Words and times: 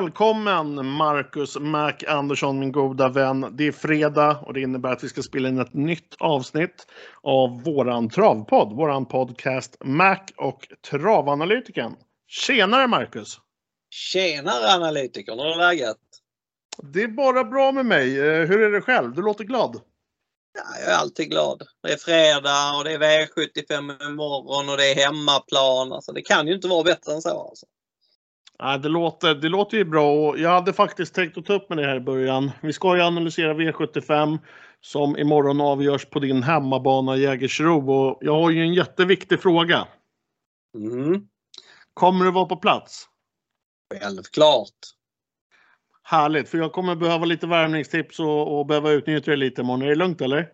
Välkommen 0.00 0.86
Marcus 0.86 1.56
Mac 1.58 1.92
Andersson, 2.08 2.58
min 2.58 2.72
goda 2.72 3.08
vän. 3.08 3.46
Det 3.52 3.66
är 3.66 3.72
fredag 3.72 4.38
och 4.46 4.54
det 4.54 4.60
innebär 4.60 4.92
att 4.92 5.04
vi 5.04 5.08
ska 5.08 5.22
spela 5.22 5.48
in 5.48 5.58
ett 5.58 5.74
nytt 5.74 6.14
avsnitt 6.18 6.86
av 7.22 7.62
våran 7.62 8.10
travpodd, 8.10 8.76
våran 8.76 9.06
podcast 9.06 9.76
Mac 9.80 10.18
och 10.36 10.68
Travanalytikern. 10.90 11.96
Tjenare 12.28 12.86
Marcus! 12.86 13.38
Tjenare 13.90 14.74
analytikern, 14.74 15.38
hur 15.38 15.46
är 15.46 15.56
läget? 15.56 15.96
Det 16.82 17.02
är 17.02 17.08
bara 17.08 17.44
bra 17.44 17.72
med 17.72 17.86
mig. 17.86 18.18
Eh, 18.18 18.48
hur 18.48 18.60
är 18.60 18.70
det 18.70 18.80
själv? 18.80 19.14
Du 19.14 19.22
låter 19.22 19.44
glad. 19.44 19.80
Ja, 20.54 20.80
jag 20.84 20.94
är 20.94 20.98
alltid 20.98 21.30
glad. 21.30 21.62
Det 21.82 21.92
är 21.92 21.96
fredag 21.96 22.78
och 22.78 22.84
det 22.84 22.92
är 22.92 23.26
V75 23.26 24.08
imorgon 24.10 24.68
och 24.68 24.76
det 24.76 24.90
är 24.90 24.94
hemmaplan. 24.94 25.92
Alltså, 25.92 26.12
det 26.12 26.22
kan 26.22 26.46
ju 26.46 26.54
inte 26.54 26.68
vara 26.68 26.82
bättre 26.82 27.12
än 27.12 27.22
så. 27.22 27.48
Alltså. 27.48 27.66
Ja, 28.62 28.78
det, 28.78 28.88
låter, 28.88 29.34
det 29.34 29.48
låter 29.48 29.76
ju 29.76 29.84
bra 29.84 30.12
och 30.12 30.38
jag 30.38 30.50
hade 30.50 30.72
faktiskt 30.72 31.14
tänkt 31.14 31.38
att 31.38 31.46
ta 31.46 31.52
upp 31.52 31.68
med 31.68 31.78
det 31.78 31.86
här 31.86 31.96
i 31.96 32.00
början. 32.00 32.50
Vi 32.62 32.72
ska 32.72 32.96
ju 32.96 33.02
analysera 33.02 33.54
V75 33.54 34.38
som 34.80 35.16
imorgon 35.16 35.60
avgörs 35.60 36.04
på 36.04 36.18
din 36.18 36.42
hemmabana 36.42 37.16
Jägersro 37.16 37.92
och 37.92 38.18
jag 38.20 38.32
har 38.32 38.50
ju 38.50 38.62
en 38.62 38.74
jätteviktig 38.74 39.40
fråga. 39.40 39.88
Mm. 40.76 41.28
Kommer 41.94 42.24
du 42.24 42.30
vara 42.30 42.46
på 42.46 42.56
plats? 42.56 43.08
Självklart. 43.94 44.78
Härligt, 46.02 46.48
för 46.48 46.58
jag 46.58 46.72
kommer 46.72 46.96
behöva 46.96 47.24
lite 47.24 47.46
värmningstips 47.46 48.20
och, 48.20 48.58
och 48.58 48.66
behöva 48.66 48.90
utnyttja 48.90 49.30
det 49.30 49.36
lite 49.36 49.60
imorgon. 49.60 49.82
Är 49.82 49.88
det 49.88 49.94
lugnt 49.94 50.20
eller? 50.20 50.52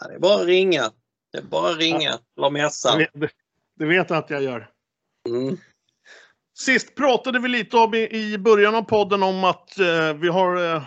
Ja, 0.00 0.08
det 0.08 0.14
är 0.14 0.18
bara 0.18 0.40
att 0.40 0.46
ringa. 0.46 0.90
Det 1.32 1.38
är 1.38 1.42
bara 1.42 1.70
att 1.70 1.78
ringa 1.78 2.18
eller 2.38 2.50
messa. 2.50 2.96
Det, 2.96 3.08
det, 3.12 3.30
det 3.78 3.86
vet 3.86 4.10
jag 4.10 4.18
att 4.18 4.30
jag 4.30 4.42
gör. 4.42 4.70
Mm. 5.28 5.56
Sist 6.60 6.94
pratade 6.94 7.38
vi 7.38 7.48
lite 7.48 7.76
om 7.76 7.94
i, 7.94 8.38
början 8.38 8.74
av 8.74 8.82
podden 8.82 9.22
om 9.22 9.44
att 9.44 9.78
eh, 9.78 10.14
vi 10.20 10.28
har 10.28 10.74
eh, 10.74 10.82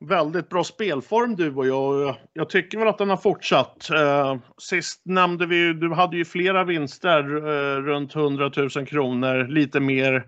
väldigt 0.00 0.48
bra 0.48 0.64
spelform 0.64 1.36
du 1.36 1.54
och 1.54 1.66
jag. 1.66 2.16
Jag 2.32 2.50
tycker 2.50 2.78
väl 2.78 2.88
att 2.88 2.98
den 2.98 3.10
har 3.10 3.16
fortsatt. 3.16 3.90
Eh, 3.90 4.36
sist 4.58 5.02
nämnde 5.04 5.46
vi, 5.46 5.56
ju, 5.56 5.74
du 5.74 5.94
hade 5.94 6.16
ju 6.16 6.24
flera 6.24 6.64
vinster 6.64 7.36
eh, 7.36 7.82
runt 7.82 8.16
100 8.16 8.50
000 8.56 8.86
kronor, 8.86 9.46
lite 9.48 9.80
mer. 9.80 10.26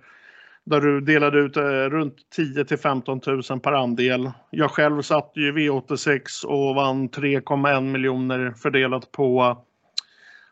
Där 0.67 0.81
du 0.81 1.01
delade 1.01 1.39
ut 1.39 1.57
eh, 1.57 1.63
runt 1.65 2.17
10 2.37 2.65
till 2.65 2.79
15 2.79 3.21
000 3.27 3.61
per 3.61 3.73
andel. 3.73 4.31
Jag 4.51 4.71
själv 4.71 5.03
satt 5.03 5.33
ju 5.35 5.53
V86 5.53 6.45
och 6.47 6.75
vann 6.75 7.09
3,1 7.09 7.81
miljoner 7.81 8.55
fördelat 8.63 9.13
på, 9.13 9.59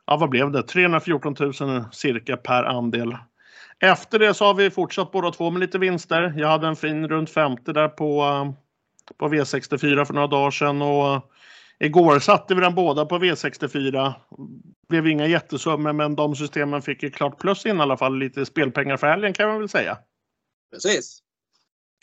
ja 0.07 0.17
vad 0.17 0.31
blev 0.31 0.51
det, 0.51 0.63
314 0.63 1.37
000 1.41 1.85
cirka 1.93 2.37
per 2.37 2.65
andel. 2.65 3.17
Efter 3.81 4.19
det 4.19 4.35
så 4.35 4.45
har 4.45 4.55
vi 4.55 4.71
fortsatt 4.71 5.13
båda 5.13 5.31
två 5.31 5.51
med 5.51 5.61
lite 5.61 5.79
vinster. 5.79 6.35
Jag 6.37 6.49
hade 6.49 6.67
en 6.67 6.77
fin 6.77 7.09
runt 7.09 7.31
50 7.31 7.73
där 7.73 7.89
på, 7.89 8.23
eh, 8.23 8.53
på 9.17 9.29
V64 9.29 10.05
för 10.05 10.15
några 10.15 10.27
dagar 10.27 10.51
sedan 10.51 10.83
och 10.83 11.33
igår 11.79 12.19
satte 12.19 12.55
vi 12.55 12.61
den 12.61 12.75
båda 12.75 13.07
på 13.07 13.19
V64. 13.19 14.15
Blev 14.89 15.07
inga 15.07 15.27
jättesummor 15.27 15.93
men 15.93 16.17
de 16.17 16.37
systemen 16.37 16.83
fick 16.83 17.03
ju 17.03 17.11
klart 17.11 17.39
plus 17.39 17.67
in 17.67 17.79
i 17.79 17.81
alla 17.81 17.97
fall 17.97 18.19
lite 18.19 18.47
spelpengar 18.47 18.97
för 18.97 19.07
helgen 19.07 19.33
kan 19.33 19.49
man 19.49 19.59
väl 19.59 19.69
säga. 19.69 19.99
Precis. 20.73 21.23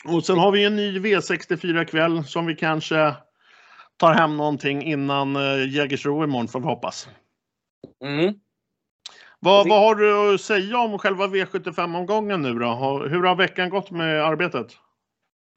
Och 0.04 0.24
sen 0.24 0.38
har 0.38 0.52
vi 0.52 0.64
en 0.64 0.76
ny 0.76 0.98
V64 0.98 1.84
kväll 1.84 2.24
som 2.24 2.46
vi 2.46 2.54
kanske 2.54 3.14
tar 3.96 4.14
hem 4.14 4.36
någonting 4.36 4.82
innan 4.82 5.36
eh, 5.36 5.68
Jägersro 5.74 6.24
imorgon 6.24 6.48
får 6.48 6.60
vi 6.60 6.66
hoppas. 6.66 7.08
Mm. 8.04 8.34
Vad, 9.46 9.68
vad 9.68 9.80
har 9.80 9.94
du 9.94 10.34
att 10.34 10.40
säga 10.40 10.78
om 10.78 10.98
själva 10.98 11.26
V75-omgången 11.26 12.42
nu 12.42 12.54
då? 12.54 12.74
Hur 13.10 13.22
har 13.22 13.36
veckan 13.36 13.70
gått 13.70 13.90
med 13.90 14.24
arbetet? 14.24 14.66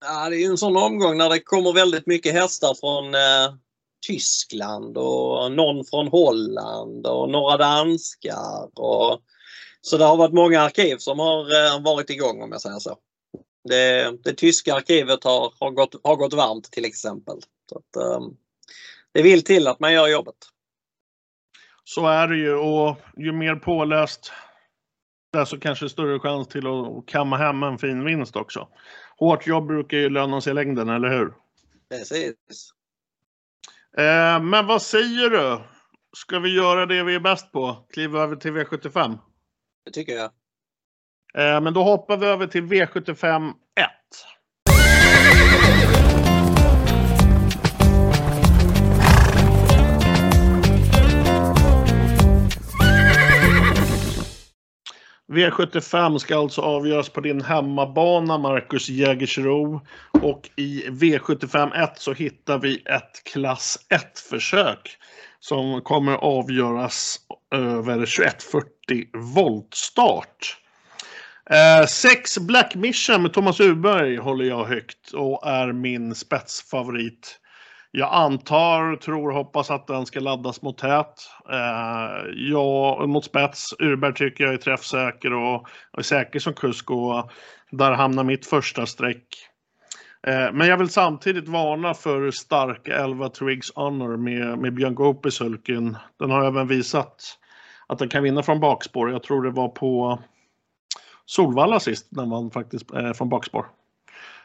Ja, 0.05 0.29
det 0.29 0.35
är 0.35 0.49
en 0.49 0.57
sån 0.57 0.77
omgång 0.77 1.17
när 1.17 1.29
det 1.29 1.39
kommer 1.39 1.73
väldigt 1.73 2.07
mycket 2.07 2.33
hästar 2.33 2.75
från 2.79 3.15
eh, 3.15 3.55
Tyskland 4.07 4.97
och 4.97 5.51
någon 5.51 5.85
från 5.85 6.07
Holland 6.07 7.07
och 7.07 7.29
några 7.29 7.57
danskar. 7.57 8.79
Och, 8.79 9.19
så 9.81 9.97
det 9.97 10.05
har 10.05 10.17
varit 10.17 10.33
många 10.33 10.61
arkiv 10.61 10.97
som 10.97 11.19
har 11.19 11.39
eh, 11.39 11.81
varit 11.83 12.09
igång 12.09 12.41
om 12.41 12.51
jag 12.51 12.61
säger 12.61 12.79
så. 12.79 12.97
Det, 13.69 14.11
det 14.23 14.33
tyska 14.33 14.75
arkivet 14.75 15.23
har, 15.23 15.53
har, 15.59 15.71
gått, 15.71 15.95
har 16.03 16.15
gått 16.15 16.33
varmt 16.33 16.71
till 16.71 16.85
exempel. 16.85 17.39
Så 17.69 17.77
att, 17.77 18.03
eh, 18.03 18.21
det 19.13 19.21
vill 19.21 19.43
till 19.43 19.67
att 19.67 19.79
man 19.79 19.93
gör 19.93 20.07
jobbet. 20.07 20.35
Så 21.89 22.07
är 22.07 22.27
det 22.27 22.37
ju 22.37 22.55
och 22.55 22.97
ju 23.17 23.31
mer 23.31 23.55
påläst 23.55 24.31
desto 25.33 25.59
kanske 25.59 25.89
större 25.89 26.19
chans 26.19 26.47
till 26.47 26.67
att 26.67 27.05
kamma 27.05 27.37
hem 27.37 27.63
en 27.63 27.77
fin 27.77 28.05
vinst 28.05 28.35
också. 28.35 28.67
Hårt 29.17 29.47
jobb 29.47 29.67
brukar 29.67 29.97
ju 29.97 30.09
löna 30.09 30.41
sig 30.41 30.51
i 30.51 30.53
längden, 30.53 30.89
eller 30.89 31.09
hur? 31.09 31.33
Precis. 31.89 32.35
Eh, 33.97 34.41
men 34.41 34.67
vad 34.67 34.81
säger 34.81 35.29
du? 35.29 35.61
Ska 36.17 36.39
vi 36.39 36.55
göra 36.55 36.85
det 36.85 37.03
vi 37.03 37.15
är 37.15 37.19
bäst 37.19 37.51
på? 37.51 37.85
Kliva 37.93 38.23
över 38.23 38.35
till 38.35 38.51
V75? 38.51 39.17
Det 39.85 39.91
tycker 39.91 40.13
jag. 40.13 40.31
Eh, 41.33 41.61
men 41.61 41.73
då 41.73 41.83
hoppar 41.83 42.17
vi 42.17 42.25
över 42.25 42.47
till 42.47 42.63
V75 42.63 43.53
V75 55.29 56.17
ska 56.17 56.37
alltså 56.37 56.61
avgöras 56.61 57.09
på 57.09 57.21
din 57.21 57.41
hemmabana 57.41 58.37
Marcus 58.37 58.89
Jägersro. 58.89 59.81
Och 60.11 60.49
i 60.55 60.83
V75 60.89 61.83
1 61.83 61.91
så 61.95 62.13
hittar 62.13 62.59
vi 62.59 62.75
ett 62.75 63.23
klass 63.33 63.79
1-försök 63.89 64.97
som 65.39 65.81
kommer 65.81 66.13
avgöras 66.13 67.19
över 67.55 67.93
2140 67.93 69.33
voltstart. 69.35 70.57
Eh, 71.49 71.85
sex 71.85 72.37
Black 72.39 72.75
Mission 72.75 73.21
med 73.21 73.33
Thomas 73.33 73.59
Uberg 73.59 74.17
håller 74.17 74.45
jag 74.45 74.65
högt 74.65 75.11
och 75.11 75.47
är 75.47 75.73
min 75.73 76.15
spetsfavorit. 76.15 77.39
Jag 77.91 78.13
antar, 78.13 78.95
tror, 78.95 79.31
hoppas 79.31 79.71
att 79.71 79.87
den 79.87 80.05
ska 80.05 80.19
laddas 80.19 80.61
mot 80.61 80.77
tät. 80.77 81.13
Eh, 81.51 82.31
ja, 82.35 83.05
mot 83.07 83.25
spets. 83.25 83.73
Urberg 83.79 84.13
tycker 84.13 84.43
jag 84.43 84.53
är 84.53 84.57
träffsäker 84.57 85.33
och, 85.33 85.55
och 85.91 85.99
är 85.99 86.03
säker 86.03 86.39
som 86.39 86.53
kusk 86.53 86.91
och 86.91 87.31
där 87.71 87.91
hamnar 87.91 88.23
mitt 88.23 88.45
första 88.45 88.85
streck. 88.85 89.25
Eh, 90.27 90.51
men 90.53 90.67
jag 90.67 90.77
vill 90.77 90.89
samtidigt 90.89 91.47
varna 91.47 91.93
för 91.93 92.31
starka 92.31 92.95
11 92.95 93.29
Twigs 93.29 93.71
Honor 93.75 94.17
med, 94.17 94.57
med 94.57 94.73
Björn 94.73 94.95
Goop 94.95 95.25
i 95.25 95.31
sulken. 95.31 95.97
Den 96.19 96.31
har 96.31 96.45
även 96.45 96.67
visat 96.67 97.37
att 97.87 97.99
den 97.99 98.09
kan 98.09 98.23
vinna 98.23 98.43
från 98.43 98.59
bakspår. 98.59 99.11
Jag 99.11 99.23
tror 99.23 99.43
det 99.43 99.51
var 99.51 99.69
på 99.69 100.19
Solvalla 101.25 101.79
sist 101.79 102.07
när 102.09 102.25
man 102.25 102.51
faktiskt 102.51 102.93
eh, 102.93 103.13
från 103.13 103.29
bakspår. 103.29 103.65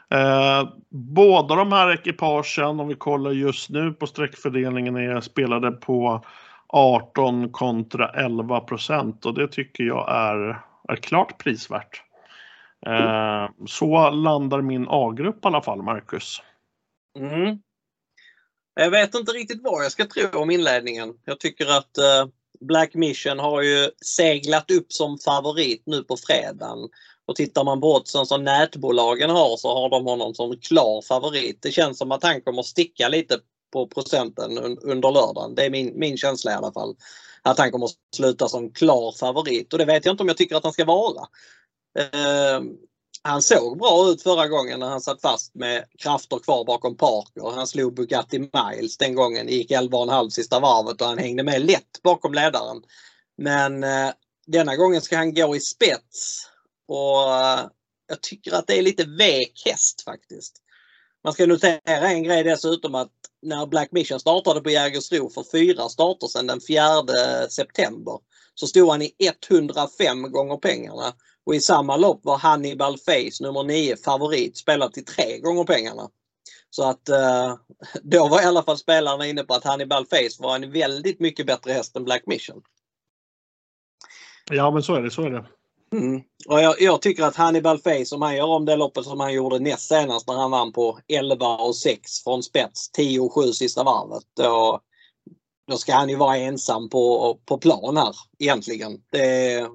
Eh, 0.09 0.69
båda 0.89 1.55
de 1.55 1.71
här 1.71 1.93
ekipagen, 1.93 2.79
om 2.79 2.87
vi 2.87 2.95
kollar 2.95 3.31
just 3.31 3.69
nu 3.69 3.91
på 3.91 4.07
sträckfördelningen, 4.07 4.95
är 4.95 5.21
spelade 5.21 5.71
på 5.71 6.25
18 6.67 7.51
kontra 7.51 8.09
11 8.09 8.59
procent 8.59 9.25
och 9.25 9.33
det 9.33 9.47
tycker 9.47 9.83
jag 9.83 10.09
är, 10.09 10.61
är 10.87 10.95
klart 10.95 11.43
prisvärt. 11.43 12.01
Eh, 12.85 13.49
så 13.67 14.09
landar 14.09 14.61
min 14.61 14.87
A-grupp 14.89 15.45
i 15.45 15.47
alla 15.47 15.61
fall, 15.61 15.83
Marcus. 15.83 16.41
Mm. 17.19 17.59
Jag 18.73 18.91
vet 18.91 19.15
inte 19.15 19.31
riktigt 19.31 19.61
vad 19.63 19.83
jag 19.83 19.91
ska 19.91 20.05
tro 20.05 20.41
om 20.41 20.51
inledningen. 20.51 21.13
Jag 21.25 21.39
tycker 21.39 21.77
att 21.77 21.97
eh, 21.97 22.27
Black 22.59 22.93
Mission 22.93 23.39
har 23.39 23.61
ju 23.61 23.89
seglat 24.05 24.71
upp 24.71 24.91
som 24.91 25.17
favorit 25.17 25.83
nu 25.85 26.03
på 26.03 26.17
fredagen. 26.17 26.89
Och 27.27 27.35
tittar 27.35 27.63
man 27.63 27.81
på 27.81 27.95
oddsen 27.95 28.25
som 28.25 28.43
nätbolagen 28.43 29.29
har 29.29 29.57
så 29.57 29.73
har 29.73 29.89
de 29.89 30.05
honom 30.05 30.33
som 30.33 30.57
klar 30.57 31.01
favorit. 31.01 31.61
Det 31.61 31.71
känns 31.71 31.97
som 31.97 32.11
att 32.11 32.23
han 32.23 32.41
kommer 32.41 32.63
sticka 32.63 33.09
lite 33.09 33.39
på 33.73 33.87
procenten 33.87 34.57
under 34.81 35.11
lördagen. 35.11 35.55
Det 35.55 35.65
är 35.65 35.69
min, 35.69 35.99
min 35.99 36.17
känsla 36.17 36.51
i 36.51 36.55
alla 36.55 36.71
fall. 36.71 36.95
Att 37.41 37.57
han 37.57 37.71
kommer 37.71 37.89
sluta 38.15 38.47
som 38.47 38.71
klar 38.71 39.11
favorit 39.11 39.73
och 39.73 39.79
det 39.79 39.85
vet 39.85 40.05
jag 40.05 40.13
inte 40.13 40.23
om 40.23 40.27
jag 40.27 40.37
tycker 40.37 40.55
att 40.55 40.63
han 40.63 40.73
ska 40.73 40.85
vara. 40.85 41.27
Eh, 41.99 42.61
han 43.21 43.41
såg 43.41 43.77
bra 43.77 44.09
ut 44.09 44.23
förra 44.23 44.47
gången 44.47 44.79
när 44.79 44.87
han 44.87 45.01
satt 45.01 45.21
fast 45.21 45.55
med 45.55 45.85
krafter 45.97 46.39
kvar 46.39 46.65
bakom 46.65 46.97
Parker. 46.97 47.55
Han 47.55 47.67
slog 47.67 47.93
Bugatti 47.93 48.39
Miles 48.39 48.97
den 48.97 49.15
gången, 49.15 49.47
gick 49.47 49.71
11,5 49.71 50.29
sista 50.29 50.59
varvet 50.59 51.01
och 51.01 51.07
han 51.07 51.17
hängde 51.17 51.43
med 51.43 51.65
lätt 51.65 52.01
bakom 52.03 52.33
ledaren. 52.33 52.83
Men 53.37 53.83
eh, 53.83 54.09
denna 54.47 54.75
gången 54.75 55.01
ska 55.01 55.17
han 55.17 55.33
gå 55.33 55.55
i 55.55 55.59
spets 55.59 56.47
och 56.87 57.33
eh, 57.35 57.67
jag 58.07 58.21
tycker 58.21 58.53
att 58.53 58.67
det 58.67 58.77
är 58.77 58.81
lite 58.81 59.03
vek 59.03 59.61
häst 59.65 60.01
faktiskt. 60.01 60.61
Man 61.23 61.33
ska 61.33 61.45
notera 61.45 62.09
en 62.09 62.23
grej 62.23 62.43
dessutom 62.43 62.95
att 62.95 63.11
när 63.41 63.65
Black 63.65 63.91
Mission 63.91 64.19
startade 64.19 64.61
på 64.61 64.69
Jägersro 64.69 65.29
för 65.29 65.43
fyra 65.51 65.89
starter 65.89 66.27
sedan 66.27 66.47
den 66.47 66.61
4 66.67 66.83
september 67.49 68.19
så 68.55 68.67
stod 68.67 68.89
han 68.89 69.01
i 69.01 69.11
105 69.47 70.31
gånger 70.31 70.57
pengarna 70.57 71.13
Och 71.45 71.55
i 71.55 71.59
samma 71.59 71.97
lopp 71.97 72.19
var 72.23 72.37
Hannibal 72.37 72.97
Face 72.97 73.43
nummer 73.43 73.63
9 73.63 73.95
favorit 73.95 74.57
spelad 74.57 74.93
till 74.93 75.05
tre 75.05 75.39
gånger 75.39 75.63
pengarna. 75.63 76.09
Så 76.69 76.89
att 76.89 77.09
eh, 77.09 77.55
då 78.03 78.27
var 78.27 78.41
i 78.41 78.45
alla 78.45 78.63
fall 78.63 78.77
spelarna 78.77 79.27
inne 79.27 79.43
på 79.43 79.53
att 79.53 79.63
Hannibal 79.63 80.05
Face 80.05 80.43
var 80.43 80.55
en 80.55 80.71
väldigt 80.71 81.19
mycket 81.19 81.47
bättre 81.47 81.71
häst 81.71 81.95
än 81.95 82.03
Black 82.03 82.23
Mission. 82.25 82.61
Ja 84.49 84.71
men 84.71 84.83
så 84.83 84.95
är 84.95 85.01
det, 85.01 85.11
så 85.11 85.21
är 85.21 85.29
det. 85.29 85.45
Mm. 85.97 86.21
Och 86.47 86.61
jag, 86.61 86.81
jag, 86.81 87.01
tycker 87.01 87.23
att 87.23 87.35
Hannibal 87.35 87.79
Face, 87.79 88.15
om 88.15 88.21
han 88.21 88.35
gör 88.35 88.45
om 88.45 88.65
det 88.65 88.75
loppet 88.75 89.05
som 89.05 89.19
han 89.19 89.33
gjorde 89.33 89.59
näst 89.59 89.87
senast 89.87 90.27
när 90.27 90.35
han 90.35 90.51
vann 90.51 90.71
på 90.71 90.99
11 91.07 91.57
och 91.57 91.75
6 91.75 92.23
från 92.23 92.43
spets, 92.43 92.91
10 92.91 93.19
och 93.19 93.33
7 93.33 93.41
sista 93.53 93.83
varvet. 93.83 94.23
Då, 94.37 94.79
då 95.67 95.77
ska 95.77 95.93
han 95.93 96.09
ju 96.09 96.15
vara 96.15 96.37
ensam 96.37 96.89
på, 96.89 97.37
på 97.45 97.57
plan 97.57 97.97
här 97.97 98.15
egentligen. 98.39 98.97
Det, 99.11 99.67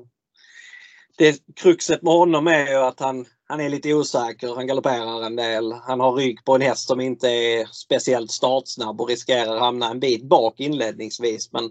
det 1.18 1.42
Kruxet 1.56 2.02
med 2.02 2.12
honom 2.12 2.46
är 2.46 2.66
ju 2.66 2.76
att 2.76 3.00
han, 3.00 3.26
han 3.48 3.60
är 3.60 3.68
lite 3.68 3.94
osäker, 3.94 4.54
han 4.54 4.66
galopperar 4.66 5.22
en 5.22 5.36
del. 5.36 5.72
Han 5.72 6.00
har 6.00 6.12
rygg 6.12 6.44
på 6.44 6.54
en 6.54 6.62
häst 6.62 6.86
som 6.86 7.00
inte 7.00 7.28
är 7.28 7.66
speciellt 7.72 8.30
startsnabb 8.30 9.00
och 9.00 9.08
riskerar 9.08 9.54
att 9.54 9.60
hamna 9.60 9.90
en 9.90 10.00
bit 10.00 10.22
bak 10.22 10.60
inledningsvis. 10.60 11.52
Men 11.52 11.70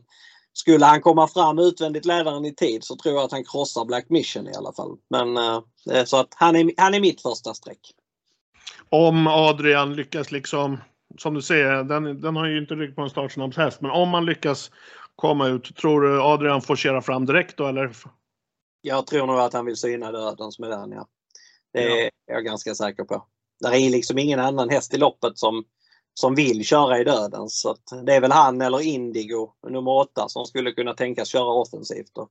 skulle 0.54 0.86
han 0.86 1.02
komma 1.02 1.28
fram 1.28 1.60
utvändigt 1.60 2.06
ledaren 2.06 2.46
i 2.46 2.56
tid 2.56 2.84
så 2.84 2.96
tror 2.96 3.16
jag 3.16 3.24
att 3.24 3.32
han 3.32 3.44
krossar 3.44 3.86
Black 3.86 4.10
Mission 4.10 4.48
i 4.48 4.56
alla 4.56 4.74
fall. 4.74 4.98
Men 5.10 5.38
eh, 5.38 6.04
så 6.06 6.18
att 6.18 6.34
han 6.36 6.56
är, 6.56 6.72
han 6.78 6.94
är 6.94 7.00
mitt 7.00 7.22
första 7.22 7.54
streck. 7.54 7.94
Om 8.90 9.28
Adrian 9.28 9.96
lyckas 9.96 10.32
liksom, 10.32 10.78
som 11.18 11.34
du 11.34 11.42
säger, 11.42 11.84
den, 11.84 12.22
den 12.22 12.36
har 12.36 12.46
ju 12.46 12.58
inte 12.58 12.76
rygg 12.76 12.96
på 12.96 13.02
en 13.02 13.10
startsnabb 13.10 13.56
häst, 13.56 13.82
men 13.82 13.92
om 13.92 14.10
man 14.10 14.26
lyckas 14.26 14.72
komma 15.16 15.48
ut, 15.48 15.76
tror 15.76 16.02
du 16.02 16.22
Adrian 16.22 16.62
får 16.62 16.76
köra 16.76 17.02
fram 17.02 17.26
direkt 17.26 17.58
då 17.58 17.68
eller? 17.68 17.92
Jag 18.82 19.08
tror 19.08 19.28
nog 19.28 19.40
att 19.40 19.54
han 19.54 19.66
vill 19.66 19.76
syna 19.76 20.12
dödens 20.12 20.60
med 20.60 20.70
den 20.70 20.92
ja. 20.92 21.08
Det 21.74 21.84
är 21.84 22.04
ja. 22.04 22.10
jag 22.34 22.46
ganska 22.46 22.76
säker 22.76 23.04
på. 23.04 23.26
Det 23.60 23.68
är 23.68 23.90
liksom 23.90 24.18
ingen 24.18 24.40
annan 24.40 24.70
häst 24.70 24.94
i 24.94 24.98
loppet 24.98 25.38
som 25.38 25.64
som 26.14 26.36
vill 26.36 26.66
köra 26.66 27.00
i 27.00 27.04
döden. 27.04 27.50
Så 27.50 27.76
det 28.06 28.16
är 28.16 28.22
väl 28.22 28.32
han 28.32 28.62
eller 28.62 28.82
Indigo, 28.82 29.50
nummer 29.70 29.92
åtta, 29.92 30.30
som 30.30 30.46
skulle 30.46 30.72
kunna 30.72 30.94
tänkas 30.94 31.28
köra 31.28 31.54
offensivt. 31.54 32.18
Och 32.18 32.30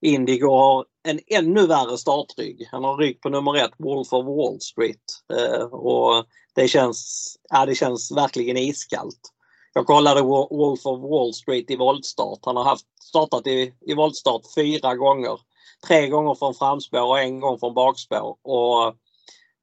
Indigo 0.00 0.48
har 0.48 0.84
en 1.08 1.20
ännu 1.26 1.66
värre 1.66 1.98
startrygg. 1.98 2.68
Han 2.72 2.84
har 2.84 2.96
rygg 2.96 3.20
på 3.20 3.28
nummer 3.28 3.56
ett, 3.56 3.72
Wolf 3.78 4.12
of 4.12 4.26
Wall 4.26 4.60
Street. 4.60 5.02
Eh, 5.32 5.64
och 5.64 6.24
det 6.54 6.68
känns, 6.68 7.36
ja, 7.48 7.66
det 7.66 7.74
känns 7.74 8.12
verkligen 8.12 8.56
iskallt. 8.56 9.20
Jag 9.74 9.86
kollade 9.86 10.22
Wolf 10.22 10.86
of 10.86 11.00
Wall 11.10 11.34
Street 11.34 11.70
i 11.70 11.76
voltstart. 11.76 12.38
Han 12.42 12.56
har 12.56 12.64
haft, 12.64 12.86
startat 13.02 13.46
i, 13.46 13.74
i 13.80 13.94
voltstart 13.94 14.42
fyra 14.54 14.94
gånger. 14.94 15.40
Tre 15.86 16.08
gånger 16.08 16.34
från 16.34 16.54
framspår 16.54 17.02
och 17.02 17.20
en 17.20 17.40
gång 17.40 17.58
från 17.58 17.74
bakspår. 17.74 18.36
Och 18.42 18.94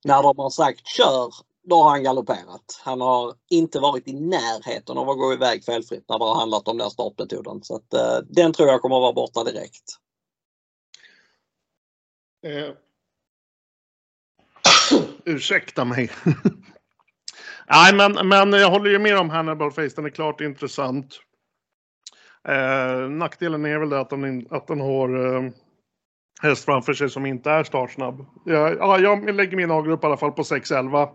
när 0.04 0.24
de 0.24 0.38
har 0.38 0.50
sagt 0.50 0.88
kör 0.88 1.34
då 1.66 1.84
har 1.84 1.90
han 1.90 2.04
galopperat. 2.04 2.82
Han 2.84 3.02
har 3.02 3.34
inte 3.50 3.80
varit 3.80 4.08
i 4.08 4.14
närheten 4.14 4.98
av 4.98 5.10
att 5.10 5.18
gå 5.18 5.34
iväg 5.34 5.66
felfritt 5.66 6.06
när 6.10 6.20
det 6.20 6.26
har 6.26 6.36
handlat 6.36 6.68
om 6.68 6.78
den 6.78 6.90
startmetoden. 6.90 7.64
Så 7.64 7.76
att, 7.76 7.94
eh, 7.94 8.18
den 8.30 8.54
tror 8.54 8.70
jag 8.70 8.82
kommer 8.82 8.96
att 8.96 9.02
vara 9.02 9.14
borta 9.14 9.44
direkt. 9.44 9.84
Eh. 12.46 12.74
Ursäkta 15.26 15.86
mig. 15.86 16.12
Nej, 17.70 17.96
men, 17.96 18.28
men 18.28 18.54
jag 18.54 18.70
håller 18.70 18.92
ju 18.92 19.00
med 19.00 19.18
om 19.18 19.30
Hannibal 19.30 19.72
Face. 19.72 19.90
Den 19.96 20.06
är 20.06 20.10
klart 20.10 20.42
intressant. 20.42 21.20
Eh, 22.48 23.10
nackdelen 23.10 23.66
är 23.66 23.80
väl 23.80 23.90
det 23.90 24.00
att 24.00 24.10
den, 24.10 24.48
att 24.50 24.68
den 24.68 24.82
har 24.82 25.36
eh, 25.36 25.52
häst 26.42 26.66
framför 26.66 26.94
sig 26.94 27.10
som 27.10 27.26
inte 27.26 27.52
är 27.52 27.64
startsnabb. 27.64 28.26
Jag, 28.46 28.78
ja, 28.78 29.00
jag 29.00 29.36
lägger 29.36 29.58
min 29.58 29.72
A-grupp 29.72 30.04
i 30.04 30.08
alla 30.08 30.18
fall 30.18 30.32
på 30.32 30.42
6-11. 30.42 31.10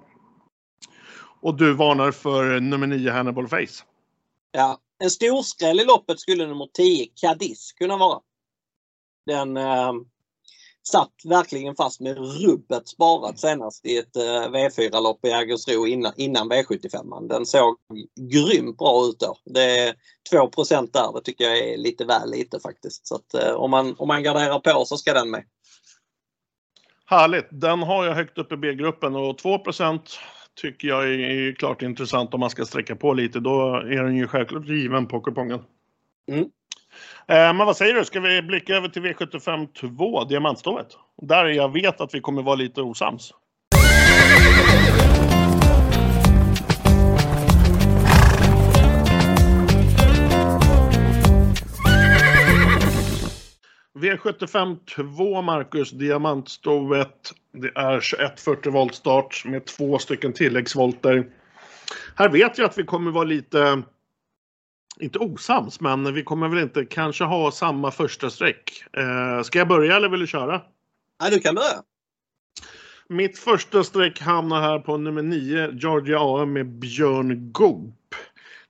Och 1.40 1.56
du 1.56 1.74
varnar 1.74 2.10
för 2.10 2.60
nummer 2.60 2.86
9 2.86 3.10
Hannibal 3.10 3.48
Face. 3.48 3.84
Ja, 4.52 4.78
en 4.98 5.10
storskräll 5.10 5.80
i 5.80 5.84
loppet 5.84 6.20
skulle 6.20 6.46
nummer 6.46 6.68
10 6.72 7.06
Cadiz 7.20 7.72
kunna 7.72 7.96
vara. 7.96 8.20
Den 9.26 9.56
eh, 9.56 9.92
satt 10.82 11.12
verkligen 11.24 11.76
fast 11.76 12.00
med 12.00 12.18
rubbet 12.18 12.88
sparat 12.88 13.38
senast 13.38 13.86
i 13.86 13.96
ett 13.98 14.16
eh, 14.16 14.22
V4-lopp 14.22 15.24
i 15.24 15.28
Jägersro 15.28 15.86
innan, 15.86 16.12
innan 16.16 16.52
V75. 16.52 17.28
Den 17.28 17.46
såg 17.46 17.76
grymt 18.20 18.78
bra 18.78 19.06
ut 19.06 19.20
då. 19.20 19.36
Det 19.44 19.78
är 19.78 19.94
2% 20.32 20.90
där, 20.92 21.12
det 21.14 21.20
tycker 21.24 21.44
jag 21.44 21.58
är 21.58 21.76
lite 21.76 22.04
väl 22.04 22.30
lite 22.30 22.60
faktiskt. 22.60 23.06
Så 23.06 23.14
att, 23.14 23.34
eh, 23.34 23.52
om, 23.52 23.70
man, 23.70 23.94
om 23.98 24.08
man 24.08 24.22
garderar 24.22 24.58
på 24.58 24.84
så 24.84 24.96
ska 24.96 25.12
den 25.12 25.30
med. 25.30 25.44
Härligt! 27.04 27.48
Den 27.50 27.82
har 27.82 28.04
jag 28.04 28.14
högt 28.14 28.38
upp 28.38 28.52
i 28.52 28.56
B-gruppen 28.56 29.16
och 29.16 29.38
2 29.38 29.58
tycker 30.54 30.88
jag 30.88 31.14
är 31.14 31.52
klart 31.54 31.82
intressant 31.82 32.34
om 32.34 32.40
man 32.40 32.50
ska 32.50 32.64
sträcka 32.64 32.96
på 32.96 33.14
lite. 33.14 33.40
Då 33.40 33.74
är 33.74 34.04
den 34.04 34.16
ju 34.16 34.26
självklart 34.26 34.66
given 34.66 35.06
på 35.06 35.20
kupongen. 35.20 35.60
Mm. 36.28 36.44
Eh, 37.26 37.54
men 37.54 37.66
vad 37.66 37.76
säger 37.76 37.94
du, 37.94 38.04
ska 38.04 38.20
vi 38.20 38.42
blicka 38.42 38.76
över 38.76 38.88
till 38.88 39.02
V75 39.02 39.72
2, 39.96 40.24
diamantstovet? 40.24 40.86
Där 41.22 41.46
jag 41.46 41.72
vet 41.72 42.00
att 42.00 42.14
vi 42.14 42.20
kommer 42.20 42.42
vara 42.42 42.56
lite 42.56 42.82
osams. 42.82 43.32
V75 54.00 54.76
2, 54.94 55.42
Marcus, 55.42 55.90
diamantstovet. 55.90 57.32
Det 57.52 57.68
är 57.74 58.00
2140 58.00 58.72
volt 58.72 58.94
start 58.94 59.42
med 59.44 59.64
två 59.64 59.98
stycken 59.98 60.32
tilläggsvolter. 60.32 61.26
Här 62.14 62.28
vet 62.28 62.58
jag 62.58 62.64
att 62.64 62.78
vi 62.78 62.84
kommer 62.84 63.10
vara 63.10 63.24
lite, 63.24 63.82
inte 65.00 65.18
osams, 65.18 65.80
men 65.80 66.14
vi 66.14 66.22
kommer 66.22 66.48
väl 66.48 66.58
inte 66.62 66.84
kanske 66.84 67.24
ha 67.24 67.50
samma 67.50 67.90
första 67.90 68.30
streck. 68.30 68.84
Eh, 68.92 69.42
ska 69.42 69.58
jag 69.58 69.68
börja 69.68 69.96
eller 69.96 70.08
vill 70.08 70.20
du 70.20 70.26
köra? 70.26 70.62
Nej, 71.22 71.30
du 71.30 71.40
kan 71.40 71.54
börja. 71.54 71.82
Mitt 73.08 73.38
första 73.38 73.84
streck 73.84 74.20
hamnar 74.20 74.60
här 74.60 74.78
på 74.78 74.96
nummer 74.96 75.22
9, 75.22 75.70
Georgia 75.72 76.18
AM 76.20 76.52
med 76.52 76.66
Björn 76.66 77.52
Goop. 77.52 78.14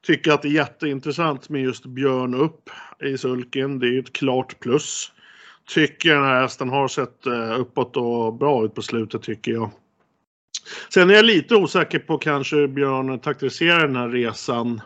Tycker 0.06 0.32
att 0.32 0.42
det 0.42 0.48
är 0.48 0.52
jätteintressant 0.52 1.48
med 1.48 1.62
just 1.62 1.86
Björn 1.86 2.34
upp 2.34 2.70
i 3.04 3.18
sulken. 3.18 3.78
Det 3.78 3.86
är 3.86 3.98
ett 3.98 4.12
klart 4.12 4.60
plus 4.60 5.12
tycker 5.74 6.14
den 6.14 6.24
här 6.24 6.42
hästen 6.42 6.68
har 6.68 6.88
sett 6.88 7.26
eh, 7.26 7.60
uppåt 7.60 7.96
och 7.96 8.34
bra 8.34 8.64
ut 8.64 8.74
på 8.74 8.82
slutet 8.82 9.22
tycker 9.22 9.52
jag. 9.52 9.70
Sen 10.94 11.10
är 11.10 11.14
jag 11.14 11.24
lite 11.24 11.56
osäker 11.56 11.98
på 11.98 12.18
kanske 12.18 12.56
hur 12.56 12.68
Björn 12.68 13.18
taktiserar 13.18 13.86
den 13.86 13.96
här 13.96 14.08
resan. 14.08 14.80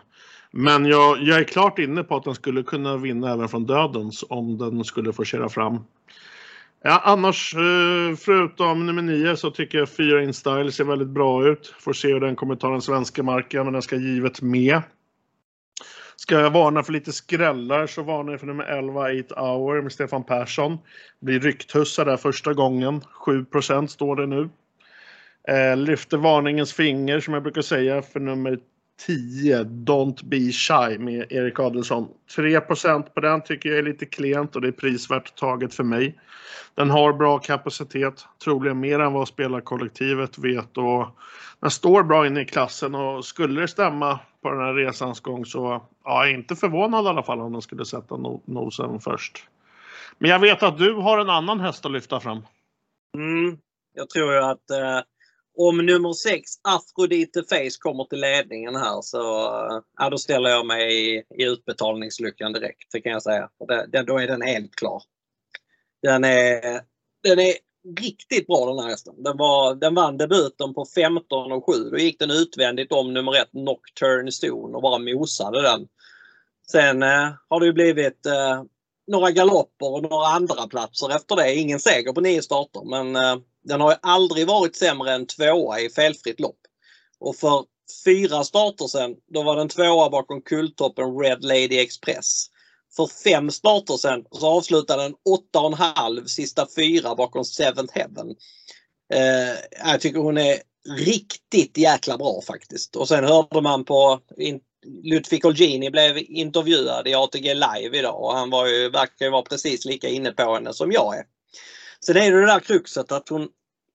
Men 0.51 0.87
jag, 0.87 1.23
jag, 1.23 1.39
är 1.39 1.45
klart 1.45 1.79
inne 1.79 2.03
på 2.03 2.17
att 2.17 2.25
den 2.25 2.35
skulle 2.35 2.63
kunna 2.63 2.97
vinna 2.97 3.33
även 3.33 3.49
från 3.49 3.67
dödens 3.67 4.25
om 4.29 4.59
den 4.59 4.85
skulle 4.85 5.13
få 5.13 5.25
köra 5.25 5.49
fram. 5.49 5.79
Ja, 6.83 7.01
annars, 7.05 7.55
eh, 7.55 8.17
förutom 8.17 8.87
nummer 8.87 9.03
9 9.03 9.37
så 9.37 9.51
tycker 9.51 9.79
jag 9.79 9.89
4 9.89 10.23
InStyle 10.23 10.73
ser 10.73 10.85
väldigt 10.85 11.09
bra 11.09 11.49
ut. 11.49 11.75
Får 11.79 11.93
se 11.93 12.13
hur 12.13 12.21
den 12.21 12.37
kommer 12.37 12.57
ta 12.57 12.71
den 12.71 12.83
svenska 12.83 13.23
marken, 13.23 13.65
men 13.65 13.73
den 13.73 13.83
ska 13.83 13.97
givet 13.97 14.43
med. 14.43 14.83
Ska 16.17 16.41
jag 16.41 16.51
varna 16.51 16.83
för 16.83 16.93
lite 16.93 17.13
skrällar 17.13 17.87
så 17.87 18.03
varnar 18.03 18.33
jag 18.33 18.41
för 18.41 18.47
nummer 18.47 18.65
11 18.65 19.01
8 19.01 19.41
Hour 19.41 19.83
med 19.83 19.93
Stefan 19.93 20.25
Persson. 20.25 20.79
Blir 21.21 21.41
rykthussa 21.41 22.05
där 22.05 22.17
första 22.17 22.55
gången. 22.55 23.01
7% 23.27 23.87
står 23.87 24.17
det 24.17 24.27
nu. 24.27 24.49
Eh, 25.49 25.77
lyfter 25.77 26.17
varningens 26.17 26.73
finger 26.73 27.21
som 27.21 27.35
jag 27.35 27.43
brukar 27.43 27.63
säga 27.63 28.03
för 28.03 28.21
nummer 28.21 28.59
10 29.01 29.63
Don't 29.65 30.25
Be 30.25 30.53
Shy 30.53 30.99
med 30.99 31.33
Erik 31.33 31.59
Adelsson. 31.59 32.09
3% 32.37 33.03
på 33.03 33.21
den 33.21 33.43
tycker 33.43 33.69
jag 33.69 33.79
är 33.79 33.83
lite 33.83 34.07
klent 34.07 34.57
och 34.57 34.63
det 34.63 34.69
är 34.69 34.73
prisvärt 34.73 35.35
taget 35.35 35.75
för 35.75 35.85
mig. 35.85 36.19
Den 36.75 36.91
har 36.91 37.13
bra 37.13 37.39
kapacitet, 37.39 38.27
troligen 38.45 38.81
mer 38.81 38.99
än 38.99 39.13
vad 39.13 39.29
spelarkollektivet 39.29 40.39
vet 40.39 40.79
och 40.79 41.07
den 41.61 41.71
står 41.71 42.03
bra 42.03 42.27
inne 42.27 42.41
i 42.41 42.45
klassen 42.45 42.95
och 42.95 43.25
skulle 43.25 43.61
det 43.61 43.69
stämma 43.69 44.19
på 44.43 44.51
den 44.51 44.61
här 44.61 44.75
resans 44.75 45.21
gång 45.21 45.47
så 45.47 45.83
ja, 46.05 46.25
jag 46.25 46.31
är 46.31 46.35
inte 46.35 46.57
förvånad 46.57 47.05
i 47.05 47.09
alla 47.09 47.23
fall 47.23 47.41
om 47.41 47.53
den 47.53 47.63
skulle 47.63 47.85
sätta 47.85 48.17
nosen 48.45 49.01
först. 49.01 49.49
Men 50.19 50.31
jag 50.31 50.39
vet 50.39 50.63
att 50.63 50.79
du 50.79 50.95
har 50.95 51.19
en 51.19 51.31
annan 51.31 51.61
häst 51.61 51.87
att 51.87 51.93
lyfta 51.93 52.21
fram. 52.21 52.47
Mm, 53.17 53.59
jag 53.95 54.11
tror 54.11 54.33
ju 54.33 54.39
att 54.39 54.71
eh, 54.71 55.01
om 55.57 55.87
nummer 55.87 56.13
6 56.13 56.51
Afrodite 56.63 57.43
Face 57.43 57.79
kommer 57.79 58.05
till 58.05 58.21
ledningen 58.21 58.77
här 58.77 59.03
så 59.03 59.45
eh, 59.47 59.81
ja, 59.99 60.11
då 60.11 60.19
ställer 60.19 60.51
jag 60.51 60.67
mig 60.67 61.15
i, 61.15 61.23
i 61.39 61.45
utbetalningsluckan 61.45 62.53
direkt. 62.53 62.93
Det 62.93 63.01
kan 63.01 63.13
jag 63.13 63.23
säga. 63.23 63.49
Det, 63.69 63.87
det, 63.93 64.03
då 64.03 64.19
är 64.19 64.27
den 64.27 64.43
helt 64.43 64.75
klar. 64.75 65.03
Den 66.03 66.25
är, 66.25 66.81
den 67.23 67.39
är 67.39 67.55
riktigt 68.01 68.47
bra 68.47 68.67
den 68.67 68.79
här 68.79 68.91
hästen. 68.91 69.23
Den, 69.23 69.37
var, 69.37 69.75
den 69.75 69.95
vann 69.95 70.17
debuten 70.17 70.75
på 70.75 70.87
15 70.95 71.53
och 71.53 71.75
7. 71.75 71.91
Då 71.91 71.99
gick 71.99 72.19
den 72.19 72.31
utvändigt 72.31 72.93
om 72.93 73.15
nummer 73.15 73.37
1 73.43 73.49
Nocturne 73.53 74.33
Stone 74.33 74.77
och 74.77 74.83
bara 74.83 74.99
mosade 74.99 75.63
den. 75.63 75.89
Sen 76.71 77.03
eh, 77.03 77.33
har 77.49 77.61
det 77.61 77.67
ju 77.67 77.73
blivit 77.73 78.27
eh, 78.27 78.63
några 79.07 79.31
galopper 79.31 79.93
och 79.93 80.03
några 80.03 80.27
andra 80.27 80.67
platser 80.67 81.17
efter 81.17 81.37
det. 81.37 81.55
Ingen 81.55 81.81
seger 81.81 82.13
på 82.13 82.21
nio 82.21 82.43
starter 82.43 82.85
men 82.85 83.17
eh, 83.17 83.37
den 83.65 83.81
har 83.81 83.97
aldrig 84.03 84.47
varit 84.47 84.77
sämre 84.77 85.13
än 85.13 85.27
tvåa 85.27 85.81
i 85.81 85.91
felfritt 85.91 86.41
lopp. 86.41 86.59
Och 87.21 87.37
för 87.37 87.65
fyra 88.05 88.45
starter 88.45 88.87
sen, 88.87 89.15
då 89.35 89.43
var 89.43 89.57
den 89.57 89.69
tvåa 89.69 90.11
bakom 90.11 90.43
kultoppen 90.43 91.19
Red 91.19 91.45
Lady 91.45 91.79
Express. 91.79 92.47
För 92.97 93.07
fem 93.07 93.51
starter 93.51 93.97
sen 93.97 94.25
så 94.31 94.47
avslutade 94.47 95.03
den 95.03 95.15
8,5 95.55 96.27
sista 96.27 96.67
fyra 96.77 97.15
bakom 97.15 97.45
Seventh 97.45 97.95
Heaven. 97.95 98.35
Eh, 99.15 99.59
jag 99.85 100.01
tycker 100.01 100.19
hon 100.19 100.39
är 100.39 100.59
riktigt 100.89 101.79
jäkla 101.79 102.19
bra 102.19 102.41
faktiskt. 102.47 102.97
Och 102.97 103.09
sen 103.09 103.25
hörde 103.25 103.61
man 103.61 103.85
på 103.85 104.21
in, 104.37 104.61
Ludvig 105.03 105.45
Olgini 105.45 105.91
blev 105.91 106.19
intervjuad 106.19 107.09
i 107.09 107.15
ATG 107.15 107.55
Live 107.55 107.99
idag 107.99 108.23
och 108.23 108.35
han 108.35 108.51
var 108.51 108.67
ju, 108.67 108.91
verkar 108.91 109.25
ju 109.25 109.31
vara 109.31 109.43
precis 109.43 109.85
lika 109.85 110.09
inne 110.09 110.31
på 110.31 110.55
henne 110.55 110.73
som 110.73 110.93
jag 110.93 111.19
är. 111.19 111.25
Sen 112.07 112.17
är 112.17 112.33
det 112.33 112.41
det 112.41 112.47
där 112.47 112.61
kruxet 112.61 113.13
att 113.13 113.29
hon, 113.29 113.49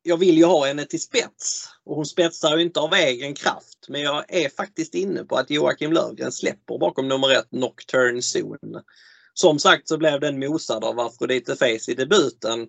jag 0.04 0.18
vill 0.18 0.38
ju 0.38 0.46
ha 0.46 0.68
henne 0.68 0.86
till 0.86 1.02
spets 1.02 1.70
och 1.86 1.96
hon 1.96 2.06
spetsar 2.06 2.58
ju 2.58 2.64
inte 2.64 2.80
av 2.80 2.94
egen 2.94 3.34
kraft. 3.34 3.86
Men 3.88 4.02
jag 4.02 4.26
är 4.28 4.50
faktiskt 4.50 4.96
inne 4.96 5.24
på 5.24 5.36
att 5.36 5.50
Joakim 5.50 5.94
Lövgren 5.94 6.32
släpper 6.32 6.78
bakom 6.78 7.08
nummer 7.08 7.32
ett 7.32 7.52
Nocturne 7.52 8.22
Zone. 8.22 8.84
Som 9.34 9.60
sagt 9.60 9.88
så 9.88 9.98
blev 9.98 10.20
den 10.20 10.40
mosad 10.40 10.84
av 10.84 11.00
Afrodite 11.00 11.56
Face 11.56 11.92
i 11.92 11.94
debuten. 11.94 12.68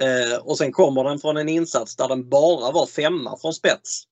Eh, 0.00 0.38
och 0.38 0.58
sen 0.58 0.72
kommer 0.72 1.04
den 1.04 1.18
från 1.18 1.36
en 1.36 1.48
insats 1.48 1.96
där 1.96 2.08
den 2.08 2.28
bara 2.28 2.70
var 2.70 2.86
femma 2.86 3.38
från 3.38 3.54
spets 3.54 4.02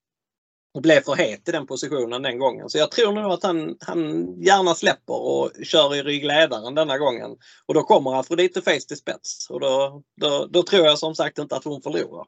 blev 0.78 1.00
för 1.00 1.14
het 1.14 1.48
i 1.48 1.52
den 1.52 1.66
positionen 1.66 2.22
den 2.22 2.38
gången. 2.38 2.70
Så 2.70 2.78
jag 2.78 2.90
tror 2.90 3.12
nog 3.12 3.32
att 3.32 3.42
han, 3.42 3.76
han 3.80 4.34
gärna 4.42 4.74
släpper 4.74 5.14
och 5.14 5.50
kör 5.62 5.94
i 5.94 6.02
ryggledaren 6.02 6.74
denna 6.74 6.98
gången. 6.98 7.30
Och 7.66 7.74
då 7.74 7.82
kommer 7.82 8.20
Afrodite 8.20 8.62
Face 8.62 8.86
till 8.88 8.96
spets 8.96 9.50
och 9.50 9.60
då, 9.60 10.02
då, 10.20 10.46
då 10.50 10.62
tror 10.62 10.86
jag 10.86 10.98
som 10.98 11.14
sagt 11.14 11.38
inte 11.38 11.56
att 11.56 11.64
hon 11.64 11.82
förlorar. 11.82 12.26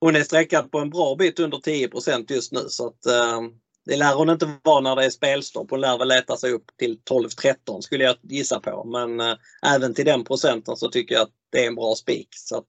Hon 0.00 0.16
är 0.16 0.22
sträckad 0.22 0.70
på 0.70 0.78
en 0.78 0.90
bra 0.90 1.14
bit 1.14 1.40
under 1.40 1.58
10% 1.58 2.32
just 2.32 2.52
nu 2.52 2.60
så 2.68 2.86
att 2.86 3.06
eh, 3.06 3.40
det 3.84 3.96
lär 3.96 4.14
hon 4.14 4.30
inte 4.30 4.50
vara 4.62 4.80
när 4.80 4.96
det 4.96 5.04
är 5.04 5.10
spelstopp. 5.10 5.70
Hon 5.70 5.80
lär 5.80 5.98
väl 5.98 6.08
leta 6.08 6.36
sig 6.36 6.52
upp 6.52 6.64
till 6.78 7.00
12-13 7.10 7.80
skulle 7.80 8.04
jag 8.04 8.16
gissa 8.22 8.60
på. 8.60 8.84
Men 8.84 9.20
eh, 9.20 9.36
även 9.74 9.94
till 9.94 10.04
den 10.04 10.24
procenten 10.24 10.76
så 10.76 10.88
tycker 10.88 11.14
jag 11.14 11.22
att 11.22 11.34
det 11.52 11.64
är 11.64 11.66
en 11.66 11.74
bra 11.74 11.94
spik. 11.94 12.28
Så 12.30 12.56
att 12.56 12.68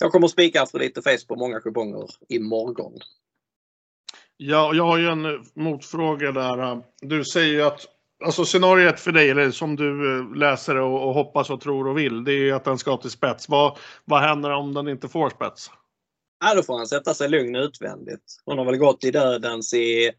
jag 0.00 0.12
kommer 0.12 0.28
spika 0.28 0.62
Afrodite 0.62 1.02
Face 1.02 1.26
på 1.28 1.36
många 1.36 1.60
kuponger 1.60 2.10
imorgon. 2.28 2.98
Ja, 4.36 4.74
jag 4.74 4.84
har 4.84 4.98
ju 4.98 5.08
en 5.08 5.24
eh, 5.24 5.40
motfråga 5.54 6.32
där. 6.32 6.58
Eh, 6.62 6.78
du 7.00 7.24
säger 7.24 7.52
ju 7.52 7.62
att 7.62 7.86
Alltså 8.24 8.44
scenariet 8.44 9.00
för 9.00 9.12
dig, 9.12 9.30
eller 9.30 9.50
som 9.50 9.76
du 9.76 10.18
eh, 10.18 10.34
läser 10.34 10.76
och, 10.76 11.08
och 11.08 11.14
hoppas 11.14 11.50
och 11.50 11.60
tror 11.60 11.88
och 11.88 11.98
vill, 11.98 12.24
det 12.24 12.32
är 12.32 12.38
ju 12.38 12.52
att 12.52 12.64
den 12.64 12.78
ska 12.78 12.96
till 12.96 13.10
spets. 13.10 13.48
Vad, 13.48 13.78
vad 14.04 14.20
händer 14.20 14.50
om 14.50 14.74
den 14.74 14.88
inte 14.88 15.08
får 15.08 15.30
spets? 15.30 15.70
Ja, 16.44 16.54
då 16.54 16.62
får 16.62 16.76
han 16.76 16.86
sätta 16.86 17.14
sig 17.14 17.28
lugn 17.28 17.56
utvändigt. 17.56 18.22
Hon 18.44 18.58
har 18.58 18.64
väl 18.64 18.76
gått 18.76 19.04
i 19.04 19.10
dödens 19.10 19.74
i 19.74 20.12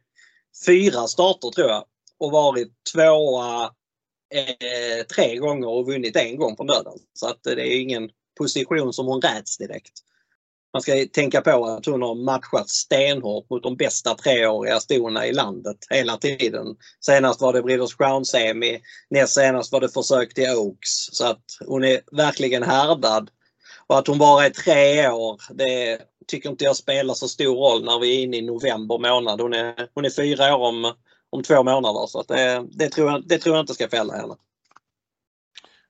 fyra 0.66 1.08
starter 1.08 1.50
tror 1.50 1.68
jag. 1.68 1.84
Och 2.18 2.32
varit 2.32 2.72
tvåa 2.94 3.64
eh, 4.34 5.06
tre 5.16 5.38
gånger 5.38 5.68
och 5.68 5.86
vunnit 5.86 6.16
en 6.16 6.38
gång 6.38 6.56
från 6.56 6.68
döden. 6.68 6.94
Så 7.14 7.28
att 7.28 7.44
det 7.44 7.52
är 7.52 7.82
ingen 7.82 8.10
position 8.38 8.94
som 8.94 9.06
hon 9.06 9.22
räds 9.22 9.58
direkt. 9.58 9.94
Man 10.74 10.82
ska 10.82 11.06
tänka 11.14 11.42
på 11.42 11.66
att 11.66 11.86
hon 11.86 12.02
har 12.02 12.16
matchat 12.16 12.70
stenhårt 12.70 13.50
mot 13.50 13.64
de 13.64 13.76
bästa 13.76 14.16
treåriga 14.16 14.80
stona 14.80 15.28
i 15.28 15.34
landet 15.34 15.78
hela 15.90 16.18
tiden. 16.18 16.66
Senast 17.00 17.42
var 17.42 17.54
det 17.54 17.62
Breeders 17.62 17.96
Crown 17.96 18.26
Semi, 18.26 18.82
näst 19.10 19.34
senast 19.34 19.72
var 19.72 19.82
det 19.82 19.90
försök 19.90 20.34
till 20.34 20.50
Oaks. 20.50 20.90
Så 21.12 21.26
att 21.26 21.44
hon 21.68 21.84
är 21.84 22.02
verkligen 22.12 22.64
härdad. 22.64 23.30
Och 23.88 23.98
att 23.98 24.08
hon 24.08 24.18
bara 24.18 24.46
är 24.46 24.50
tre 24.50 25.10
år, 25.10 25.42
det 25.54 26.00
tycker 26.28 26.50
inte 26.50 26.64
jag 26.64 26.76
spelar 26.76 27.14
så 27.14 27.28
stor 27.28 27.56
roll 27.56 27.86
när 27.86 28.00
vi 28.00 28.20
är 28.20 28.24
inne 28.24 28.38
i 28.38 28.42
november 28.42 28.98
månad. 28.98 29.42
Hon 29.42 29.54
är, 29.54 29.88
hon 29.94 30.06
är 30.06 30.10
fyra 30.10 30.56
år 30.56 30.68
om, 30.68 30.94
om 31.30 31.44
två 31.44 31.64
månader 31.64 32.08
så 32.08 32.20
att 32.20 32.28
det, 32.28 32.66
det, 32.72 32.90
tror 32.90 33.12
jag, 33.12 33.28
det 33.28 33.38
tror 33.38 33.56
jag 33.56 33.64
inte 33.64 33.74
ska 33.74 33.90
fälla 33.90 34.14
henne. 34.14 34.36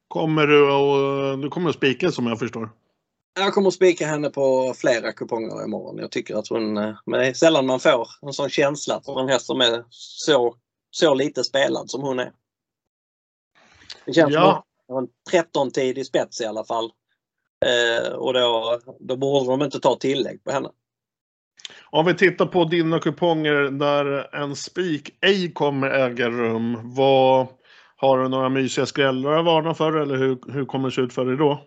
Kommer 0.07 0.47
du 0.47 0.71
att, 0.71 1.41
du 1.41 1.49
kommer 1.49 1.69
att 1.69 1.75
spika 1.75 2.11
som 2.11 2.27
jag 2.27 2.39
förstår? 2.39 2.69
Jag 3.35 3.53
kommer 3.53 3.67
att 3.67 3.73
spika 3.73 4.07
henne 4.07 4.29
på 4.29 4.73
flera 4.77 5.11
kuponger 5.11 5.63
imorgon. 5.63 5.97
Jag 5.97 6.11
tycker 6.11 6.35
att 6.35 6.47
hon, 6.47 6.73
men 6.73 6.95
det 7.19 7.27
är 7.27 7.33
sällan 7.33 7.65
man 7.65 7.79
får 7.79 8.07
en 8.21 8.33
sån 8.33 8.49
känsla 8.49 9.01
för 9.05 9.19
en 9.19 9.29
häst 9.29 9.45
som 9.45 9.61
är 9.61 9.83
så, 9.89 10.55
så 10.91 11.13
lite 11.13 11.43
spelad 11.43 11.89
som 11.89 12.01
hon 12.01 12.19
är. 12.19 12.31
Det 14.05 14.13
känns 14.13 14.33
ja. 14.33 14.65
som 14.87 14.97
en 14.97 15.07
13-tidig 15.31 16.05
spets 16.05 16.41
i 16.41 16.45
alla 16.45 16.63
fall. 16.63 16.91
Eh, 17.65 18.13
och 18.13 18.33
då, 18.33 18.79
då 18.99 19.15
borde 19.15 19.51
de 19.51 19.61
inte 19.61 19.79
ta 19.79 19.95
tillägg 19.95 20.43
på 20.43 20.51
henne. 20.51 20.69
Om 21.89 22.05
vi 22.05 22.13
tittar 22.13 22.45
på 22.45 22.65
dina 22.65 22.99
kuponger 22.99 23.53
där 23.71 24.35
en 24.35 24.55
spik 24.55 25.17
ej 25.21 25.53
kommer 25.53 25.89
äga 25.89 26.29
rum. 26.29 26.79
Vad, 26.83 27.47
har 27.95 28.17
du 28.17 28.29
några 28.29 28.49
mysiga 28.49 28.85
skrällar 28.85 29.31
att 29.31 29.45
varna 29.45 29.73
för 29.73 29.97
eller 29.97 30.17
hur, 30.17 30.51
hur 30.53 30.65
kommer 30.65 30.89
det 30.89 30.95
se 30.95 31.01
ut 31.01 31.13
för 31.13 31.25
dig 31.25 31.37
då? 31.37 31.61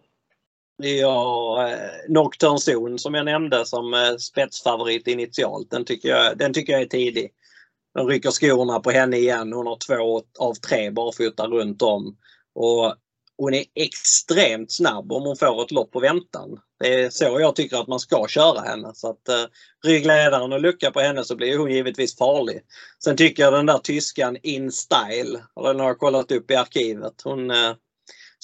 Ja, 0.79 1.69
eh, 1.69 1.91
Nocturne 2.09 2.59
Zone 2.59 2.99
som 2.99 3.15
jag 3.15 3.25
nämnde 3.25 3.67
som 3.67 3.95
eh, 3.95 4.17
spetsfavorit 4.17 5.09
initialt. 5.09 5.71
Den 5.71 5.85
tycker 5.85 6.09
jag, 6.09 6.39
den 6.39 6.53
tycker 6.53 6.73
jag 6.73 6.83
är 6.83 6.87
tidig. 6.87 7.31
De 7.95 8.09
rycker 8.09 8.31
skorna 8.31 8.81
på 8.81 8.91
henne 8.91 9.17
igen. 9.17 9.53
Hon 9.53 9.67
har 9.67 9.79
två 9.87 10.23
av 10.39 10.55
tre 10.55 10.91
barfota 10.91 11.47
runt 11.47 11.83
om. 11.83 12.17
Och 12.55 12.95
hon 13.39 13.55
är 13.55 13.65
extremt 13.75 14.73
snabb 14.73 15.13
om 15.13 15.23
hon 15.23 15.37
får 15.37 15.63
ett 15.63 15.71
lopp 15.71 15.91
på 15.91 16.01
väntan. 16.01 16.61
Det 16.81 16.95
är 16.95 17.11
så 17.11 17.41
jag 17.41 17.57
tycker 17.57 17.77
att 17.77 17.89
man 17.89 18.01
ska 18.01 18.27
köra 18.29 18.61
henne. 18.61 18.95
Så 18.95 19.11
att 19.11 19.29
eh, 19.29 19.45
ryggledaren 19.85 20.53
och 20.53 20.61
lucka 20.61 20.91
på 20.91 21.01
henne 21.01 21.25
så 21.25 21.37
blir 21.37 21.59
hon 21.59 21.71
givetvis 21.71 22.17
farlig. 22.17 22.63
Sen 23.05 23.17
tycker 23.17 23.43
jag 23.43 23.53
den 23.53 23.67
där 23.67 23.79
tyskan 23.79 24.37
In 24.43 24.73
Style, 24.73 25.39
den 25.63 25.81
har 25.81 25.87
jag 25.87 25.99
kollat 25.99 26.33
upp 26.33 26.51
i 26.51 26.57
arkivet. 26.57 27.15
Hon 27.25 27.51
eh, 27.51 27.75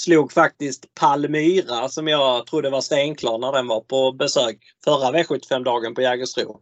slog 0.05 0.33
faktiskt 0.33 0.95
Palmyra 0.95 1.89
som 1.89 2.09
jag 2.09 2.47
trodde 2.47 2.71
var 2.71 2.81
stenklar 2.81 3.39
när 3.39 3.53
den 3.53 3.67
var 3.67 3.81
på 3.81 4.13
besök 4.13 4.59
förra 4.85 5.13
V75-dagen 5.13 5.95
på 5.95 6.03
Jägersro. 6.03 6.61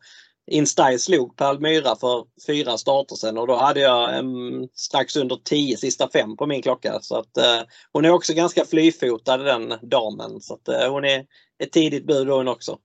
Instai 0.51 0.99
slog 0.99 1.37
Palmyra 1.37 1.97
för 1.97 2.25
fyra 2.47 2.79
starter 2.79 3.17
sen 3.17 3.39
och 3.39 3.47
då 3.47 3.57
hade 3.57 3.81
jag 3.81 4.19
um, 4.19 4.69
strax 4.75 5.17
under 5.17 5.37
10 5.37 5.77
sista 5.77 6.09
fem 6.13 6.37
på 6.37 6.47
min 6.47 6.63
klocka. 6.63 6.99
Så 7.01 7.17
att, 7.17 7.39
uh, 7.39 7.67
hon 7.93 8.05
är 8.05 8.11
också 8.11 8.35
ganska 8.35 8.65
flyfotad 8.65 9.37
den 9.37 9.75
damen. 9.83 10.41
Så 10.41 10.55
att, 10.55 10.69
uh, 10.69 10.93
hon 10.93 11.05
är 11.05 11.25
ett 11.63 11.73
tidigt 11.73 12.07
bud 12.07 12.29
hon 12.29 12.49
också. 12.49 12.79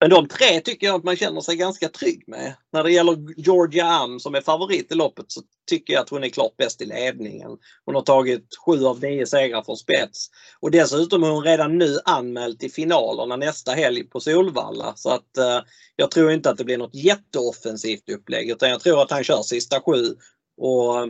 Men 0.00 0.10
de 0.10 0.28
tre 0.28 0.60
tycker 0.60 0.86
jag 0.86 0.96
att 0.96 1.04
man 1.04 1.16
känner 1.16 1.40
sig 1.40 1.56
ganska 1.56 1.88
trygg 1.88 2.24
med. 2.26 2.54
När 2.72 2.82
det 2.82 2.92
gäller 2.92 3.40
Georgia 3.40 3.86
Am 3.86 4.20
som 4.20 4.34
är 4.34 4.40
favorit 4.40 4.92
i 4.92 4.94
loppet 4.94 5.24
så 5.28 5.40
tycker 5.68 5.92
jag 5.92 6.02
att 6.02 6.08
hon 6.08 6.24
är 6.24 6.28
klart 6.28 6.56
bäst 6.56 6.82
i 6.82 6.84
ledningen. 6.84 7.50
Hon 7.84 7.94
har 7.94 8.02
tagit 8.02 8.46
sju 8.66 8.84
av 8.84 9.00
nio 9.00 9.26
segrar 9.26 9.62
från 9.62 9.76
spets. 9.76 10.30
Och 10.60 10.70
dessutom 10.70 11.24
är 11.24 11.30
hon 11.30 11.44
redan 11.44 11.78
nu 11.78 11.98
anmäld 12.04 12.58
till 12.58 12.72
finalerna 12.72 13.36
nästa 13.36 13.72
helg 13.72 14.04
på 14.04 14.20
Solvalla. 14.20 14.92
Så 14.96 15.10
att 15.10 15.36
eh, 15.36 15.60
jag 15.96 16.10
tror 16.10 16.32
inte 16.32 16.50
att 16.50 16.58
det 16.58 16.64
blir 16.64 16.78
något 16.78 16.94
jätteoffensivt 16.94 18.08
upplägg 18.08 18.50
utan 18.50 18.70
jag 18.70 18.80
tror 18.80 19.02
att 19.02 19.10
han 19.10 19.24
kör 19.24 19.42
sista 19.42 19.80
sju. 19.80 20.16
Och 20.56 21.00
eh, 21.00 21.06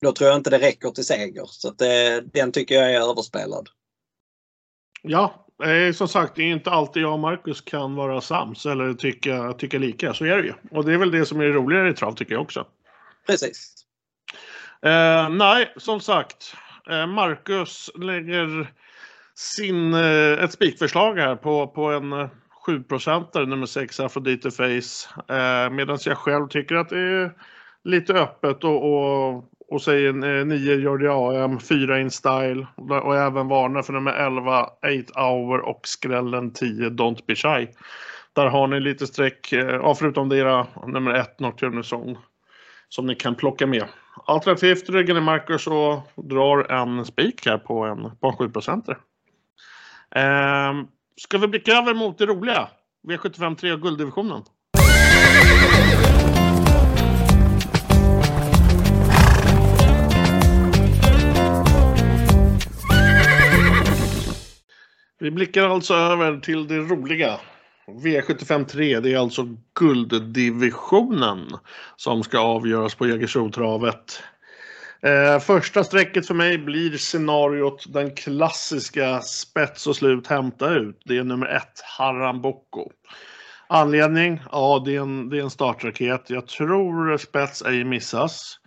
då 0.00 0.12
tror 0.12 0.30
jag 0.30 0.38
inte 0.38 0.50
det 0.50 0.58
räcker 0.58 0.90
till 0.90 1.06
seger. 1.06 1.46
Så 1.46 1.68
att, 1.68 1.80
eh, 1.80 2.16
den 2.32 2.52
tycker 2.52 2.74
jag 2.74 2.94
är 2.94 3.10
överspelad. 3.10 3.68
Ja, 5.02 5.47
eh, 5.64 5.92
som 5.92 6.08
sagt, 6.08 6.36
det 6.36 6.42
är 6.42 6.52
inte 6.52 6.70
alltid 6.70 7.02
jag 7.02 7.12
och 7.12 7.18
Marcus 7.18 7.60
kan 7.60 7.94
vara 7.94 8.20
sams 8.20 8.66
eller 8.66 8.94
tycka, 8.94 9.52
tycka 9.52 9.78
lika. 9.78 10.14
Så 10.14 10.24
är 10.24 10.36
det 10.36 10.42
ju. 10.42 10.52
Och 10.70 10.84
det 10.84 10.92
är 10.92 10.98
väl 10.98 11.10
det 11.10 11.26
som 11.26 11.40
är 11.40 11.44
roligare 11.44 11.90
i 11.90 11.94
trav 11.94 12.12
tycker 12.12 12.32
jag 12.32 12.42
också. 12.42 12.66
Precis. 13.26 13.74
Eh, 14.82 15.28
nej, 15.28 15.72
som 15.76 16.00
sagt. 16.00 16.54
Eh, 16.90 17.06
Marcus 17.06 17.90
lägger 17.94 18.72
sin, 19.34 19.94
eh, 19.94 20.44
ett 20.44 20.52
spikförslag 20.52 21.18
här 21.18 21.36
på, 21.36 21.66
på 21.66 21.84
en 21.84 22.28
7 22.66 22.82
procentare 22.82 23.46
nummer 23.46 23.66
6 23.66 24.00
Afrodite 24.00 24.50
Face. 24.50 25.08
Eh, 25.34 25.70
Medan 25.70 25.98
jag 26.04 26.18
själv 26.18 26.48
tycker 26.48 26.74
att 26.74 26.88
det 26.88 26.98
är 26.98 27.32
lite 27.84 28.12
öppet 28.12 28.64
och, 28.64 28.84
och 28.84 29.44
och 29.70 29.82
säger 29.82 30.38
eh, 30.38 30.46
9 30.46 30.74
Jordi 30.74 31.06
AM, 31.08 31.60
4 31.60 32.00
In 32.00 32.10
Style 32.10 32.66
och 32.76 33.16
även 33.16 33.48
varnar 33.48 33.82
för 33.82 33.92
nummer 33.92 34.12
11 34.12 34.64
8 34.64 35.20
Hour 35.20 35.58
och 35.58 35.80
skrällen 35.84 36.52
10 36.52 36.88
Don't 36.88 37.20
Be 37.26 37.34
Shy. 37.34 37.68
Där 38.32 38.46
har 38.46 38.66
ni 38.66 38.80
lite 38.80 39.06
streck, 39.06 39.52
eh, 39.52 39.66
ja, 39.66 39.94
förutom 39.94 40.32
era 40.32 40.66
nummer 40.86 41.14
1 41.14 41.40
Nocturne 41.40 41.82
Song 41.82 42.18
som 42.88 43.06
ni 43.06 43.14
kan 43.14 43.34
plocka 43.34 43.66
med. 43.66 43.84
Alternativt 44.26 44.88
ryggen 44.88 45.16
i 45.16 45.20
Marcus 45.20 45.66
och 45.66 46.00
drar 46.24 46.72
en 46.72 47.04
spik 47.04 47.46
här 47.46 47.58
på 47.58 47.84
en, 47.84 48.16
på 48.20 48.28
en 48.28 48.36
7 48.36 48.48
procentare. 48.48 48.96
Ehm, 50.10 50.86
ska 51.16 51.38
vi 51.38 51.48
blicka 51.48 51.72
över 51.72 51.94
mot 51.94 52.18
det 52.18 52.26
roliga? 52.26 52.68
V75 53.08 53.56
3 53.56 53.72
och 53.72 53.82
gulddivisionen. 53.82 54.42
Vi 65.28 65.32
blickar 65.32 65.68
alltså 65.68 65.94
över 65.94 66.40
till 66.40 66.68
det 66.68 66.78
roliga. 66.78 67.40
V75 67.86 68.64
3, 68.64 69.00
det 69.00 69.12
är 69.12 69.18
alltså 69.18 69.46
gulddivisionen 69.78 71.46
som 71.96 72.22
ska 72.22 72.38
avgöras 72.38 72.94
på 72.94 73.06
Jägersro-travet. 73.06 74.22
Eh, 75.02 75.40
första 75.40 75.84
strecket 75.84 76.26
för 76.26 76.34
mig 76.34 76.58
blir 76.58 76.96
scenariot 76.96 77.84
den 77.88 78.14
klassiska 78.14 79.20
spets 79.20 79.86
och 79.86 79.96
slut 79.96 80.26
hämta 80.26 80.74
ut. 80.74 81.02
Det 81.04 81.16
är 81.16 81.24
nummer 81.24 81.46
ett, 81.46 81.80
Haram 81.98 82.42
Boko. 82.42 82.90
Anledning? 83.68 84.40
Ja, 84.52 84.82
det 84.84 84.96
är 84.96 85.00
en, 85.00 85.28
det 85.28 85.38
är 85.38 85.42
en 85.42 85.50
startraket. 85.50 86.30
Jag 86.30 86.46
tror 86.46 87.16
spets 87.16 87.62
ej 87.62 87.84
missas. 87.84 88.58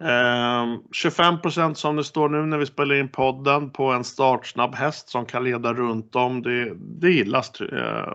Ehm, 0.00 0.78
25 0.92 1.40
procent 1.40 1.78
som 1.78 1.96
det 1.96 2.04
står 2.04 2.28
nu 2.28 2.46
när 2.46 2.58
vi 2.58 2.66
spelar 2.66 2.94
in 2.94 3.08
podden 3.08 3.70
på 3.70 3.92
en 3.92 4.04
startsnabb 4.04 4.74
häst 4.74 5.08
som 5.08 5.26
kan 5.26 5.44
leda 5.44 5.74
runt 5.74 6.16
om. 6.16 6.42
Det, 6.42 6.72
det 6.76 7.10
gillas 7.10 7.60
eh, 7.60 8.12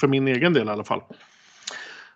för 0.00 0.08
min 0.08 0.28
egen 0.28 0.52
del 0.52 0.68
i 0.68 0.70
alla 0.70 0.84
fall. 0.84 1.00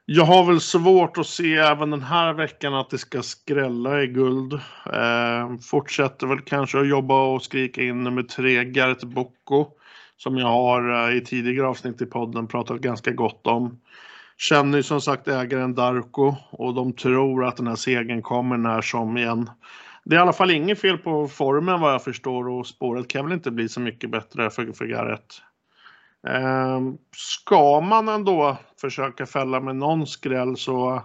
Jag 0.05 0.25
har 0.25 0.45
väl 0.45 0.61
svårt 0.61 1.19
att 1.19 1.27
se 1.27 1.57
även 1.57 1.91
den 1.91 2.03
här 2.03 2.33
veckan 2.33 2.75
att 2.75 2.91
det 2.91 2.99
ska 2.99 3.23
skrälla 3.23 4.03
i 4.03 4.07
guld. 4.07 4.53
Eh, 4.93 5.57
fortsätter 5.71 6.27
väl 6.27 6.41
kanske 6.41 6.81
att 6.81 6.89
jobba 6.89 7.23
och 7.23 7.43
skrika 7.43 7.83
in 7.83 8.05
nummer 8.05 8.23
tre, 8.23 8.65
Gareth 8.65 9.07
Bocco. 9.07 9.67
Som 10.17 10.39
jag 10.39 10.47
har 10.47 11.09
eh, 11.09 11.17
i 11.17 11.21
tidigare 11.21 11.67
avsnitt 11.67 12.03
i 12.03 12.07
podden 12.07 12.47
pratat 12.47 12.81
ganska 12.81 13.11
gott 13.11 13.47
om. 13.47 13.81
Känner 14.41 14.79
ju 14.79 14.83
som 14.83 15.01
sagt 15.01 15.29
ägaren 15.29 15.75
Darko 15.75 16.35
och 16.51 16.75
de 16.75 16.93
tror 16.93 17.45
att 17.45 17.57
den 17.57 17.67
här 17.67 17.77
segern 17.77 18.23
kommer 18.23 18.57
när 18.57 18.81
som 18.81 19.17
igen. 19.17 19.51
Det 20.05 20.15
är 20.15 20.19
i 20.19 20.23
alla 20.23 20.33
fall 20.33 20.51
inget 20.51 20.81
fel 20.81 20.99
på 20.99 21.29
formen 21.29 21.81
vad 21.81 21.95
jag 21.95 22.05
förstår 22.05 22.49
och 22.49 22.67
spåret 22.67 23.09
kan 23.09 23.25
väl 23.25 23.35
inte 23.35 23.51
bli 23.51 23.69
så 23.69 23.81
mycket 23.81 24.11
bättre 24.11 24.51
för, 24.51 24.73
för 24.73 24.85
Garrett. 24.85 25.43
Ehm, 26.29 26.97
ska 27.17 27.81
man 27.81 28.09
ändå 28.09 28.57
försöka 28.81 29.27
fälla 29.27 29.61
med 29.61 29.77
någon 29.77 30.07
skräll 30.07 30.57
så 30.57 31.03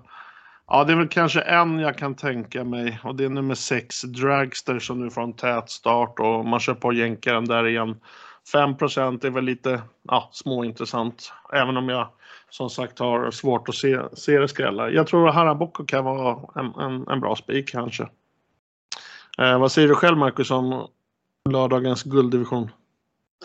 Ja, 0.67 0.83
det 0.83 0.93
är 0.93 0.97
väl 0.97 1.07
kanske 1.07 1.41
en 1.41 1.79
jag 1.79 1.97
kan 1.97 2.15
tänka 2.15 2.63
mig 2.63 2.99
och 3.03 3.15
det 3.15 3.25
är 3.25 3.29
nummer 3.29 3.55
6 3.55 4.01
Dragster 4.01 4.79
som 4.79 4.99
nu 4.99 5.09
får 5.09 5.21
en 5.21 5.33
tät 5.33 5.69
start 5.69 6.19
och 6.19 6.45
man 6.45 6.59
kör 6.59 6.73
på 6.73 6.93
jänkaren 6.93 7.45
där 7.45 7.67
igen. 7.67 7.95
5% 8.53 9.25
är 9.25 9.29
väl 9.29 9.43
lite 9.43 9.81
ja, 10.03 10.29
småintressant 10.31 11.33
även 11.53 11.77
om 11.77 11.89
jag 11.89 12.07
som 12.49 12.69
sagt 12.69 12.99
har 12.99 13.31
svårt 13.31 13.69
att 13.69 13.75
se, 13.75 13.99
se 14.13 14.39
det 14.39 14.47
skrälla. 14.47 14.89
Jag 14.89 15.07
tror 15.07 15.29
att 15.29 15.35
Haraboko 15.35 15.85
kan 15.85 16.05
vara 16.05 16.39
en, 16.55 16.65
en, 16.65 17.07
en 17.07 17.19
bra 17.19 17.35
spik 17.35 17.69
kanske. 17.69 18.03
Eh, 19.37 19.59
vad 19.59 19.71
säger 19.71 19.87
du 19.87 19.95
själv 19.95 20.17
Marcus 20.17 20.51
om 20.51 20.87
lördagens 21.49 22.03
gulddivision? 22.03 22.71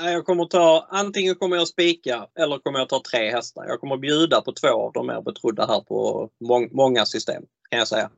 Jag 0.01 0.27
kommer 0.27 0.45
ta, 0.45 0.87
antingen 0.91 1.35
kommer 1.35 1.57
jag 1.57 1.69
spika 1.69 2.27
eller 2.39 2.59
kommer 2.59 2.79
jag 2.79 2.89
ta 2.89 3.03
tre 3.11 3.31
hästar. 3.31 3.65
Jag 3.69 3.81
kommer 3.81 3.97
bjuda 3.97 4.41
på 4.41 4.53
två 4.53 4.69
av 4.69 4.93
de 4.93 5.07
mer 5.07 5.21
betrodda 5.21 5.67
här 5.67 5.81
på 5.81 6.31
må 6.41 6.69
många 6.71 7.07
system 7.07 7.43
kan 7.71 7.79
jag 7.79 7.89
säga. 7.89 8.11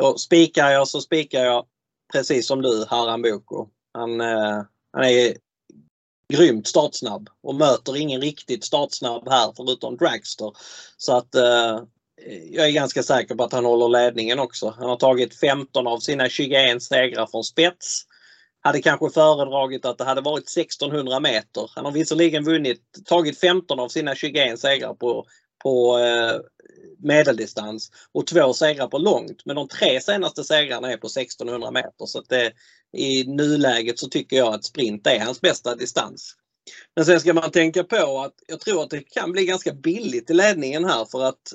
Och 0.00 0.20
spikar 0.20 0.70
jag 0.70 0.88
så 0.88 1.00
spikar 1.00 1.44
jag 1.44 1.66
precis 2.12 2.46
som 2.46 2.62
du, 2.62 2.86
Haram 2.90 3.22
Boko. 3.22 3.68
Han, 3.92 4.20
eh, 4.20 4.62
han 4.92 5.04
är 5.04 5.36
grymt 6.36 6.66
startsnabb 6.66 7.28
och 7.42 7.54
möter 7.54 7.96
ingen 7.96 8.20
riktigt 8.20 8.64
startsnabb 8.64 9.28
här 9.28 9.52
förutom 9.56 9.96
Dragster. 9.96 10.52
Så 10.96 11.16
att 11.16 11.34
eh, 11.34 11.80
jag 12.50 12.66
är 12.68 12.72
ganska 12.72 13.02
säker 13.02 13.34
på 13.34 13.44
att 13.44 13.52
han 13.52 13.64
håller 13.64 13.88
ledningen 13.88 14.38
också. 14.38 14.74
Han 14.78 14.88
har 14.88 14.96
tagit 14.96 15.40
15 15.40 15.86
av 15.86 15.98
sina 15.98 16.28
21 16.28 16.82
segrar 16.82 17.26
från 17.26 17.44
spets. 17.44 18.02
Hade 18.60 18.82
kanske 18.82 19.10
föredragit 19.10 19.84
att 19.84 19.98
det 19.98 20.04
hade 20.04 20.20
varit 20.20 20.50
1600 20.56 21.20
meter. 21.20 21.70
Han 21.74 21.84
har 21.84 21.92
visserligen 21.92 22.44
vunnit, 22.44 22.82
tagit 23.04 23.40
15 23.40 23.80
av 23.80 23.88
sina 23.88 24.14
21 24.14 24.60
segrar 24.60 24.94
på, 24.94 25.26
på 25.64 25.98
eh, 25.98 26.40
medeldistans 26.98 27.90
och 28.12 28.26
två 28.26 28.52
segrar 28.52 28.86
på 28.86 28.98
långt. 28.98 29.42
Men 29.44 29.56
de 29.56 29.68
tre 29.68 30.00
senaste 30.00 30.44
segrarna 30.44 30.92
är 30.92 30.96
på 30.96 31.06
1600 31.06 31.70
meter. 31.70 32.06
Så 32.06 32.18
att 32.18 32.28
det, 32.28 32.52
i 32.96 33.24
nuläget 33.24 33.98
så 33.98 34.08
tycker 34.08 34.36
jag 34.36 34.54
att 34.54 34.64
sprint 34.64 35.06
är 35.06 35.20
hans 35.20 35.40
bästa 35.40 35.74
distans. 35.74 36.34
Men 36.96 37.04
sen 37.04 37.20
ska 37.20 37.34
man 37.34 37.50
tänka 37.50 37.84
på 37.84 38.20
att 38.20 38.34
jag 38.46 38.60
tror 38.60 38.82
att 38.82 38.90
det 38.90 39.00
kan 39.00 39.32
bli 39.32 39.44
ganska 39.44 39.72
billigt 39.72 40.30
i 40.30 40.34
ledningen 40.34 40.84
här 40.84 41.04
för 41.04 41.24
att 41.24 41.52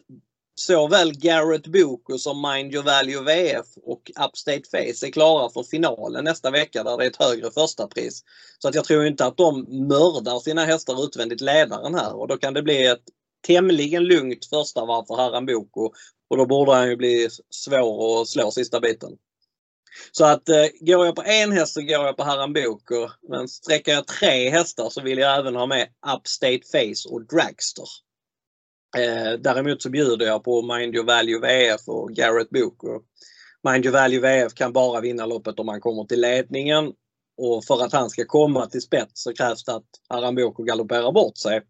såväl 0.60 1.12
Garrett 1.18 1.68
Boko 1.68 2.18
som 2.18 2.42
Mind 2.42 2.74
Your 2.74 2.84
Value 2.84 3.22
VF 3.22 3.66
och 3.84 4.12
Upstate 4.26 4.64
Face 4.72 5.08
är 5.08 5.12
klara 5.12 5.50
för 5.50 5.64
finalen 5.64 6.24
nästa 6.24 6.52
vecka 6.52 6.84
där 6.84 6.98
det 6.98 7.06
är 7.06 7.10
ett 7.10 7.24
högre 7.24 7.52
första 7.52 7.88
pris. 7.88 8.24
Så 8.60 8.68
att 8.68 8.76
jag 8.76 8.86
tror 8.86 9.06
inte 9.06 9.26
att 9.26 9.38
de 9.38 9.66
mördar 9.88 10.40
sina 10.40 10.66
hästar 10.66 11.06
utvändigt 11.06 11.42
ledaren 11.42 11.96
här 11.96 12.16
och 12.16 12.28
då 12.28 12.38
kan 12.38 12.54
det 12.54 12.64
bli 12.64 12.86
ett 12.86 13.04
tämligen 13.48 14.04
lugnt 14.04 14.46
första 14.46 14.86
varv 14.86 15.06
för 15.06 15.16
Haram 15.16 15.46
Boko 15.46 15.92
och 16.30 16.38
då 16.38 16.46
borde 16.46 16.74
han 16.74 16.90
ju 16.90 16.96
bli 16.96 17.30
svår 17.50 18.22
att 18.22 18.28
slå 18.28 18.52
sista 18.52 18.80
biten. 18.80 19.12
Så 20.12 20.26
att 20.26 20.50
eh, 20.50 20.66
går 20.80 21.06
jag 21.06 21.16
på 21.16 21.24
en 21.24 21.52
häst 21.52 21.74
så 21.74 21.82
går 21.82 22.06
jag 22.06 22.18
på 22.18 22.24
Haram 22.24 22.54
Boko. 22.54 23.10
Men 23.30 23.48
sträcker 23.48 23.92
jag 23.92 24.08
tre 24.08 24.50
hästar 24.50 24.90
så 24.90 25.02
vill 25.02 25.18
jag 25.18 25.40
även 25.40 25.56
ha 25.56 25.66
med 25.66 25.88
Upstate 26.16 26.62
Face 26.72 27.10
och 27.10 27.28
Dragster. 27.28 27.86
Eh, 28.98 29.40
däremot 29.40 29.82
så 29.82 29.90
bjuder 29.90 30.26
jag 30.26 30.44
på 30.44 30.62
Mind 30.62 30.96
Your 30.96 31.06
Value 31.06 31.40
VF 31.40 31.82
och 31.88 32.12
Garrett 32.12 32.50
Boko. 32.50 33.02
Mind 33.64 33.86
Your 33.86 33.94
Value 33.94 34.20
VF 34.20 34.54
kan 34.54 34.74
bara 34.74 35.02
vinna 35.02 35.26
loppet 35.26 35.60
om 35.60 35.68
han 35.68 35.82
kommer 35.82 36.04
till 36.04 36.22
ledningen. 36.22 36.94
Och 37.38 37.66
för 37.66 37.84
att 37.84 37.94
han 37.94 38.10
ska 38.10 38.26
komma 38.26 38.66
till 38.66 38.82
spets 38.82 39.24
så 39.24 39.34
krävs 39.34 39.64
det 39.64 39.76
att 39.76 39.90
Haram 40.10 40.36
galopperar 40.58 41.12
bort 41.12 41.38
sig. 41.38 41.62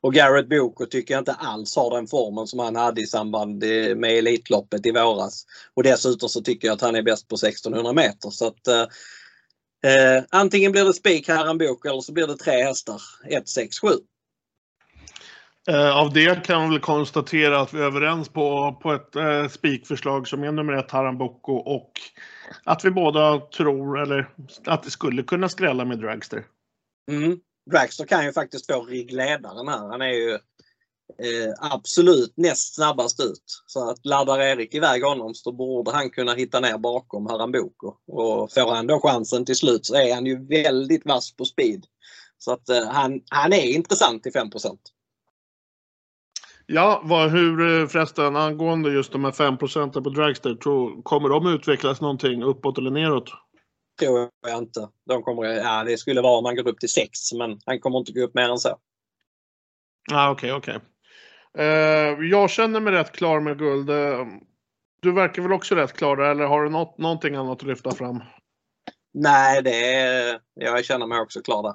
Och 0.00 0.14
Garrett 0.14 0.48
Boko 0.48 0.86
tycker 0.86 1.14
jag 1.14 1.20
inte 1.20 1.32
alls 1.32 1.76
har 1.76 1.96
den 1.96 2.06
formen 2.06 2.46
som 2.46 2.58
han 2.58 2.76
hade 2.76 3.00
i 3.00 3.06
samband 3.06 3.64
med 3.96 4.18
Elitloppet 4.18 4.86
i 4.86 4.90
våras. 4.90 5.46
Och 5.74 5.82
dessutom 5.82 6.28
så 6.28 6.40
tycker 6.40 6.68
jag 6.68 6.74
att 6.74 6.80
han 6.80 6.96
är 6.96 7.02
bäst 7.02 7.28
på 7.28 7.34
1600 7.34 7.92
meter. 7.92 8.30
Så 8.30 8.46
att, 8.46 8.68
eh, 8.68 8.80
eh 9.90 10.24
antingen 10.30 10.72
blir 10.72 10.84
det 10.84 10.94
spik 10.94 11.28
Haram 11.28 11.58
Boko 11.58 11.88
eller 11.88 12.00
så 12.00 12.12
blir 12.12 12.26
det 12.26 12.36
tre 12.36 12.62
hästar. 12.62 13.00
1, 13.30 13.48
6, 13.48 13.80
7. 13.80 13.88
Eh, 15.68 15.96
av 15.96 16.12
det 16.12 16.44
kan 16.44 16.70
väl 16.70 16.80
konstatera 16.80 17.60
att 17.60 17.74
vi 17.74 17.78
är 17.78 17.84
överens 17.84 18.28
på, 18.28 18.78
på 18.82 18.92
ett 18.92 19.16
eh, 19.16 19.48
spikförslag 19.48 20.28
som 20.28 20.42
är 20.42 20.52
nummer 20.52 20.72
ett 20.72 20.90
Haram 20.90 21.18
Boko 21.18 21.52
och 21.52 21.92
att 22.64 22.84
vi 22.84 22.90
båda 22.90 23.40
tror 23.40 24.00
eller 24.02 24.28
att 24.66 24.82
det 24.82 24.90
skulle 24.90 25.22
kunna 25.22 25.48
skrälla 25.48 25.84
med 25.84 25.98
Dragster. 25.98 26.44
Mm. 27.10 27.38
Dragster 27.70 28.04
kan 28.04 28.24
ju 28.24 28.32
faktiskt 28.32 28.66
få 28.66 28.84
ryggledaren 28.84 29.68
här. 29.68 29.88
Han 29.88 30.02
är 30.02 30.12
ju 30.12 30.32
eh, 31.22 31.54
absolut 31.72 32.32
näst 32.36 32.74
snabbast 32.74 33.20
ut. 33.20 33.62
Så 33.66 33.90
att 33.90 34.06
laddar 34.06 34.40
Erik 34.40 34.74
iväg 34.74 35.04
honom 35.04 35.34
så 35.34 35.52
borde 35.52 35.90
han 35.90 36.10
kunna 36.10 36.34
hitta 36.34 36.60
ner 36.60 36.78
bakom 36.78 37.26
Haramboko. 37.26 37.94
Och 38.06 38.52
får 38.52 38.74
han 38.74 38.86
då 38.86 39.00
chansen 39.00 39.44
till 39.44 39.56
slut 39.56 39.86
så 39.86 39.94
är 39.94 40.14
han 40.14 40.26
ju 40.26 40.46
väldigt 40.46 41.06
vass 41.06 41.36
på 41.36 41.44
speed. 41.44 41.84
Så 42.38 42.52
att 42.52 42.68
eh, 42.68 42.88
han, 42.88 43.20
han 43.30 43.52
är 43.52 43.74
intressant 43.74 44.22
till 44.22 44.32
5% 44.32 44.78
Ja, 46.70 47.00
vad, 47.04 47.30
hur 47.30 47.80
eh, 47.80 47.86
förresten 47.86 48.36
angående 48.36 48.92
just 48.92 49.12
de 49.12 49.24
här 49.24 49.32
5 49.32 49.58
procenten 49.58 50.02
på 50.02 50.10
Dragster, 50.10 50.54
tror, 50.54 51.02
kommer 51.02 51.28
de 51.28 51.46
utvecklas 51.46 52.00
någonting 52.00 52.42
uppåt 52.42 52.78
eller 52.78 52.90
neråt? 52.90 53.30
Tror 53.98 54.30
jag 54.46 54.58
inte. 54.58 54.88
De 55.06 55.22
kommer, 55.22 55.44
ja, 55.44 55.84
det 55.84 55.98
skulle 55.98 56.20
vara 56.20 56.38
om 56.38 56.44
han 56.44 56.56
går 56.56 56.68
upp 56.68 56.80
till 56.80 56.88
6 56.88 57.32
men 57.32 57.60
han 57.66 57.80
kommer 57.80 57.98
inte 57.98 58.12
gå 58.12 58.20
upp 58.20 58.34
mer 58.34 58.48
än 58.48 58.58
så. 58.58 58.78
Ah, 60.12 60.30
Okej, 60.30 60.52
okay, 60.52 60.74
okej. 60.74 60.76
Okay. 60.76 60.88
Uh, 61.58 62.30
jag 62.30 62.50
känner 62.50 62.80
mig 62.80 62.92
rätt 62.92 63.12
klar 63.12 63.40
med 63.40 63.58
guld. 63.58 63.90
Uh, 63.90 64.26
du 65.00 65.12
verkar 65.12 65.42
väl 65.42 65.52
också 65.52 65.74
rätt 65.74 65.92
klar 65.92 66.16
där, 66.16 66.30
eller 66.30 66.44
har 66.44 66.64
du 66.64 66.70
något, 66.70 66.98
någonting 66.98 67.34
annat 67.34 67.62
att 67.62 67.68
lyfta 67.68 67.90
fram? 67.90 68.22
Nej, 69.14 69.62
det 69.62 69.94
är, 69.94 70.40
jag 70.54 70.84
känner 70.84 71.06
mig 71.06 71.20
också 71.20 71.40
klar 71.40 71.62
där. 71.62 71.74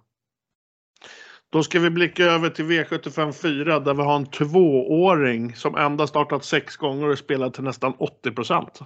Då 1.49 1.63
ska 1.63 1.79
vi 1.79 1.89
blicka 1.89 2.23
över 2.23 2.49
till 2.49 2.65
V75 2.65 3.31
4 3.31 3.79
där 3.79 3.93
vi 3.93 4.01
har 4.01 4.15
en 4.15 4.25
tvååring 4.25 5.55
som 5.55 5.75
endast 5.75 6.09
startat 6.09 6.45
sex 6.45 6.77
gånger 6.77 7.09
och 7.09 7.17
spelat 7.17 7.53
till 7.53 7.63
nästan 7.63 7.93
80 7.99 8.31
procent. 8.31 8.79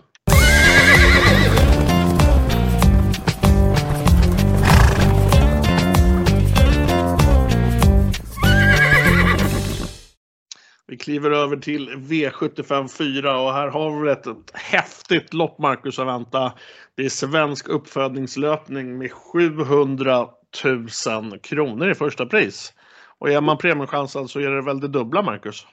Vi 10.87 10.97
kliver 10.97 11.31
över 11.31 11.57
till 11.57 11.89
V75 11.89 12.87
4 12.87 13.39
och 13.39 13.53
här 13.53 13.67
har 13.67 14.01
vi 14.01 14.11
ett, 14.11 14.27
ett 14.27 14.51
häftigt 14.53 15.33
lopp 15.33 15.59
Marcus 15.59 15.99
att 15.99 16.07
vänta. 16.07 16.53
Det 16.95 17.05
är 17.05 17.09
svensk 17.09 17.67
uppfödningslöpning 17.67 18.97
med 18.97 19.11
700 19.11 20.27
000 20.63 21.39
kronor 21.39 21.89
i 21.89 21.95
första 21.95 22.25
pris. 22.25 22.73
Och 23.19 23.29
är 23.31 23.41
man 23.41 23.57
premiechansad 23.57 24.29
så 24.29 24.39
är 24.39 24.49
det 24.49 24.61
väl 24.61 24.79
det 24.79 24.87
dubbla 24.87 25.21
Marcus? 25.21 25.67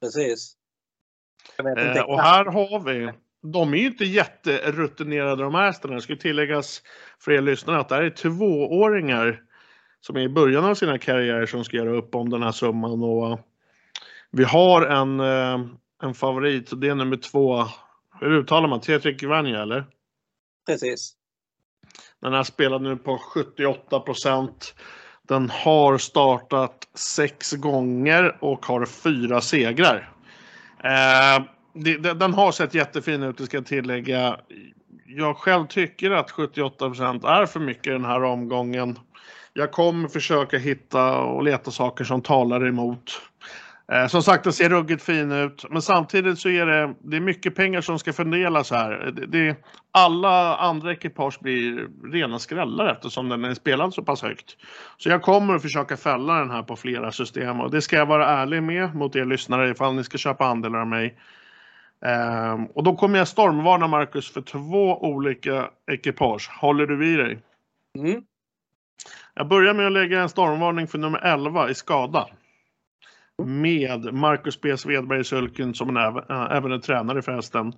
Precis. 0.00 0.56
Eh, 1.58 2.02
och 2.02 2.20
här 2.20 2.44
har 2.44 2.80
vi 2.80 3.12
de 3.42 3.74
är 3.74 3.78
ju 3.78 3.86
inte 3.86 4.04
jätterutinerade 4.04 5.42
de 5.42 5.54
här 5.54 5.66
hästarna. 5.66 5.94
Det 5.94 6.00
ska 6.00 6.16
tilläggas 6.16 6.82
för 7.18 7.32
er 7.32 7.40
lyssnare 7.40 7.78
att 7.78 7.88
det 7.88 7.94
här 7.94 8.02
är 8.02 8.10
tvååringar 8.10 9.42
som 10.00 10.16
är 10.16 10.20
i 10.20 10.28
början 10.28 10.64
av 10.64 10.74
sina 10.74 10.98
karriärer 10.98 11.46
som 11.46 11.64
ska 11.64 11.76
göra 11.76 11.96
upp 11.96 12.14
om 12.14 12.30
den 12.30 12.42
här 12.42 12.52
summan. 12.52 13.02
Och 13.02 13.40
vi 14.32 14.44
har 14.44 14.82
en, 14.82 15.20
en 16.02 16.14
favorit 16.14 16.72
och 16.72 16.78
det 16.78 16.88
är 16.88 16.94
nummer 16.94 17.16
två. 17.16 17.64
Hur 18.20 18.32
uttalar 18.32 18.68
man? 18.68 18.80
Tetrik 18.80 19.22
Vanja 19.22 19.62
eller? 19.62 19.84
Precis. 20.66 21.16
Den 22.20 22.32
här 22.32 22.42
spelar 22.42 22.78
nu 22.78 22.96
på 22.96 23.18
78 23.18 24.00
procent. 24.00 24.74
Den 25.22 25.50
har 25.50 25.98
startat 25.98 26.88
sex 26.94 27.52
gånger 27.52 28.36
och 28.40 28.66
har 28.66 28.86
fyra 28.86 29.40
segrar. 29.40 30.12
Eh, 30.84 31.44
det, 31.72 31.96
den 31.96 32.34
har 32.34 32.52
sett 32.52 32.74
jättefin 32.74 33.22
ut, 33.22 33.38
det 33.38 33.46
ska 33.46 33.56
jag 33.56 33.66
tillägga. 33.66 34.40
Jag 35.06 35.36
själv 35.36 35.66
tycker 35.66 36.10
att 36.10 36.30
78 36.30 36.88
procent 36.88 37.24
är 37.24 37.46
för 37.46 37.60
mycket 37.60 37.92
den 37.92 38.04
här 38.04 38.24
omgången. 38.24 38.98
Jag 39.52 39.72
kommer 39.72 40.08
försöka 40.08 40.58
hitta 40.58 41.18
och 41.18 41.42
leta 41.42 41.70
saker 41.70 42.04
som 42.04 42.22
talar 42.22 42.66
emot. 42.66 43.22
Eh, 43.92 44.06
som 44.06 44.22
sagt, 44.22 44.44
den 44.44 44.52
ser 44.52 44.68
ruggigt 44.68 45.02
fin 45.02 45.32
ut, 45.32 45.64
men 45.70 45.82
samtidigt 45.82 46.38
så 46.38 46.48
är 46.48 46.66
det, 46.66 46.94
det 47.00 47.16
är 47.16 47.20
mycket 47.20 47.54
pengar 47.54 47.80
som 47.80 47.98
ska 47.98 48.12
fördelas 48.12 48.70
här. 48.70 49.12
Det, 49.16 49.26
det, 49.26 49.56
alla 49.90 50.56
andra 50.56 50.92
ekipage 50.92 51.38
blir 51.40 51.88
rena 52.12 52.38
skrällar 52.38 52.86
eftersom 52.86 53.28
den 53.28 53.44
är 53.44 53.54
spelad 53.54 53.94
så 53.94 54.02
pass 54.02 54.22
högt. 54.22 54.56
Så 54.96 55.08
jag 55.08 55.22
kommer 55.22 55.54
att 55.54 55.62
försöka 55.62 55.96
fälla 55.96 56.34
den 56.34 56.50
här 56.50 56.62
på 56.62 56.76
flera 56.76 57.12
system 57.12 57.60
och 57.60 57.70
det 57.70 57.82
ska 57.82 57.96
jag 57.96 58.06
vara 58.06 58.28
ärlig 58.28 58.62
med 58.62 58.94
mot 58.94 59.16
er 59.16 59.24
lyssnare 59.24 59.70
ifall 59.70 59.94
ni 59.94 60.04
ska 60.04 60.18
köpa 60.18 60.46
andelar 60.46 60.78
av 60.78 60.86
mig. 60.86 61.18
Eh, 62.04 62.62
och 62.74 62.84
då 62.84 62.96
kommer 62.96 63.18
jag 63.18 63.28
stormvarna 63.28 63.86
Marcus 63.86 64.32
för 64.32 64.40
två 64.40 65.02
olika 65.02 65.70
ekipage. 65.90 66.50
Håller 66.60 66.86
du 66.86 66.96
vid 66.96 67.18
dig? 67.18 67.38
Mm. 67.98 68.22
Jag 69.34 69.48
börjar 69.48 69.74
med 69.74 69.86
att 69.86 69.92
lägga 69.92 70.22
en 70.22 70.28
stormvarning 70.28 70.86
för 70.86 70.98
nummer 70.98 71.18
11 71.18 71.70
i 71.70 71.74
skada 71.74 72.28
med 73.42 74.14
Marcus 74.14 74.60
B. 74.60 74.76
Svedberg 74.76 75.20
i 75.20 75.24
sulken 75.24 75.74
som 75.74 75.88
en, 75.88 75.96
även 75.96 76.72
äh, 76.72 76.76
är 76.76 76.78
tränare 76.78 77.22
förresten. 77.22 77.72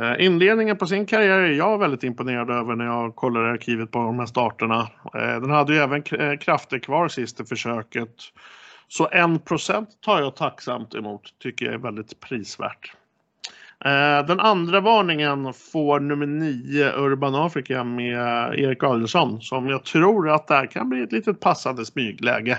Eh, 0.00 0.24
inledningen 0.26 0.76
på 0.76 0.86
sin 0.86 1.06
karriär 1.06 1.38
är 1.38 1.52
jag 1.52 1.78
väldigt 1.78 2.02
imponerad 2.02 2.50
över 2.50 2.76
när 2.76 2.84
jag 2.84 3.16
kollar 3.16 3.44
arkivet 3.44 3.90
på 3.90 3.98
de 3.98 4.18
här 4.18 4.26
starterna. 4.26 4.88
Eh, 5.14 5.40
den 5.40 5.50
hade 5.50 5.72
ju 5.74 5.78
även 5.78 6.02
eh, 6.12 6.38
krafter 6.38 6.78
kvar 6.78 7.08
sist 7.08 7.40
i 7.40 7.44
försöket. 7.44 8.14
Så 8.88 9.06
1% 9.06 9.86
tar 10.04 10.20
jag 10.20 10.36
tacksamt 10.36 10.94
emot, 10.94 11.22
tycker 11.42 11.66
jag 11.66 11.74
är 11.74 11.78
väldigt 11.78 12.20
prisvärt. 12.20 12.92
Den 14.26 14.40
andra 14.40 14.80
varningen 14.80 15.52
får 15.72 16.00
nummer 16.00 16.26
9 16.26 16.92
Urban 16.96 17.34
Afrika 17.34 17.84
med 17.84 18.54
Erik 18.58 18.82
Adelsson 18.82 19.40
som 19.40 19.68
jag 19.68 19.84
tror 19.84 20.30
att 20.30 20.46
det 20.46 20.54
här 20.54 20.66
kan 20.66 20.88
bli 20.88 21.02
ett 21.02 21.12
litet 21.12 21.40
passande 21.40 21.84
smygläge. 21.84 22.58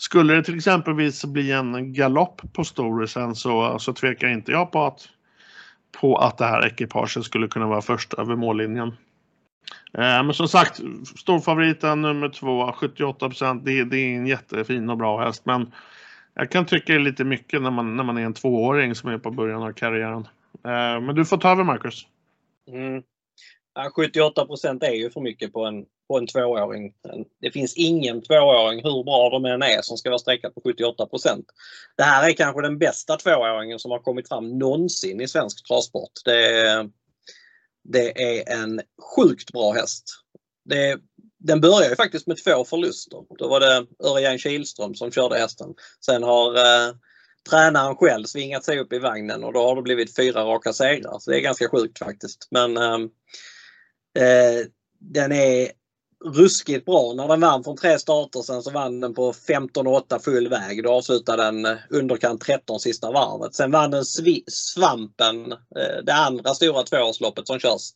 Skulle 0.00 0.34
det 0.34 0.42
till 0.42 0.56
exempelvis 0.56 1.24
bli 1.24 1.52
en 1.52 1.92
galopp 1.92 2.42
på 2.52 2.64
Storisen 2.64 3.34
så, 3.34 3.78
så 3.78 3.92
tvekar 3.92 4.28
inte 4.28 4.52
jag 4.52 4.72
på 4.72 4.84
att, 4.84 5.08
på 6.00 6.16
att 6.16 6.38
det 6.38 6.44
här 6.44 6.66
ekipaget 6.66 7.24
skulle 7.24 7.48
kunna 7.48 7.66
vara 7.66 7.82
först 7.82 8.14
över 8.14 8.36
mållinjen. 8.36 8.88
Eh, 9.92 10.22
men 10.22 10.34
som 10.34 10.48
sagt, 10.48 10.80
storfavoriten 11.18 12.02
nummer 12.02 12.28
två, 12.28 12.72
78 12.72 13.28
procent, 13.28 13.64
det, 13.64 13.84
det, 13.84 13.96
är 13.96 14.16
en 14.16 14.26
jättefin 14.26 14.90
och 14.90 14.96
bra 14.96 15.24
häst. 15.24 15.46
Men 15.46 15.72
jag 16.34 16.50
kan 16.50 16.66
tycka 16.66 16.92
det 16.92 16.98
är 16.98 17.02
lite 17.02 17.24
mycket 17.24 17.62
när 17.62 17.70
man, 17.70 17.96
när 17.96 18.04
man 18.04 18.18
är 18.18 18.22
en 18.22 18.34
tvååring 18.34 18.94
som 18.94 19.10
är 19.10 19.18
på 19.18 19.30
början 19.30 19.62
av 19.62 19.72
karriären. 19.72 20.28
Eh, 20.64 21.00
men 21.00 21.14
du 21.14 21.24
får 21.24 21.36
ta 21.36 21.50
över 21.50 21.64
Marcus. 21.64 22.06
Mm. 22.68 23.02
78 23.96 24.46
procent 24.46 24.82
är 24.82 24.94
ju 24.94 25.10
för 25.10 25.20
mycket 25.20 25.52
på 25.52 25.64
en, 25.64 25.86
på 26.10 26.18
en 26.18 26.26
tvååring. 26.26 26.92
Det 27.40 27.50
finns 27.50 27.74
ingen 27.76 28.22
tvååring, 28.22 28.82
hur 28.82 29.04
bra 29.04 29.30
de 29.30 29.44
än 29.44 29.62
är, 29.62 29.82
som 29.82 29.96
ska 29.96 30.10
vara 30.10 30.18
sträckad 30.18 30.54
på 30.54 30.60
78. 30.60 31.08
Det 31.96 32.02
här 32.02 32.28
är 32.28 32.32
kanske 32.32 32.62
den 32.62 32.78
bästa 32.78 33.16
tvååringen 33.16 33.78
som 33.78 33.90
har 33.90 33.98
kommit 33.98 34.28
fram 34.28 34.58
någonsin 34.58 35.20
i 35.20 35.28
svensk 35.28 35.66
travsport. 35.66 36.12
Det, 36.24 36.88
det 37.84 38.22
är 38.22 38.62
en 38.62 38.80
sjukt 39.16 39.52
bra 39.52 39.72
häst. 39.72 40.04
Det, 40.64 40.98
den 41.38 41.60
börjar 41.60 41.90
ju 41.90 41.96
faktiskt 41.96 42.26
med 42.26 42.44
två 42.44 42.64
förluster. 42.64 43.18
Då 43.38 43.48
var 43.48 43.60
det 43.60 43.86
Örjan 44.04 44.38
Kihlström 44.38 44.94
som 44.94 45.10
körde 45.10 45.38
hästen. 45.38 45.74
Sen 46.04 46.22
har 46.22 46.56
eh, 46.56 46.94
tränaren 47.50 47.96
själv 47.96 48.24
svingat 48.24 48.64
sig 48.64 48.78
upp 48.78 48.92
i 48.92 48.98
vagnen 48.98 49.44
och 49.44 49.52
då 49.52 49.62
har 49.62 49.76
det 49.76 49.82
blivit 49.82 50.16
fyra 50.16 50.44
raka 50.44 50.72
segrar. 50.72 51.18
Så 51.18 51.30
det 51.30 51.36
är 51.36 51.40
ganska 51.40 51.68
sjukt 51.68 51.98
faktiskt. 51.98 52.48
Men 52.50 52.76
ehm, 52.76 53.10
Eh, 54.18 54.66
den 54.98 55.32
är 55.32 55.68
ruskigt 56.24 56.86
bra. 56.86 57.12
När 57.12 57.28
den 57.28 57.40
vann 57.40 57.64
från 57.64 57.76
tre 57.76 57.98
starter 57.98 58.42
sen 58.42 58.62
så 58.62 58.70
vann 58.70 59.00
den 59.00 59.14
på 59.14 59.32
15,8 59.32 60.18
full 60.18 60.48
väg. 60.48 60.84
Då 60.84 60.92
avslutade 60.92 61.42
den 61.42 61.66
eh, 61.66 61.76
underkant 61.90 62.40
13 62.40 62.80
sista 62.80 63.10
varvet. 63.10 63.54
Sen 63.54 63.70
vann 63.70 63.90
den 63.90 64.04
Svampen, 64.46 65.52
eh, 65.52 66.04
det 66.04 66.14
andra 66.14 66.54
stora 66.54 66.82
tvåårsloppet 66.82 67.46
som 67.46 67.58
körs. 67.58 67.90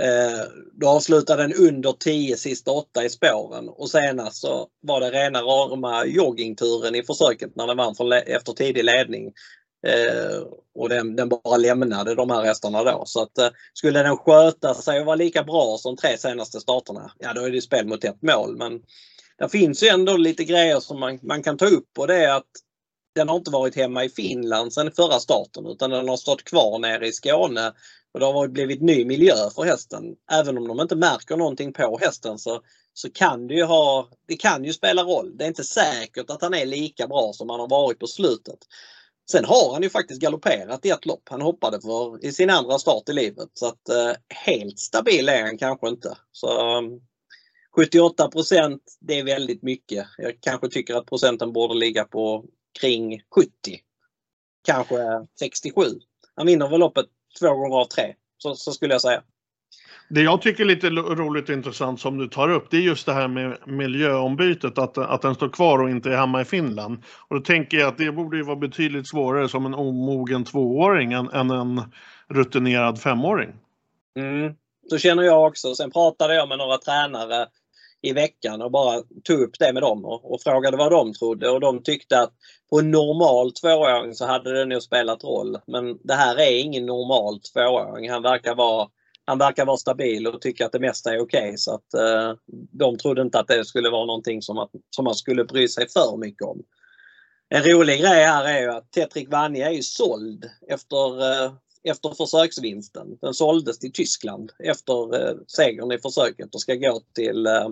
Eh, 0.00 0.40
då 0.72 0.88
avslutade 0.88 1.42
den 1.42 1.52
under 1.52 1.92
10 1.92 2.36
sista 2.36 2.70
åtta 2.70 3.04
i 3.04 3.10
spåren 3.10 3.68
och 3.68 3.90
senast 3.90 4.40
så 4.40 4.68
var 4.82 5.00
det 5.00 5.10
rena 5.10 5.42
rama 5.42 6.06
joggingturen 6.06 6.94
i 6.94 7.02
försöket 7.02 7.56
när 7.56 7.66
den 7.66 7.76
vann 7.76 8.12
efter 8.12 8.52
tidig 8.52 8.84
ledning. 8.84 9.32
Eh, 9.86 10.42
och 10.74 10.88
den, 10.88 11.16
den, 11.16 11.28
bara 11.28 11.56
lämnade 11.56 12.14
de 12.14 12.30
här 12.30 12.44
hästarna 12.44 12.84
då. 12.84 13.02
Så 13.06 13.22
att 13.22 13.38
eh, 13.38 13.48
skulle 13.72 14.02
den 14.02 14.16
sköta 14.16 14.74
sig 14.74 15.00
och 15.00 15.06
vara 15.06 15.16
lika 15.16 15.42
bra 15.42 15.76
som 15.78 15.96
tre 15.96 16.18
senaste 16.18 16.60
starterna, 16.60 17.12
ja 17.18 17.32
då 17.32 17.40
är 17.40 17.50
det 17.50 17.60
spel 17.60 17.86
mot 17.86 18.04
ett 18.04 18.22
mål. 18.22 18.56
Men 18.56 18.82
det 19.38 19.48
finns 19.48 19.82
ju 19.82 19.88
ändå 19.88 20.16
lite 20.16 20.44
grejer 20.44 20.80
som 20.80 21.00
man, 21.00 21.18
man 21.22 21.42
kan 21.42 21.56
ta 21.56 21.66
upp 21.66 21.98
och 21.98 22.06
det 22.06 22.24
är 22.24 22.34
att 22.34 22.50
den 23.14 23.28
har 23.28 23.36
inte 23.36 23.50
varit 23.50 23.76
hemma 23.76 24.04
i 24.04 24.08
Finland 24.08 24.72
sedan 24.72 24.92
förra 24.96 25.20
starten 25.20 25.66
utan 25.66 25.90
den 25.90 26.08
har 26.08 26.16
stått 26.16 26.44
kvar 26.44 26.78
nere 26.78 27.06
i 27.06 27.12
Skåne 27.12 27.72
och 28.14 28.20
det 28.20 28.26
har 28.26 28.48
blivit 28.48 28.80
ny 28.80 29.04
miljö 29.04 29.50
för 29.54 29.62
hästen. 29.62 30.04
Även 30.32 30.58
om 30.58 30.68
de 30.68 30.80
inte 30.80 30.96
märker 30.96 31.36
någonting 31.36 31.72
på 31.72 31.98
hästen 32.02 32.38
så, 32.38 32.60
så 32.94 33.10
kan 33.10 33.46
det 33.46 33.54
ju 33.54 33.64
ha, 33.64 34.08
det 34.28 34.36
kan 34.36 34.64
ju 34.64 34.72
spela 34.72 35.02
roll. 35.02 35.36
Det 35.36 35.44
är 35.44 35.48
inte 35.48 35.64
säkert 35.64 36.30
att 36.30 36.42
han 36.42 36.54
är 36.54 36.66
lika 36.66 37.08
bra 37.08 37.32
som 37.32 37.50
han 37.50 37.60
har 37.60 37.68
varit 37.68 37.98
på 37.98 38.06
slutet. 38.06 38.58
Sen 39.30 39.44
har 39.44 39.72
han 39.72 39.82
ju 39.82 39.90
faktiskt 39.90 40.20
galopperat 40.20 40.86
i 40.86 40.90
ett 40.90 41.06
lopp. 41.06 41.28
Han 41.30 41.40
hoppade 41.40 41.80
för 41.80 42.24
i 42.24 42.32
sin 42.32 42.50
andra 42.50 42.78
start 42.78 43.08
i 43.08 43.12
livet. 43.12 43.48
Så 43.52 43.66
att 43.66 43.88
eh, 43.88 44.12
helt 44.28 44.78
stabil 44.78 45.28
är 45.28 45.42
han 45.42 45.58
kanske 45.58 45.88
inte. 45.88 46.16
Så 46.32 46.60
ehm, 46.60 46.84
um, 46.84 47.00
78 47.76 48.30
det 49.00 49.18
är 49.18 49.24
väldigt 49.24 49.62
mycket. 49.62 50.06
Jag 50.18 50.32
kanske 50.40 50.68
tycker 50.68 50.94
att 50.94 51.06
procenten 51.06 51.52
borde 51.52 51.74
ligga 51.74 52.04
på 52.04 52.44
kring 52.80 53.22
70. 53.34 53.50
Kanske 54.64 54.96
67. 55.38 55.82
Han 56.34 56.46
vinner 56.46 56.68
väl 56.68 56.80
loppet 56.80 57.06
två 57.40 57.54
gånger 57.54 57.76
av 57.76 57.84
tre. 57.84 58.14
Så, 58.38 58.54
så 58.54 58.72
skulle 58.72 58.94
jag 58.94 59.02
säga. 59.02 59.22
Det 60.08 60.22
jag 60.22 60.42
tycker 60.42 60.62
är 60.62 60.68
lite 60.68 60.90
roligt 60.90 61.48
och 61.48 61.54
intressant 61.54 62.00
som 62.00 62.18
du 62.18 62.28
tar 62.28 62.50
upp 62.50 62.70
det 62.70 62.76
är 62.76 62.80
just 62.80 63.06
det 63.06 63.12
här 63.12 63.28
med 63.28 63.58
miljöombytet, 63.66 64.78
att, 64.78 64.98
att 64.98 65.22
den 65.22 65.34
står 65.34 65.48
kvar 65.48 65.78
och 65.78 65.90
inte 65.90 66.10
är 66.10 66.16
hemma 66.16 66.40
i 66.40 66.44
Finland. 66.44 67.02
Och 67.28 67.36
då 67.36 67.42
tänker 67.42 67.76
jag 67.76 67.88
att 67.88 67.98
det 67.98 68.12
borde 68.12 68.36
ju 68.36 68.42
vara 68.42 68.56
betydligt 68.56 69.08
svårare 69.08 69.48
som 69.48 69.66
en 69.66 69.74
omogen 69.74 70.44
tvååring 70.44 71.12
än, 71.12 71.28
än 71.30 71.50
en 71.50 71.82
rutinerad 72.28 73.00
femåring. 73.00 73.50
Mm, 74.16 74.54
så 74.90 74.98
känner 74.98 75.22
jag 75.22 75.46
också. 75.46 75.74
Sen 75.74 75.90
pratade 75.90 76.34
jag 76.34 76.48
med 76.48 76.58
några 76.58 76.78
tränare 76.78 77.46
i 78.02 78.12
veckan 78.12 78.62
och 78.62 78.70
bara 78.70 79.02
tog 79.24 79.40
upp 79.40 79.58
det 79.58 79.72
med 79.72 79.82
dem 79.82 80.04
och, 80.04 80.32
och, 80.32 80.40
frågade 80.42 80.76
vad 80.76 80.92
de 80.92 81.12
trodde 81.12 81.50
och 81.50 81.60
de 81.60 81.82
tyckte 81.82 82.20
att 82.20 82.32
på 82.70 82.78
en 82.78 82.90
normal 82.90 83.52
tvååring 83.52 84.14
så 84.14 84.26
hade 84.26 84.58
det 84.58 84.64
nog 84.64 84.82
spelat 84.82 85.24
roll. 85.24 85.58
Men 85.66 85.98
det 86.04 86.14
här 86.14 86.40
är 86.40 86.60
ingen 86.60 86.86
normal 86.86 87.40
tvååring. 87.40 88.10
Han 88.10 88.22
verkar 88.22 88.54
vara 88.54 88.88
han 89.24 89.38
verkar 89.38 89.66
vara 89.66 89.76
stabil 89.76 90.26
och 90.26 90.40
tycker 90.40 90.64
att 90.64 90.72
det 90.72 90.80
mesta 90.80 91.14
är 91.14 91.20
okej. 91.20 91.48
Okay, 91.48 91.56
så 91.56 91.74
att 91.74 91.94
eh, 91.94 92.34
de 92.72 92.98
trodde 92.98 93.22
inte 93.22 93.38
att 93.38 93.48
det 93.48 93.64
skulle 93.64 93.90
vara 93.90 94.06
någonting 94.06 94.42
som, 94.42 94.58
att, 94.58 94.70
som 94.90 95.04
man 95.04 95.14
skulle 95.14 95.44
bry 95.44 95.68
sig 95.68 95.88
för 95.88 96.16
mycket 96.16 96.42
om. 96.42 96.62
En 97.48 97.62
rolig 97.62 98.00
grej 98.00 98.24
här 98.24 98.44
är 98.44 98.60
ju 98.60 98.70
att 98.70 98.92
Tetrik 98.92 99.30
Vanja 99.30 99.68
är 99.68 99.72
ju 99.72 99.82
såld 99.82 100.50
efter, 100.68 101.32
eh, 101.32 101.52
efter 101.84 102.14
försöksvinsten. 102.14 103.18
Den 103.20 103.34
såldes 103.34 103.78
till 103.78 103.92
Tyskland 103.92 104.52
efter 104.58 105.28
eh, 105.28 105.36
segern 105.46 105.92
i 105.92 105.98
försöket 105.98 106.54
och 106.54 106.60
ska 106.60 106.74
gå 106.74 107.00
till, 107.14 107.46
eh, 107.46 107.68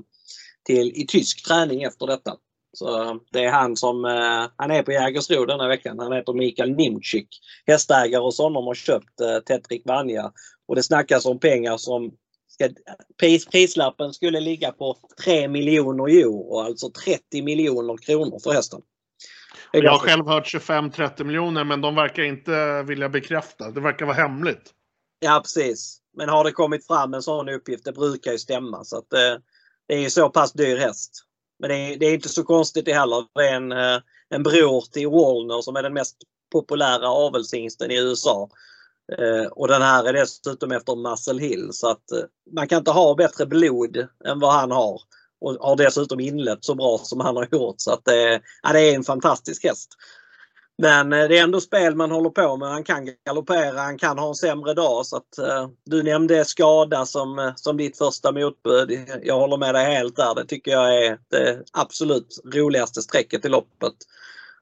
till 0.64 0.92
i 0.94 1.06
tysk 1.06 1.46
träning 1.46 1.82
efter 1.82 2.06
detta. 2.06 2.36
Så 2.72 3.20
det 3.32 3.44
är 3.44 3.52
han 3.52 3.76
som, 3.76 4.04
eh, 4.04 4.50
han 4.56 4.70
är 4.70 4.82
på 4.82 4.92
Jägersro 4.92 5.46
denna 5.46 5.68
veckan. 5.68 5.98
Han 5.98 6.12
heter 6.12 6.32
Mikael 6.32 6.70
Nimczyk. 6.70 7.28
Hästägare 7.66 8.22
hos 8.22 8.38
honom 8.38 8.66
har 8.66 8.74
köpt 8.74 9.20
eh, 9.20 9.38
Tetrik 9.38 9.82
Vanja 9.86 10.32
och 10.68 10.76
det 10.76 10.82
snackas 10.82 11.26
om 11.26 11.38
pengar 11.38 11.76
som 11.76 12.12
ska, 12.48 12.68
pris, 13.20 13.46
prislappen 13.46 14.12
skulle 14.12 14.40
ligga 14.40 14.72
på 14.72 14.96
3 15.24 15.48
miljoner 15.48 16.08
euro, 16.08 16.58
alltså 16.58 16.90
30 16.90 17.42
miljoner 17.42 17.96
kronor 17.96 18.38
för 18.44 18.52
hästen. 18.52 18.80
Jag 19.72 19.92
har 19.92 19.98
själv 19.98 20.26
hört 20.26 20.54
25-30 20.54 21.24
miljoner 21.24 21.64
men 21.64 21.80
de 21.80 21.94
verkar 21.94 22.22
inte 22.22 22.82
vilja 22.82 23.08
bekräfta. 23.08 23.70
Det 23.70 23.80
verkar 23.80 24.06
vara 24.06 24.16
hemligt. 24.16 24.70
Ja 25.20 25.40
precis. 25.44 25.98
Men 26.16 26.28
har 26.28 26.44
det 26.44 26.52
kommit 26.52 26.86
fram 26.86 27.14
en 27.14 27.22
sån 27.22 27.48
uppgift, 27.48 27.84
det 27.84 27.92
brukar 27.92 28.32
ju 28.32 28.38
stämma. 28.38 28.84
Så 28.84 28.98
att, 28.98 29.12
eh, 29.12 29.34
det 29.88 29.94
är 29.94 30.00
ju 30.00 30.10
så 30.10 30.30
pass 30.30 30.52
dyr 30.52 30.76
häst. 30.76 31.24
Men 31.62 31.70
det 31.70 31.76
är, 31.76 31.96
det 31.96 32.06
är 32.06 32.14
inte 32.14 32.28
så 32.28 32.44
konstigt 32.44 32.84
det 32.84 32.92
heller. 32.92 33.24
Det 33.34 33.48
är 33.48 33.54
en, 33.54 33.72
eh, 33.72 34.00
en 34.28 34.42
bror 34.42 34.84
till 34.92 35.08
Warner 35.08 35.62
som 35.62 35.76
är 35.76 35.82
den 35.82 35.94
mest 35.94 36.16
populära 36.52 37.08
avelshingsten 37.08 37.90
i 37.90 37.98
USA. 37.98 38.48
Eh, 39.18 39.46
och 39.46 39.68
den 39.68 39.82
här 39.82 40.04
är 40.04 40.12
dessutom 40.12 40.72
efter 40.72 40.96
Muscle 40.96 41.40
Hill 41.40 41.68
så 41.72 41.90
att 41.90 42.12
eh, 42.12 42.18
man 42.52 42.68
kan 42.68 42.78
inte 42.78 42.90
ha 42.90 43.14
bättre 43.14 43.46
blod 43.46 43.96
än 44.24 44.40
vad 44.40 44.52
han 44.52 44.70
har. 44.70 45.00
Och 45.40 45.52
har 45.54 45.76
dessutom 45.76 46.20
inlett 46.20 46.64
så 46.64 46.74
bra 46.74 46.98
som 46.98 47.20
han 47.20 47.36
har 47.36 47.48
gjort. 47.52 47.74
Så 47.78 47.92
att 47.92 48.04
det, 48.04 48.40
ja, 48.62 48.72
det 48.72 48.80
är 48.80 48.94
en 48.94 49.04
fantastisk 49.04 49.64
häst. 49.64 49.88
Men 50.78 51.12
eh, 51.12 51.28
det 51.28 51.38
är 51.38 51.42
ändå 51.42 51.60
spel 51.60 51.94
man 51.94 52.10
håller 52.10 52.30
på 52.30 52.56
med. 52.56 52.68
Han 52.68 52.84
kan 52.84 53.08
galoppera, 53.26 53.80
han 53.80 53.98
kan 53.98 54.18
ha 54.18 54.28
en 54.28 54.34
sämre 54.34 54.74
dag. 54.74 55.06
Så 55.06 55.16
att, 55.16 55.38
eh, 55.38 55.68
du 55.84 56.02
nämnde 56.02 56.44
skada 56.44 57.06
som, 57.06 57.38
eh, 57.38 57.52
som 57.56 57.76
ditt 57.76 57.98
första 57.98 58.32
motbud. 58.32 59.08
Jag 59.22 59.38
håller 59.38 59.56
med 59.56 59.74
dig 59.74 59.94
helt 59.94 60.16
där. 60.16 60.34
Det 60.34 60.46
tycker 60.46 60.70
jag 60.70 61.04
är 61.04 61.18
det 61.30 61.62
absolut 61.72 62.40
roligaste 62.54 63.02
strecket 63.02 63.44
i 63.44 63.48
loppet. 63.48 63.94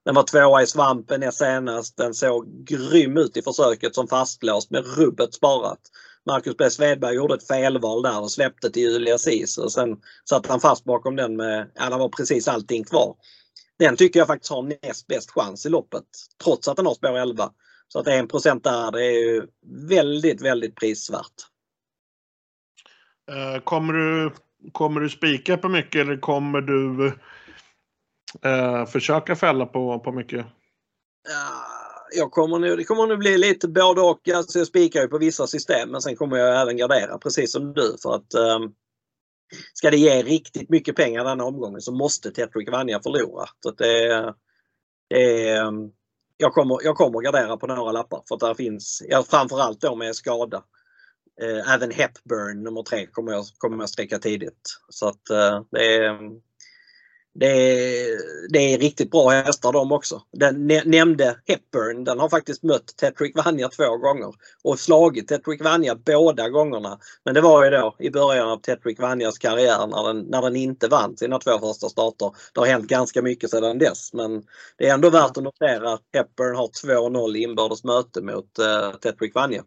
Den 0.04 0.14
var 0.14 0.22
tvåa 0.22 0.62
i 0.62 0.66
svampen 0.66 1.20
näst 1.20 1.38
senast. 1.38 1.96
Den 1.96 2.14
såg 2.14 2.64
grym 2.64 3.16
ut 3.16 3.36
i 3.36 3.42
försöket 3.42 3.94
som 3.94 4.08
fastlåst 4.08 4.70
med 4.70 4.96
rubbet 4.96 5.34
sparat. 5.34 5.80
Marcus 6.26 6.56
B 6.56 6.70
Svedberg 6.70 7.14
gjorde 7.14 7.34
ett 7.34 7.46
felval 7.46 8.02
där 8.02 8.20
och 8.20 8.30
släppte 8.30 8.70
till 8.70 8.82
Julia 8.82 9.18
Cis 9.18 9.58
och 9.58 9.72
sen 9.72 9.96
satt 10.28 10.46
han 10.46 10.60
fast 10.60 10.84
bakom 10.84 11.16
den 11.16 11.36
med, 11.36 11.70
ja 11.74 11.90
det 11.90 11.96
var 11.96 12.08
precis 12.08 12.48
allting 12.48 12.84
kvar. 12.84 13.14
Den 13.80 13.96
tycker 13.96 14.20
jag 14.20 14.26
faktiskt 14.26 14.52
har 14.52 14.62
näst 14.82 15.06
bäst 15.06 15.30
chans 15.30 15.66
i 15.66 15.68
loppet 15.68 16.04
trots 16.44 16.68
att 16.68 16.76
den 16.76 16.86
har 16.86 16.94
spår 16.94 17.18
11. 17.18 17.50
Så 17.88 17.98
att 17.98 18.06
1 18.06 18.28
där 18.62 18.92
det 18.92 19.04
är 19.04 19.10
ju 19.10 19.46
väldigt, 19.88 20.40
väldigt 20.40 20.76
prisvärt. 20.76 21.34
Eh, 23.30 23.62
kommer 23.62 23.92
du, 23.92 24.32
kommer 24.72 25.00
du 25.00 25.08
spika 25.08 25.56
på 25.56 25.68
mycket 25.68 26.00
eller 26.00 26.16
kommer 26.16 26.60
du 26.60 27.06
eh, 28.42 28.86
försöka 28.86 29.36
fälla 29.36 29.66
på, 29.66 29.98
på 29.98 30.12
mycket? 30.12 30.46
jag 32.12 32.30
kommer 32.30 32.58
nu, 32.58 32.76
det 32.76 32.84
kommer 32.84 33.06
nog 33.06 33.18
bli 33.18 33.38
lite 33.38 33.68
både 33.68 34.00
och. 34.00 34.28
Alltså 34.28 34.58
jag 34.58 34.66
spikar 34.66 35.00
ju 35.00 35.08
på 35.08 35.18
vissa 35.18 35.46
system 35.46 35.90
men 35.90 36.00
sen 36.00 36.16
kommer 36.16 36.36
jag 36.36 36.62
även 36.62 36.76
gardera 36.76 37.18
precis 37.18 37.52
som 37.52 37.72
du 37.72 37.96
för 38.02 38.14
att 38.14 38.34
um, 38.34 38.72
ska 39.74 39.90
det 39.90 39.96
ge 39.96 40.22
riktigt 40.22 40.68
mycket 40.68 40.96
pengar 40.96 41.24
denna 41.24 41.44
omgången 41.44 41.80
så 41.80 41.92
måste 41.92 42.30
Tetrick 42.30 42.70
Vanja 42.70 43.00
förlora. 43.02 43.48
Så 43.60 43.70
det, 43.70 44.34
det 45.08 45.58
um, 45.58 45.92
jag, 46.36 46.52
kommer, 46.52 46.78
jag 46.84 46.96
kommer 46.96 47.20
gardera 47.20 47.56
på 47.56 47.66
några 47.66 47.92
lappar 47.92 48.22
för 48.28 48.34
att 48.34 48.40
där 48.40 48.54
finns, 48.54 49.02
ja, 49.08 49.24
framförallt 49.28 49.80
då 49.80 49.94
med 49.94 50.16
skada. 50.16 50.64
Eh, 51.42 51.74
även 51.74 51.90
Hepburn 51.90 52.62
nummer 52.62 52.82
tre 52.82 53.06
kommer 53.06 53.32
jag, 53.32 53.44
kommer 53.58 53.78
jag 53.78 53.88
sträcka 53.88 54.18
tidigt. 54.18 54.80
Så 54.88 55.08
att 55.08 55.30
eh, 55.30 55.62
det 55.70 55.94
är 55.94 56.08
um, 56.08 56.42
det 57.34 57.46
är, 57.46 58.18
det 58.52 58.58
är 58.58 58.78
riktigt 58.78 59.10
bra 59.10 59.28
hästar 59.28 59.72
de 59.72 59.92
också. 59.92 60.22
Den 60.32 60.66
nämnde 60.84 61.36
Hepburn, 61.46 62.04
den 62.04 62.18
har 62.18 62.28
faktiskt 62.28 62.62
mött 62.62 62.96
Tetrick 62.96 63.36
Vanja 63.36 63.68
två 63.68 63.96
gånger 63.96 64.34
och 64.64 64.78
slagit 64.78 65.28
Tetrick 65.28 65.64
Vanja 65.64 65.94
båda 65.94 66.48
gångerna. 66.48 66.98
Men 67.24 67.34
det 67.34 67.40
var 67.40 67.64
ju 67.64 67.70
då 67.70 67.96
i 67.98 68.10
början 68.10 68.48
av 68.48 68.56
Tetrick 68.56 69.00
Vanjas 69.00 69.38
karriär 69.38 69.86
när 69.86 70.06
den, 70.06 70.18
när 70.18 70.42
den 70.42 70.56
inte 70.56 70.88
vann 70.88 71.16
sina 71.16 71.38
två 71.38 71.58
första 71.58 71.88
starter. 71.88 72.32
Det 72.54 72.60
har 72.60 72.66
hänt 72.66 72.86
ganska 72.86 73.22
mycket 73.22 73.50
sedan 73.50 73.78
dess 73.78 74.12
men 74.12 74.42
det 74.78 74.88
är 74.88 74.94
ändå 74.94 75.10
värt 75.10 75.36
att 75.36 75.44
notera 75.44 75.92
att 75.92 76.02
Hepburn 76.12 76.56
har 76.56 76.68
2-0 76.68 77.36
inbördes 77.36 77.84
möte 77.84 78.22
mot 78.22 78.58
eh, 78.58 78.64
uh, 78.64 78.92
Tetrick 78.92 79.34
Vanja. 79.34 79.64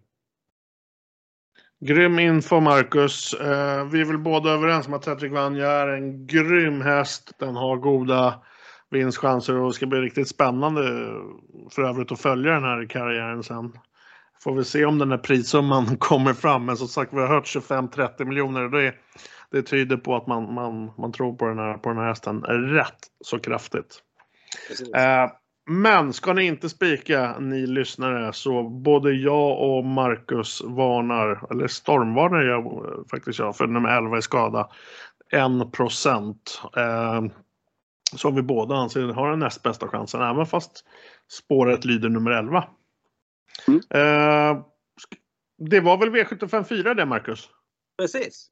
Grym 1.86 2.20
info 2.20 2.60
Marcus. 2.60 3.34
Eh, 3.34 3.86
vi 3.86 4.02
är 4.02 4.06
väl 4.06 4.18
båda 4.18 4.50
överens 4.50 4.88
om 4.88 4.94
att 4.94 5.02
Tetrick 5.02 5.32
Vanja 5.32 5.72
är 5.72 5.88
en 5.88 6.28
grym 6.28 6.82
häst. 6.82 7.32
Den 7.40 7.56
har 7.56 7.78
goda 7.78 8.42
vinstchanser 8.90 9.56
och 9.56 9.68
det 9.68 9.74
ska 9.74 9.86
bli 9.86 10.00
riktigt 10.00 10.28
spännande 10.28 10.82
för 11.72 11.84
övrigt 11.84 12.12
att 12.12 12.22
följa 12.22 12.52
den 12.52 12.64
här 12.64 12.86
karriären 12.86 13.44
sen. 13.44 13.74
Får 14.44 14.56
vi 14.56 14.64
se 14.64 14.86
om 14.86 15.00
den 15.00 15.12
här 15.12 15.18
prissumman 15.18 15.98
kommer 16.00 16.34
fram. 16.34 16.66
Men 16.66 16.78
som 16.78 16.88
sagt, 16.88 17.14
vi 17.14 17.20
har 17.20 17.28
hört 17.28 17.56
25-30 17.56 18.26
miljoner. 18.26 18.70
Det, 18.70 18.94
det 19.52 19.62
tyder 19.62 19.98
på 19.98 20.16
att 20.16 20.28
man, 20.28 20.54
man, 20.54 20.92
man 20.98 21.12
tror 21.12 21.36
på 21.36 21.46
den, 21.46 21.58
här, 21.58 21.74
på 21.78 21.90
den 21.90 21.98
här 21.98 22.08
hästen 22.08 22.42
rätt 22.44 23.00
så 23.22 23.40
kraftigt. 23.40 24.00
Eh, 24.96 25.32
men 25.66 26.14
ska 26.14 26.34
ni 26.34 26.46
inte 26.46 26.70
spika, 26.70 27.40
ni 27.40 27.68
lyssnare, 27.68 28.34
så 28.34 28.64
både 28.64 29.12
jag 29.12 29.60
och 29.62 29.86
Marcus 29.86 30.62
varnar, 30.62 31.52
eller 31.52 31.68
stormvarnar 31.68 32.42
jag 32.42 32.86
faktiskt 33.12 33.40
jag, 33.40 33.58
för 33.58 33.68
nummer 33.68 33.98
11 33.98 34.18
är 34.18 34.22
skada. 34.22 34.70
1 35.32 35.72
procent. 35.72 36.62
Eh, 36.78 37.22
som 38.16 38.36
vi 38.36 38.42
båda 38.42 38.76
anser 38.76 39.08
har 39.08 39.30
den 39.30 39.40
näst 39.40 39.64
bästa 39.64 39.88
chansen, 39.88 40.22
även 40.22 40.46
fast 40.46 40.86
spåret 41.32 41.86
lyder 41.86 42.10
nummer 42.10 42.32
11. 42.32 42.68
Mm. 43.68 43.80
Eh, 43.90 44.64
det 45.70 45.80
var 45.80 45.98
väl 45.98 46.10
V75 46.10 46.64
4 46.64 46.94
det, 46.94 47.06
Marcus? 47.06 47.50
Precis. 47.98 48.48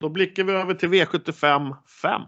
Då 0.00 0.08
blickar 0.08 0.44
vi 0.44 0.52
över 0.52 0.74
till 0.74 0.88
V75 0.88 1.76
5. 2.02 2.22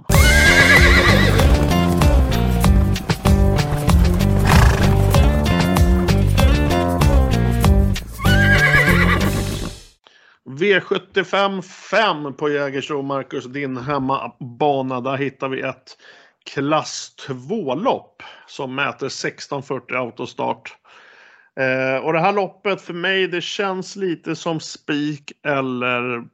V75 10.44 11.62
5 11.62 12.34
på 12.34 12.48
Jägersro, 12.48 13.02
Marcus, 13.02 13.44
din 13.44 13.76
hemmabana. 13.76 15.00
Där 15.00 15.16
hittar 15.16 15.48
vi 15.48 15.60
ett 15.60 15.98
klass 16.44 17.14
2-lopp 17.28 18.22
som 18.46 18.74
mäter 18.74 19.06
1640 19.06 19.96
autostart. 19.96 20.76
Eh, 21.60 22.04
och 22.04 22.12
det 22.12 22.20
här 22.20 22.32
loppet 22.32 22.82
för 22.82 22.94
mig, 22.94 23.28
det 23.28 23.40
känns 23.40 23.96
lite 23.96 24.36
som 24.36 24.60
spik 24.60 25.32
eller 25.46 26.24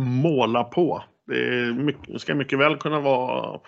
måla 0.00 0.64
på. 0.64 1.04
Det 1.26 1.74
mycket, 1.74 2.20
ska 2.20 2.34
mycket 2.34 2.58
väl 2.58 2.76
kunna 2.76 3.00
vara 3.00 3.60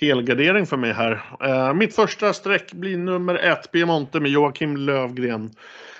helgardering 0.00 0.66
för 0.66 0.76
mig 0.76 0.92
här. 0.92 1.22
Eh, 1.40 1.74
mitt 1.74 1.94
första 1.94 2.32
streck 2.32 2.72
blir 2.72 2.98
nummer 2.98 3.34
ett, 3.34 3.72
Piemonte 3.72 4.20
med 4.20 4.30
Joakim 4.30 4.76
Lövgren. 4.76 5.50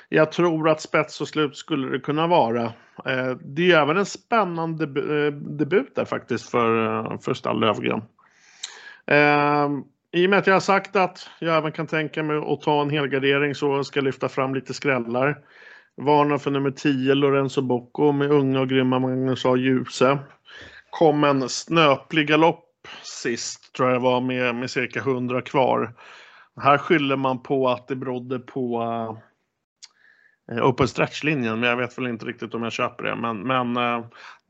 Jag 0.08 0.32
tror 0.32 0.68
att 0.68 0.80
spets 0.80 1.20
och 1.20 1.28
slut 1.28 1.56
skulle 1.56 1.88
det 1.88 2.00
kunna 2.00 2.26
vara. 2.26 2.62
Eh, 3.04 3.30
det 3.44 3.72
är 3.72 3.82
även 3.82 3.96
en 3.96 4.06
spännande 4.06 4.84
eh, 4.84 5.32
debut 5.32 5.94
där 5.94 6.04
faktiskt 6.04 6.50
för, 6.50 6.86
eh, 6.86 7.18
för 7.18 7.34
Stall 7.34 7.60
Löfgren. 7.60 8.02
Eh, 9.06 9.68
I 10.12 10.26
och 10.26 10.30
med 10.30 10.38
att 10.38 10.46
jag 10.46 10.54
har 10.54 10.60
sagt 10.60 10.96
att 10.96 11.30
jag 11.38 11.56
även 11.56 11.72
kan 11.72 11.86
tänka 11.86 12.22
mig 12.22 12.36
att 12.36 12.60
ta 12.60 12.82
en 12.82 12.90
helgardering 12.90 13.54
så 13.54 13.84
ska 13.84 13.98
jag 13.98 14.04
lyfta 14.04 14.28
fram 14.28 14.54
lite 14.54 14.74
skrällar. 14.74 15.38
Varnar 15.96 16.38
för 16.38 16.50
nummer 16.50 16.70
10 16.70 17.14
Lorenzo 17.14 17.62
Bocco 17.62 18.12
med 18.12 18.30
unga 18.30 18.60
och 18.60 18.68
grymma 18.68 18.98
Magnus 18.98 19.46
A. 19.46 19.56
Djuse. 19.56 20.18
Kom 20.90 21.24
en 21.24 21.48
snöplig 21.48 22.28
galopp 22.28 22.64
sist 23.02 23.74
tror 23.74 23.88
jag 23.88 24.00
det 24.00 24.04
var 24.04 24.20
med, 24.20 24.54
med 24.54 24.70
cirka 24.70 25.00
100 25.00 25.42
kvar. 25.42 25.94
Här 26.60 26.78
skyller 26.78 27.16
man 27.16 27.42
på 27.42 27.68
att 27.68 27.88
det 27.88 27.96
berodde 27.96 28.38
på 28.38 28.82
eh, 28.82 29.18
Eh, 30.52 30.66
open 30.66 30.88
stretch-linjen, 30.88 31.61
men 31.61 31.68
jag 31.68 31.76
vet 31.76 31.98
väl 31.98 32.07
inte 32.07 32.26
riktigt 32.26 32.54
om 32.54 32.62
jag 32.62 32.72
köper 32.72 33.04
det. 33.04 33.16
Men, 33.16 33.38
men 33.38 33.76
eh, 33.76 34.07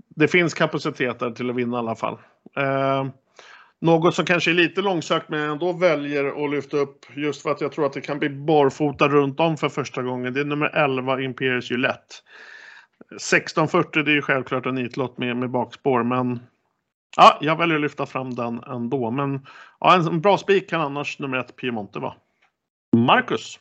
det 0.09 0.29
finns 0.29 0.55
kapacitet 0.55 1.37
till 1.37 1.51
att 1.51 1.57
vinna 1.57 1.77
i 1.77 1.79
alla 1.79 1.97
fall. 1.97 2.19
Eh, 2.57 3.07
något 3.81 4.15
som 4.15 4.25
kanske 4.25 4.51
är 4.51 4.55
lite 4.55 4.83
långsökt 4.83 5.29
men 5.29 5.41
jag 5.41 5.53
ändå 5.53 5.73
väljer 5.73 6.45
att 6.45 6.51
lyfta 6.51 6.77
upp 6.77 7.07
just 7.17 7.43
för 7.43 7.51
att 7.51 7.61
jag 7.61 7.73
tror 7.73 7.87
att 7.87 7.93
det 7.93 8.01
kan 8.01 8.19
bli 8.19 8.29
barfota 8.29 9.09
runt 9.09 9.41
om 9.41 9.57
för 9.57 9.69
första 9.69 10.03
gången. 10.03 10.35
Det 10.35 10.41
är 10.41 10.45
nummer 10.45 10.67
11 10.67 11.21
Imperius 11.21 11.71
Gillette. 11.71 12.15
1640 13.11 14.03
det 14.03 14.11
är 14.11 14.15
ju 14.15 14.23
självklart 14.23 14.67
en 14.67 14.75
nitlott 14.75 15.19
med, 15.19 15.37
med 15.37 15.51
bakspår 15.51 16.03
men 16.03 16.41
ja, 17.17 17.39
jag 17.41 17.57
väljer 17.57 17.77
att 17.77 17.83
lyfta 17.83 18.07
fram 18.07 18.35
den 18.35 18.63
ändå. 18.67 19.11
Men 19.11 19.47
ja, 19.81 19.95
en 19.95 20.21
bra 20.21 20.39
spik 20.39 20.71
kan 20.71 20.81
annars 20.81 21.19
nummer 21.19 21.39
1 21.39 21.57
Piemonte 21.57 21.99
vara. 21.99 22.15
Marcus? 22.97 23.59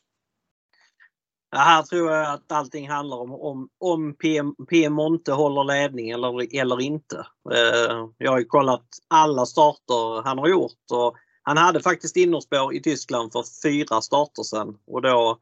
Här 1.58 1.84
tror 1.84 2.12
jag 2.12 2.34
att 2.34 2.52
allting 2.52 2.90
handlar 2.90 3.18
om 3.18 3.32
om, 3.32 3.70
om 3.80 4.16
PM, 4.16 4.56
Piemonte 4.70 5.32
håller 5.32 5.64
ledning 5.64 6.10
eller, 6.10 6.56
eller 6.62 6.82
inte. 6.82 7.28
Eh, 7.52 8.08
jag 8.18 8.32
har 8.32 8.40
ju 8.40 8.46
kollat 8.46 8.86
alla 9.08 9.46
starter 9.46 10.24
han 10.24 10.38
har 10.38 10.48
gjort 10.48 10.92
och 10.92 11.16
han 11.44 11.58
hade 11.58 11.80
faktiskt 11.80 12.18
innerspår 12.18 12.74
i 12.74 12.82
Tyskland 12.82 13.32
för 13.32 13.44
fyra 13.64 14.02
starter 14.02 14.44
sedan 14.44 14.78
och 14.88 15.02
då 15.02 15.40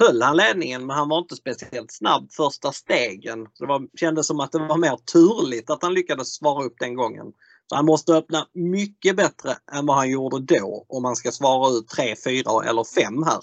höll 0.00 0.22
han 0.22 0.36
ledningen 0.36 0.86
men 0.86 0.96
han 0.96 1.08
var 1.08 1.18
inte 1.18 1.36
speciellt 1.36 1.92
snabb 1.92 2.32
första 2.32 2.72
stegen. 2.72 3.46
Det 3.58 3.66
var, 3.66 3.98
kändes 4.00 4.26
som 4.26 4.40
att 4.40 4.52
det 4.52 4.58
var 4.58 4.76
mer 4.76 4.96
turligt 4.96 5.70
att 5.70 5.82
han 5.82 5.94
lyckades 5.94 6.34
svara 6.34 6.64
upp 6.64 6.74
den 6.78 6.94
gången. 6.94 7.32
Så 7.68 7.76
han 7.76 7.86
måste 7.86 8.12
öppna 8.12 8.48
mycket 8.52 9.16
bättre 9.16 9.56
än 9.72 9.86
vad 9.86 9.96
han 9.96 10.10
gjorde 10.10 10.54
då 10.54 10.84
om 10.88 11.04
han 11.04 11.16
ska 11.16 11.32
svara 11.32 11.70
ut 11.70 11.88
3, 11.88 12.14
4 12.24 12.68
eller 12.68 12.84
5 12.84 13.22
här. 13.22 13.40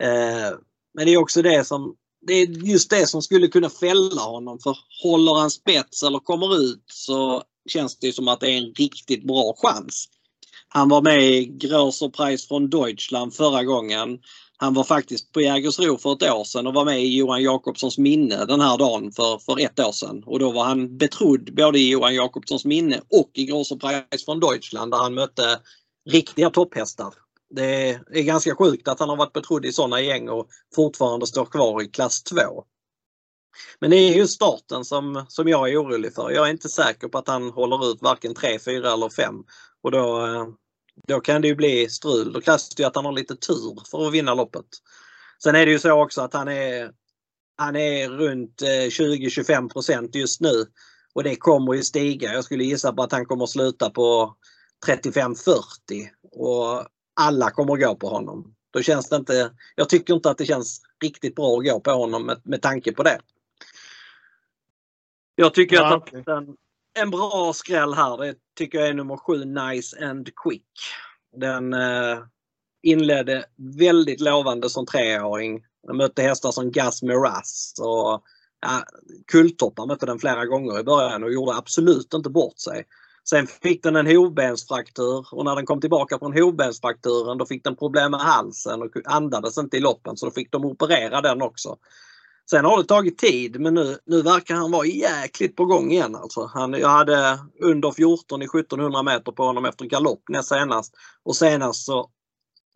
Eh, 0.00 0.52
men 0.94 1.06
det 1.06 1.12
är 1.12 1.18
också 1.18 1.42
det 1.42 1.64
som 1.64 1.94
det 2.26 2.32
är 2.32 2.46
just 2.46 2.90
det 2.90 3.06
som 3.06 3.22
skulle 3.22 3.48
kunna 3.48 3.70
fälla 3.70 4.22
honom 4.22 4.58
för 4.58 4.76
håller 5.02 5.40
han 5.40 5.50
spets 5.50 6.02
eller 6.02 6.18
kommer 6.18 6.56
ut 6.60 6.84
så 6.86 7.42
känns 7.68 7.98
det 7.98 8.12
som 8.12 8.28
att 8.28 8.40
det 8.40 8.50
är 8.50 8.58
en 8.58 8.74
riktigt 8.74 9.26
bra 9.26 9.54
chans. 9.56 10.08
Han 10.68 10.88
var 10.88 11.02
med 11.02 11.22
i 11.22 11.44
Grosserpreis 11.44 12.48
från 12.48 12.70
Deutschland 12.70 13.34
förra 13.34 13.64
gången. 13.64 14.18
Han 14.56 14.74
var 14.74 14.84
faktiskt 14.84 15.32
på 15.32 15.40
Jägersro 15.40 15.98
för 15.98 16.12
ett 16.12 16.32
år 16.32 16.44
sedan 16.44 16.66
och 16.66 16.74
var 16.74 16.84
med 16.84 17.02
i 17.02 17.16
Johan 17.16 17.42
Jakobssons 17.42 17.98
minne 17.98 18.44
den 18.44 18.60
här 18.60 18.78
dagen 18.78 19.12
för, 19.12 19.38
för 19.38 19.60
ett 19.60 19.80
år 19.80 19.92
sedan. 19.92 20.22
Och 20.26 20.38
då 20.38 20.52
var 20.52 20.64
han 20.64 20.98
betrodd 20.98 21.54
både 21.54 21.78
i 21.78 21.90
Johan 21.90 22.14
Jakobssons 22.14 22.64
minne 22.64 23.00
och 23.10 23.30
i 23.34 23.44
Grosser 23.44 23.76
Preis 23.76 24.24
från 24.24 24.40
Deutschland 24.40 24.92
där 24.92 24.98
han 24.98 25.14
mötte 25.14 25.60
riktiga 26.10 26.50
topphästar. 26.50 27.14
Det 27.54 27.90
är 27.90 28.22
ganska 28.22 28.54
sjukt 28.54 28.88
att 28.88 29.00
han 29.00 29.08
har 29.08 29.16
varit 29.16 29.32
betrodd 29.32 29.64
i 29.64 29.72
sådana 29.72 30.00
gäng 30.00 30.28
och 30.28 30.48
fortfarande 30.74 31.26
står 31.26 31.44
kvar 31.44 31.82
i 31.82 31.88
klass 31.88 32.22
2. 32.22 32.36
Men 33.80 33.90
det 33.90 33.96
är 33.96 34.14
ju 34.14 34.26
starten 34.26 34.84
som, 34.84 35.24
som 35.28 35.48
jag 35.48 35.70
är 35.70 35.82
orolig 35.82 36.14
för. 36.14 36.30
Jag 36.30 36.46
är 36.46 36.50
inte 36.50 36.68
säker 36.68 37.08
på 37.08 37.18
att 37.18 37.28
han 37.28 37.50
håller 37.50 37.90
ut 37.90 38.02
varken 38.02 38.34
3, 38.34 38.58
4 38.58 38.92
eller 38.92 39.08
5. 39.08 39.34
Och 39.82 39.90
då, 39.90 40.26
eh, 40.26 40.46
då 41.08 41.20
kan 41.20 41.42
det 41.42 41.48
ju 41.48 41.54
bli 41.54 41.88
strul. 41.88 42.32
Då 42.32 42.40
krävs 42.40 42.68
det 42.68 42.82
ju 42.82 42.86
att 42.86 42.96
han 42.96 43.04
har 43.04 43.12
lite 43.12 43.36
tur 43.36 43.90
för 43.90 44.06
att 44.06 44.12
vinna 44.12 44.34
loppet. 44.34 44.66
Sen 45.42 45.54
är 45.54 45.66
det 45.66 45.72
ju 45.72 45.78
så 45.78 46.02
också 46.02 46.20
att 46.20 46.34
han 46.34 46.48
är, 46.48 46.90
han 47.56 47.76
är 47.76 48.08
runt 48.08 48.62
eh, 48.62 48.66
20-25% 48.66 50.16
just 50.16 50.40
nu. 50.40 50.64
Och 51.14 51.24
det 51.24 51.36
kommer 51.36 51.74
ju 51.74 51.82
stiga. 51.82 52.32
Jag 52.32 52.44
skulle 52.44 52.64
gissa 52.64 52.92
på 52.92 53.02
att 53.02 53.12
han 53.12 53.26
kommer 53.26 53.46
sluta 53.46 53.90
på 53.90 54.36
35-40. 54.86 55.56
Och 56.32 56.86
alla 57.14 57.50
kommer 57.50 57.76
gå 57.76 57.96
på 57.96 58.08
honom. 58.08 58.54
Då 58.70 58.82
känns 58.82 59.08
det 59.08 59.16
inte, 59.16 59.52
jag 59.76 59.88
tycker 59.88 60.14
inte 60.14 60.30
att 60.30 60.38
det 60.38 60.46
känns 60.46 60.82
riktigt 61.02 61.34
bra 61.34 61.58
att 61.58 61.64
gå 61.64 61.80
på 61.80 61.90
honom 61.90 62.26
med, 62.26 62.40
med 62.44 62.62
tanke 62.62 62.92
på 62.92 63.02
det. 63.02 63.20
Jag 65.34 65.54
tycker 65.54 65.76
ja, 65.76 65.96
att 65.96 66.02
okay. 66.02 66.22
en, 66.26 66.56
en 66.98 67.10
bra 67.10 67.52
skräll 67.54 67.94
här, 67.94 68.18
det 68.18 68.34
tycker 68.58 68.78
jag 68.78 68.88
är 68.88 68.94
nummer 68.94 69.16
7 69.16 69.44
Nice 69.44 70.06
and 70.06 70.28
Quick. 70.44 70.66
Den 71.36 71.72
eh, 71.72 72.18
inledde 72.82 73.44
väldigt 73.78 74.20
lovande 74.20 74.70
som 74.70 74.86
treåring. 74.86 75.64
Den 75.86 75.96
mötte 75.96 76.22
hästar 76.22 76.50
som 76.50 76.70
Gas 76.70 77.02
Miraz 77.02 77.74
och 77.80 78.24
ja, 78.60 78.84
Kulltoppar 79.26 79.86
mötte 79.86 80.06
den 80.06 80.18
flera 80.18 80.46
gånger 80.46 80.80
i 80.80 80.84
början 80.84 81.22
och 81.22 81.32
gjorde 81.32 81.54
absolut 81.54 82.14
inte 82.14 82.30
bort 82.30 82.58
sig. 82.58 82.86
Sen 83.28 83.46
fick 83.46 83.82
den 83.82 83.96
en 83.96 84.16
hovbensfraktur 84.16 85.26
och 85.32 85.44
när 85.44 85.56
den 85.56 85.66
kom 85.66 85.80
tillbaka 85.80 86.18
från 86.18 86.38
hovbensfrakturen 86.38 87.38
då 87.38 87.46
fick 87.46 87.64
den 87.64 87.76
problem 87.76 88.10
med 88.10 88.20
halsen 88.20 88.82
och 88.82 88.90
andades 89.04 89.58
inte 89.58 89.76
i 89.76 89.80
loppen 89.80 90.16
så 90.16 90.26
då 90.26 90.32
fick 90.32 90.52
de 90.52 90.64
operera 90.64 91.20
den 91.20 91.42
också. 91.42 91.76
Sen 92.50 92.64
har 92.64 92.78
det 92.78 92.84
tagit 92.84 93.18
tid 93.18 93.60
men 93.60 93.74
nu, 93.74 93.98
nu 94.06 94.22
verkar 94.22 94.54
han 94.54 94.70
vara 94.70 94.86
jäkligt 94.86 95.56
på 95.56 95.64
gång 95.64 95.92
igen. 95.92 96.14
Alltså. 96.14 96.50
Han, 96.54 96.72
jag 96.72 96.88
hade 96.88 97.38
under 97.60 97.90
14 97.90 98.42
i 98.42 98.44
1700 98.44 99.02
meter 99.02 99.32
på 99.32 99.44
honom 99.44 99.64
efter 99.64 99.84
galopp 99.84 100.22
näst 100.28 100.48
senast. 100.48 100.94
Och 101.22 101.36
senast 101.36 101.84
så 101.84 102.10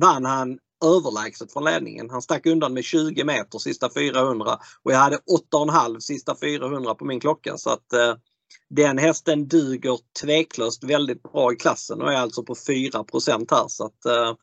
vann 0.02 0.24
han 0.24 0.58
överlägset 0.84 1.52
från 1.52 1.64
ledningen. 1.64 2.10
Han 2.10 2.22
stack 2.22 2.46
undan 2.46 2.74
med 2.74 2.84
20 2.84 3.24
meter 3.24 3.58
sista 3.58 3.90
400 3.94 4.58
och 4.82 4.92
jag 4.92 4.98
hade 4.98 5.18
8,5 5.52 6.00
sista 6.00 6.36
400 6.40 6.94
på 6.94 7.04
min 7.04 7.20
klocka. 7.20 7.56
Så 7.56 7.70
att 7.70 7.92
eh, 7.92 8.14
den 8.70 8.98
hästen 8.98 9.48
duger 9.48 9.98
tveklöst 10.22 10.84
väldigt 10.84 11.22
bra 11.22 11.52
i 11.52 11.56
klassen 11.56 12.02
och 12.02 12.12
är 12.12 12.16
alltså 12.16 12.42
på 12.42 12.54
4% 12.54 13.50
här. 13.50 13.68
Så 13.68 13.86
att, 13.86 14.04
eh, 14.04 14.34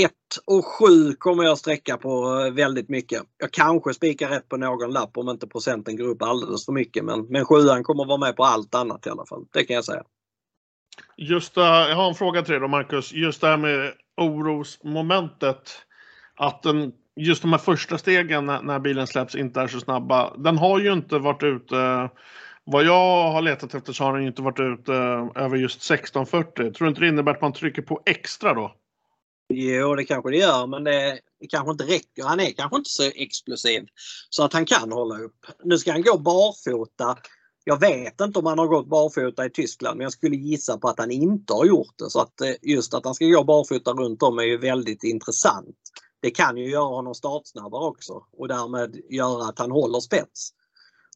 1 0.00 0.12
och 0.46 0.64
7 0.64 1.12
kommer 1.18 1.44
jag 1.44 1.58
sträcka 1.58 1.96
på 1.96 2.40
eh, 2.40 2.52
väldigt 2.52 2.88
mycket. 2.88 3.22
Jag 3.38 3.50
kanske 3.50 3.94
spikar 3.94 4.28
rätt 4.28 4.48
på 4.48 4.56
någon 4.56 4.90
lapp 4.90 5.16
om 5.18 5.28
inte 5.28 5.46
procenten 5.46 5.96
går 5.96 6.08
upp 6.08 6.22
alldeles 6.22 6.64
för 6.64 6.72
mycket 6.72 7.04
men, 7.04 7.26
men 7.26 7.44
7 7.44 7.54
kommer 7.82 8.04
vara 8.04 8.18
med 8.18 8.36
på 8.36 8.44
allt 8.44 8.74
annat 8.74 9.06
i 9.06 9.10
alla 9.10 9.26
fall. 9.26 9.44
Det 9.52 9.64
kan 9.64 9.74
jag 9.74 9.84
säga. 9.84 10.02
Just 11.16 11.54
det, 11.54 11.60
jag 11.60 11.96
har 11.96 12.08
en 12.08 12.14
fråga 12.14 12.42
till 12.42 12.52
dig 12.52 12.60
då 12.60 12.68
Marcus. 12.68 13.12
Just 13.12 13.40
det 13.40 13.46
här 13.46 13.56
med 13.56 13.92
orosmomentet. 14.16 15.72
Att 16.36 16.62
den, 16.62 16.92
just 17.16 17.42
de 17.42 17.52
här 17.52 17.58
första 17.58 17.98
stegen 17.98 18.46
när, 18.46 18.62
när 18.62 18.78
bilen 18.78 19.06
släpps 19.06 19.34
inte 19.34 19.60
är 19.60 19.66
så 19.66 19.80
snabba. 19.80 20.36
Den 20.36 20.58
har 20.58 20.78
ju 20.78 20.92
inte 20.92 21.18
varit 21.18 21.42
ute 21.42 22.10
vad 22.64 22.84
jag 22.84 23.30
har 23.32 23.42
letat 23.42 23.74
efter 23.74 23.92
så 23.92 24.04
har 24.04 24.18
den 24.18 24.26
inte 24.26 24.42
varit 24.42 24.60
ute 24.60 24.92
eh, 24.92 25.44
över 25.44 25.56
just 25.56 25.90
1640. 25.90 26.72
Tror 26.72 26.84
du 26.84 26.88
inte 26.88 27.00
det 27.00 27.08
innebär 27.08 27.32
att 27.32 27.40
man 27.40 27.52
trycker 27.52 27.82
på 27.82 28.02
extra 28.06 28.54
då? 28.54 28.74
Jo, 29.48 29.94
det 29.94 30.04
kanske 30.04 30.30
det 30.30 30.36
gör, 30.36 30.66
men 30.66 30.84
det, 30.84 31.20
det 31.40 31.46
kanske 31.46 31.70
inte 31.70 31.84
räcker. 31.84 32.24
Han 32.24 32.40
är 32.40 32.52
kanske 32.52 32.76
inte 32.76 32.90
så 32.90 33.02
explosiv 33.14 33.86
så 34.30 34.44
att 34.44 34.52
han 34.52 34.66
kan 34.66 34.92
hålla 34.92 35.18
upp. 35.18 35.46
Nu 35.64 35.78
ska 35.78 35.92
han 35.92 36.02
gå 36.02 36.18
barfota. 36.18 37.18
Jag 37.64 37.80
vet 37.80 38.20
inte 38.20 38.38
om 38.38 38.46
han 38.46 38.58
har 38.58 38.66
gått 38.66 38.88
barfota 38.88 39.46
i 39.46 39.50
Tyskland, 39.50 39.96
men 39.96 40.04
jag 40.04 40.12
skulle 40.12 40.36
gissa 40.36 40.78
på 40.78 40.88
att 40.88 40.98
han 40.98 41.10
inte 41.10 41.52
har 41.52 41.64
gjort 41.64 41.94
det. 41.98 42.10
Så 42.10 42.20
att 42.20 42.40
eh, 42.40 42.52
just 42.62 42.94
att 42.94 43.04
han 43.04 43.14
ska 43.14 43.24
gå 43.24 43.44
barfota 43.44 43.92
runt 43.92 44.22
om 44.22 44.38
är 44.38 44.42
ju 44.42 44.58
väldigt 44.58 45.04
intressant. 45.04 45.76
Det 46.22 46.30
kan 46.30 46.56
ju 46.56 46.70
göra 46.70 46.94
honom 46.94 47.14
startsnabbare 47.14 47.84
också 47.84 48.12
och 48.32 48.48
därmed 48.48 49.00
göra 49.10 49.48
att 49.48 49.58
han 49.58 49.70
håller 49.70 50.00
spets. 50.00 50.50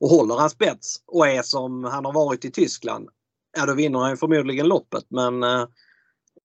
Och 0.01 0.09
håller 0.09 0.35
han 0.35 0.51
spets 0.51 0.97
och 1.07 1.29
är 1.29 1.43
som 1.43 1.85
han 1.85 2.05
har 2.05 2.13
varit 2.13 2.45
i 2.45 2.51
Tyskland, 2.51 3.09
ja 3.57 3.67
då 3.67 3.75
vinner 3.75 3.99
han 3.99 4.17
förmodligen 4.17 4.69
loppet. 4.69 5.05
Men 5.09 5.43
eh, 5.43 5.65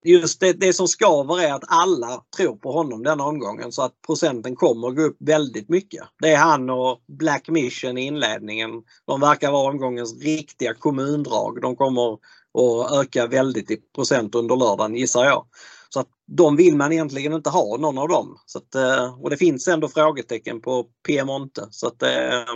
just 0.05 0.41
det, 0.41 0.53
det 0.53 0.73
som 0.73 0.89
skaver 0.89 1.41
är 1.41 1.53
att 1.53 1.65
alla 1.67 2.23
tror 2.37 2.57
på 2.57 2.73
honom 2.73 3.03
denna 3.03 3.25
omgången 3.25 3.73
så 3.73 3.83
att 3.83 4.03
procenten 4.07 4.57
kommer 4.57 4.89
att 4.89 4.97
gå 4.97 5.03
upp 5.03 5.17
väldigt 5.21 5.69
mycket. 5.69 6.03
Det 6.21 6.33
är 6.33 6.39
han 6.39 6.71
och 6.71 7.03
Black 7.07 7.49
Mission 7.49 7.99
i 7.99 8.07
inledningen. 8.07 8.71
De 9.07 9.21
verkar 9.21 9.53
vara 9.53 9.71
omgångens 9.71 10.23
riktiga 10.23 10.75
kommundrag. 10.75 11.63
De 11.63 11.77
kommer 11.77 12.13
att 12.13 12.93
öka 12.93 13.27
väldigt 13.27 13.71
i 13.71 13.77
procent 13.95 14.35
under 14.35 14.57
lördagen 14.57 14.95
gissar 14.95 15.25
jag. 15.25 15.47
Så 15.89 16.01
att 16.01 16.09
de 16.27 16.57
vill 16.57 16.77
man 16.77 16.93
egentligen 16.93 17.33
inte 17.33 17.51
ha 17.51 17.77
någon 17.77 17.99
av 17.99 18.09
dem. 18.09 18.39
Så 18.47 18.59
att, 18.59 18.75
eh, 18.75 19.21
och 19.21 19.31
det 19.31 19.37
finns 19.37 19.69
ändå 19.69 19.89
frågetecken 19.89 20.61
på 20.61 20.87
Piemonte. 21.07 21.67
Så 21.71 21.87
att, 21.87 22.03
eh, 22.03 22.55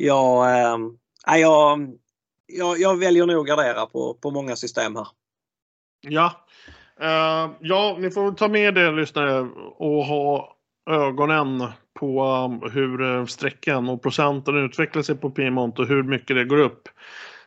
jag, 0.00 0.50
äh, 0.50 0.78
jag, 1.40 1.88
jag, 2.46 2.78
jag 2.78 2.98
väljer 2.98 3.26
nog 3.26 3.40
att 3.40 3.56
gardera 3.56 3.86
på, 3.86 4.14
på 4.14 4.30
många 4.30 4.56
system 4.56 4.96
här. 4.96 5.06
Ja. 6.00 6.32
Uh, 7.02 7.52
ja, 7.60 7.96
ni 7.98 8.10
får 8.10 8.32
ta 8.32 8.48
med 8.48 8.74
det 8.74 8.92
lyssnare 8.92 9.40
och 9.76 10.04
ha 10.04 10.56
ögonen 10.90 11.66
på 12.00 12.24
um, 12.24 12.70
hur 12.72 13.02
eh, 13.02 13.24
sträckan 13.24 13.88
och 13.88 14.02
procenten 14.02 14.64
utvecklar 14.64 15.02
sig 15.02 15.16
på 15.16 15.30
Piemont 15.30 15.78
och 15.78 15.86
hur 15.86 16.02
mycket 16.02 16.36
det 16.36 16.44
går 16.44 16.58
upp. 16.58 16.88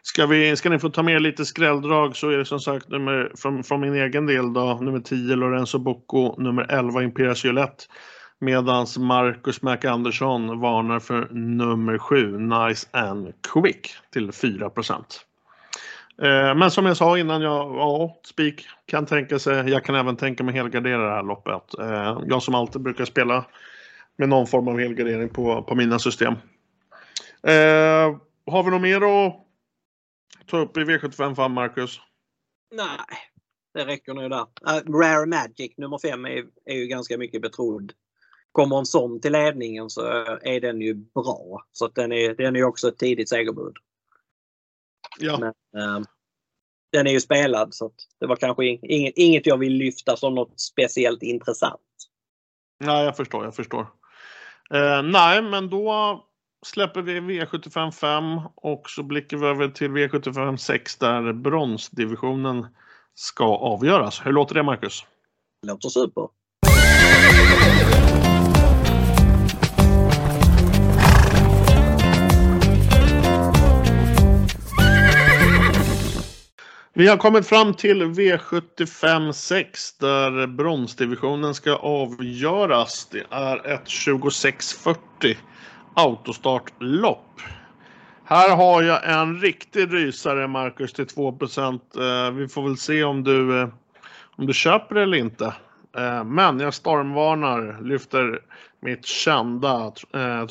Ska, 0.03 0.25
vi, 0.25 0.55
ska 0.55 0.69
ni 0.69 0.79
få 0.79 0.89
ta 0.89 1.03
med 1.03 1.21
lite 1.21 1.45
skrälldrag 1.45 2.15
så 2.15 2.29
är 2.29 2.37
det 2.37 2.45
som 2.45 2.59
sagt 2.59 2.89
nummer, 2.89 3.31
från, 3.35 3.63
från 3.63 3.81
min 3.81 3.95
egen 3.95 4.25
del 4.25 4.53
då, 4.53 4.79
nummer 4.81 4.99
10 4.99 5.35
Lorenzo 5.35 5.79
Bocco, 5.79 6.41
nummer 6.41 6.65
11 6.69 7.03
Imperius 7.03 7.45
Gillette. 7.45 7.83
Medans 8.43 8.97
Marcus 8.97 9.61
McAnderson 9.61 10.59
varnar 10.59 10.99
för 10.99 11.27
nummer 11.31 11.97
7 11.97 12.37
Nice 12.37 12.87
and 12.91 13.33
Quick 13.53 13.95
till 14.11 14.31
4 14.31 14.71
Eh, 16.21 16.55
men 16.55 16.71
som 16.71 16.85
jag 16.85 16.97
sa 16.97 17.17
innan, 17.17 17.41
jag, 17.41 17.75
ja, 17.75 18.19
Spik 18.23 18.67
kan 18.85 19.05
tänka 19.05 19.39
sig, 19.39 19.69
jag 19.69 19.85
kan 19.85 19.95
även 19.95 20.15
tänka 20.15 20.43
mig 20.43 20.55
helgardera 20.55 21.05
det 21.05 21.15
här 21.15 21.23
loppet. 21.23 21.79
Eh, 21.79 22.21
jag 22.27 22.43
som 22.43 22.55
alltid 22.55 22.81
brukar 22.81 23.05
spela 23.05 23.45
med 24.17 24.29
någon 24.29 24.47
form 24.47 24.67
av 24.67 24.79
helgardering 24.79 25.29
på, 25.29 25.63
på 25.63 25.75
mina 25.75 25.99
system. 25.99 26.33
Eh, 27.43 28.17
har 28.45 28.63
vi 28.63 28.71
något 28.71 28.81
mer 28.81 29.25
att 29.27 29.35
ta 30.45 30.57
upp 30.57 30.77
i 30.77 30.79
V75 30.79 31.35
5, 31.35 31.51
Marcus? 31.51 31.99
Nej, 32.71 32.97
det 33.73 33.85
räcker 33.85 34.13
nog 34.13 34.29
där. 34.29 34.39
Uh, 34.41 34.99
Rare 34.99 35.25
Magic 35.25 35.77
nummer 35.77 35.97
5 35.97 36.25
är, 36.25 36.43
är 36.65 36.75
ju 36.75 36.87
ganska 36.87 37.17
mycket 37.17 37.41
betrodd. 37.41 37.93
Kommer 38.53 38.77
en 38.77 38.85
sån 38.85 39.21
till 39.21 39.31
ledningen 39.31 39.89
så 39.89 40.01
är 40.41 40.61
den 40.61 40.81
ju 40.81 40.93
bra. 40.93 41.65
Så 41.71 41.85
att 41.85 41.95
den 41.95 42.11
är, 42.11 42.33
den 42.33 42.55
är 42.55 42.63
också 42.63 42.87
ett 42.87 42.97
tidigt 42.97 43.29
segerbud. 43.29 43.73
Ja. 45.19 45.37
Men, 45.39 45.53
äh, 45.83 46.01
den 46.91 47.07
är 47.07 47.11
ju 47.11 47.21
spelad 47.21 47.73
så 47.73 47.91
det 48.19 48.25
var 48.25 48.35
kanske 48.35 48.65
inget, 48.65 49.13
inget 49.15 49.45
jag 49.45 49.57
vill 49.57 49.73
lyfta 49.73 50.17
som 50.17 50.35
något 50.35 50.59
speciellt 50.59 51.23
intressant. 51.23 51.81
Nej, 52.79 53.05
jag 53.05 53.17
förstår, 53.17 53.43
jag 53.43 53.55
förstår. 53.55 53.87
Eh, 54.73 55.03
nej, 55.03 55.41
men 55.41 55.69
då 55.69 56.19
släpper 56.65 57.01
vi 57.01 57.19
V75 57.19 57.91
5 57.91 58.23
och 58.55 58.89
så 58.89 59.03
blickar 59.03 59.37
vi 59.37 59.47
över 59.47 59.67
till 59.67 59.91
V75 59.91 60.57
6 60.57 60.97
där 60.97 61.33
bronsdivisionen 61.33 62.67
ska 63.13 63.45
avgöras. 63.45 64.25
Hur 64.25 64.31
låter 64.31 64.55
det 64.55 64.63
Marcus? 64.63 65.05
Låter 65.67 65.89
super. 65.89 66.27
Vi 76.95 77.07
har 77.07 77.17
kommit 77.17 77.47
fram 77.47 77.73
till 77.73 78.03
V75 78.03 79.31
6 79.31 79.97
där 79.97 80.47
bronsdivisionen 80.47 81.53
ska 81.53 81.75
avgöras. 81.75 83.07
Det 83.11 83.23
är 83.29 83.67
ett 83.67 83.85
2640 83.85 85.37
autostartlopp. 85.93 87.41
Här 88.25 88.55
har 88.55 88.83
jag 88.83 89.11
en 89.11 89.41
riktig 89.41 89.93
rysare, 89.93 90.47
Marcus, 90.47 90.93
till 90.93 91.07
2 91.07 91.29
eh, 91.29 92.31
Vi 92.31 92.47
får 92.47 92.63
väl 92.63 92.77
se 92.77 93.03
om 93.03 93.23
du, 93.23 93.59
eh, 93.61 93.67
om 94.35 94.45
du 94.45 94.53
köper 94.53 94.95
det 94.95 95.01
eller 95.01 95.17
inte. 95.17 95.45
Eh, 95.97 96.23
men 96.23 96.59
jag 96.59 96.73
stormvarnar, 96.73 97.81
lyfter 97.81 98.39
mitt 98.81 99.05
kända 99.05 99.91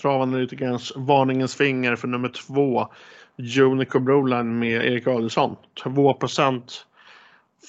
travanalytikerns 0.01 0.93
varningens 0.97 1.57
finger 1.57 1.97
för 1.97 2.09
nummer 2.09 2.29
två. 2.29 2.89
Unico 3.59 4.01
Broline 4.01 4.59
med 4.59 4.87
Erik 4.87 5.07
Adielsson. 5.07 5.57
2% 5.85 6.63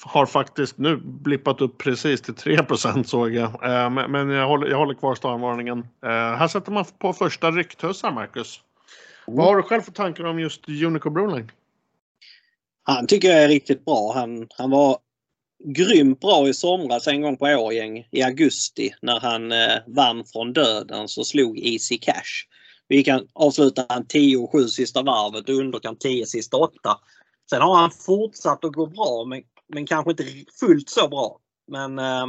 har 0.02 0.26
faktiskt 0.26 0.78
nu 0.78 0.96
blippat 0.96 1.60
upp 1.60 1.78
precis 1.78 2.22
till 2.22 2.34
3% 2.34 3.02
såg 3.02 3.34
jag. 3.34 3.44
Eh, 3.44 4.08
men 4.08 4.30
jag 4.30 4.48
håller, 4.48 4.66
jag 4.66 4.78
håller 4.78 4.94
kvar 4.94 5.14
stormvarningen. 5.14 5.78
Eh, 5.78 6.08
här 6.10 6.48
sätter 6.48 6.72
man 6.72 6.84
på 6.98 7.12
första 7.12 7.50
rycktussar, 7.50 8.12
Marcus. 8.12 8.60
Vad 9.26 9.46
har 9.46 9.56
du 9.56 9.62
själv 9.62 9.82
för 9.82 9.92
tankar 9.92 10.24
om 10.24 10.40
just 10.40 10.68
Unico 10.68 11.10
Broline? 11.10 11.50
Han 12.82 13.06
tycker 13.06 13.28
jag 13.28 13.42
är 13.42 13.48
riktigt 13.48 13.84
bra. 13.84 14.12
Han, 14.14 14.48
han 14.58 14.70
var 14.70 14.98
grymt 15.64 16.20
bra 16.20 16.48
i 16.48 16.54
somras 16.54 17.06
en 17.06 17.22
gång 17.22 17.36
på 17.36 17.44
Årgäng 17.44 18.08
i 18.10 18.22
augusti 18.22 18.94
när 19.02 19.20
han 19.20 19.52
eh, 19.52 19.78
vann 19.86 20.24
från 20.24 20.52
döden 20.52 21.08
så 21.08 21.24
slog 21.24 21.58
Easy 21.58 21.98
Cash. 21.98 22.46
Vi 22.88 23.04
kan 23.04 23.28
avsluta 23.32 23.86
han 23.88 24.06
10 24.06 24.48
7 24.52 24.68
sista 24.68 25.02
varvet 25.02 25.48
och 25.48 25.54
underkant 25.54 26.00
10 26.00 26.26
sista 26.26 26.56
8. 26.56 26.98
Sen 27.50 27.62
har 27.62 27.76
han 27.76 27.90
fortsatt 27.90 28.64
att 28.64 28.72
gå 28.72 28.86
bra 28.86 29.24
men, 29.24 29.42
men 29.68 29.86
kanske 29.86 30.10
inte 30.10 30.24
fullt 30.60 30.88
så 30.88 31.08
bra. 31.08 31.38
Men 31.68 31.98
eh, 31.98 32.26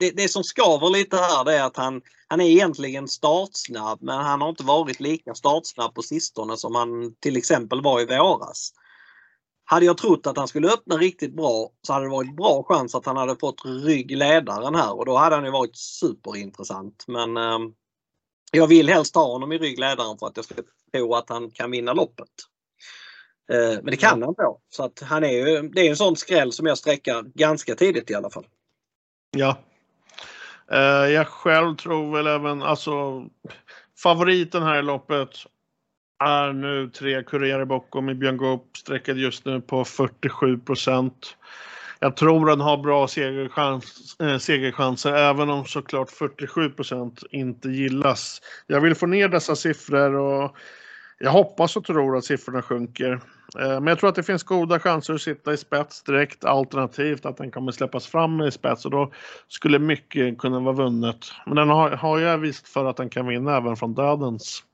det, 0.00 0.10
det 0.10 0.28
som 0.28 0.44
skaver 0.44 0.90
lite 0.90 1.16
här 1.16 1.44
det 1.44 1.54
är 1.54 1.64
att 1.64 1.76
han, 1.76 2.02
han 2.28 2.40
är 2.40 2.44
egentligen 2.44 3.08
startsnabb 3.08 3.98
men 4.02 4.18
han 4.18 4.40
har 4.40 4.48
inte 4.48 4.64
varit 4.64 5.00
lika 5.00 5.34
startsnabb 5.34 5.94
på 5.94 6.02
sistone 6.02 6.56
som 6.56 6.74
han 6.74 7.14
till 7.20 7.36
exempel 7.36 7.82
var 7.82 8.00
i 8.00 8.04
våras. 8.04 8.72
Hade 9.64 9.86
jag 9.86 9.98
trott 9.98 10.26
att 10.26 10.36
han 10.36 10.48
skulle 10.48 10.68
öppna 10.68 10.96
riktigt 10.96 11.36
bra 11.36 11.70
så 11.86 11.92
hade 11.92 12.04
det 12.04 12.10
varit 12.10 12.36
bra 12.36 12.64
chans 12.68 12.94
att 12.94 13.06
han 13.06 13.16
hade 13.16 13.36
fått 13.36 13.62
ryggledaren 13.64 14.74
här 14.74 14.98
och 14.98 15.06
då 15.06 15.16
hade 15.16 15.34
han 15.34 15.44
ju 15.44 15.50
varit 15.50 15.76
superintressant. 15.76 17.04
Men 17.06 17.36
eh, 17.36 17.58
jag 18.52 18.66
vill 18.66 18.88
helst 18.88 19.14
ha 19.14 19.32
honom 19.32 19.52
i 19.52 19.58
ryggledaren 19.58 20.18
för 20.18 20.26
att 20.26 20.36
jag 20.36 20.44
ska 20.44 20.54
tro 20.92 21.14
att 21.14 21.28
han 21.28 21.50
kan 21.50 21.70
vinna 21.70 21.92
loppet. 21.92 22.28
Eh, 23.52 23.82
men 23.82 23.84
det 23.84 23.96
kan 23.96 24.22
han 24.22 24.34
då. 24.34 24.60
Så 24.68 24.84
att 24.84 25.00
han 25.00 25.24
är 25.24 25.30
ju, 25.30 25.68
det 25.68 25.80
är 25.80 25.90
en 25.90 25.96
sån 25.96 26.16
skräll 26.16 26.52
som 26.52 26.66
jag 26.66 26.78
sträcker 26.78 27.22
ganska 27.34 27.74
tidigt 27.74 28.10
i 28.10 28.14
alla 28.14 28.30
fall. 28.30 28.46
Ja. 29.36 29.58
Eh, 30.70 31.12
jag 31.12 31.28
själv 31.28 31.76
tror 31.76 32.16
väl 32.16 32.26
även, 32.26 32.62
alltså 32.62 33.24
favoriten 34.02 34.62
här 34.62 34.78
i 34.78 34.82
loppet 34.82 35.30
är 36.24 36.52
nu 36.52 36.90
tre 36.90 37.22
Kurier 37.22 37.64
bakom 37.64 38.08
i 38.08 38.14
Björn 38.14 38.36
Goop 38.36 38.76
sträckad 38.76 39.18
just 39.18 39.44
nu 39.44 39.60
på 39.60 39.84
47 39.84 40.58
procent. 40.58 41.36
Jag 42.00 42.16
tror 42.16 42.46
den 42.46 42.60
har 42.60 42.76
bra 42.76 43.08
segerchans, 43.08 44.16
äh, 44.20 44.38
segerchanser 44.38 45.14
även 45.14 45.50
om 45.50 45.64
såklart 45.64 46.10
47 46.10 46.70
procent 46.70 47.22
inte 47.30 47.68
gillas. 47.68 48.40
Jag 48.66 48.80
vill 48.80 48.94
få 48.94 49.06
ner 49.06 49.28
dessa 49.28 49.56
siffror 49.56 50.14
och 50.14 50.56
jag 51.18 51.30
hoppas 51.30 51.76
och 51.76 51.84
tror 51.84 52.16
att 52.16 52.24
siffrorna 52.24 52.62
sjunker. 52.62 53.12
Äh, 53.58 53.68
men 53.68 53.86
jag 53.86 53.98
tror 53.98 54.08
att 54.10 54.16
det 54.16 54.22
finns 54.22 54.42
goda 54.42 54.80
chanser 54.80 55.14
att 55.14 55.20
sitta 55.20 55.52
i 55.52 55.56
spets 55.56 56.02
direkt 56.02 56.44
alternativt 56.44 57.26
att 57.26 57.36
den 57.36 57.50
kommer 57.50 57.72
släppas 57.72 58.06
fram 58.06 58.40
i 58.40 58.50
spets 58.50 58.84
och 58.84 58.90
då 58.90 59.12
skulle 59.48 59.78
mycket 59.78 60.38
kunna 60.38 60.60
vara 60.60 60.74
vunnet. 60.74 61.26
Men 61.46 61.56
den 61.56 61.68
har, 61.68 61.90
har 61.90 62.18
jag 62.18 62.38
visst 62.38 62.68
för 62.68 62.84
att 62.84 62.96
den 62.96 63.10
kan 63.10 63.26
vinna 63.26 63.56
även 63.56 63.76
från 63.76 63.94
dödens. 63.94 64.64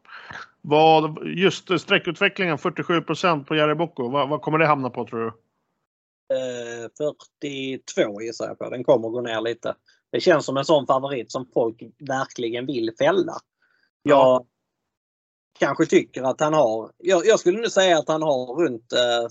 Vad, 0.61 1.27
just 1.27 1.81
sträckutvecklingen 1.81 2.57
47% 2.57 3.45
på 3.45 3.57
Jerry 3.57 3.75
vad, 3.97 4.29
vad, 4.29 4.43
kommer 4.43 4.59
det 4.59 4.67
hamna 4.67 4.91
på 4.91 5.07
tror 5.07 5.25
du? 5.25 5.33
Eh, 6.33 6.91
42 6.99 8.23
gissar 8.23 8.47
jag 8.47 8.59
på. 8.59 8.71
Den 8.71 8.85
kommer 8.85 9.09
gå 9.09 9.21
ner 9.21 9.41
lite. 9.41 9.75
Det 10.13 10.21
känns 10.21 10.47
som 10.47 10.57
en 10.57 10.65
sån 10.65 10.87
favorit 10.87 11.33
som 11.33 11.51
folk 11.55 11.83
verkligen 12.09 12.67
vill 12.67 12.93
fälla. 12.99 13.35
Jag 14.03 14.17
ja. 14.19 14.47
kanske 15.59 15.87
tycker 15.87 16.23
att 16.23 16.41
han 16.41 16.55
har, 16.55 16.91
jag, 16.99 17.27
jag 17.27 17.41
skulle 17.41 17.61
nu 17.61 17.71
säga 17.71 17.99
att 17.99 18.09
han 18.09 18.23
har 18.23 18.65
runt 18.65 18.93
eh, 18.93 19.29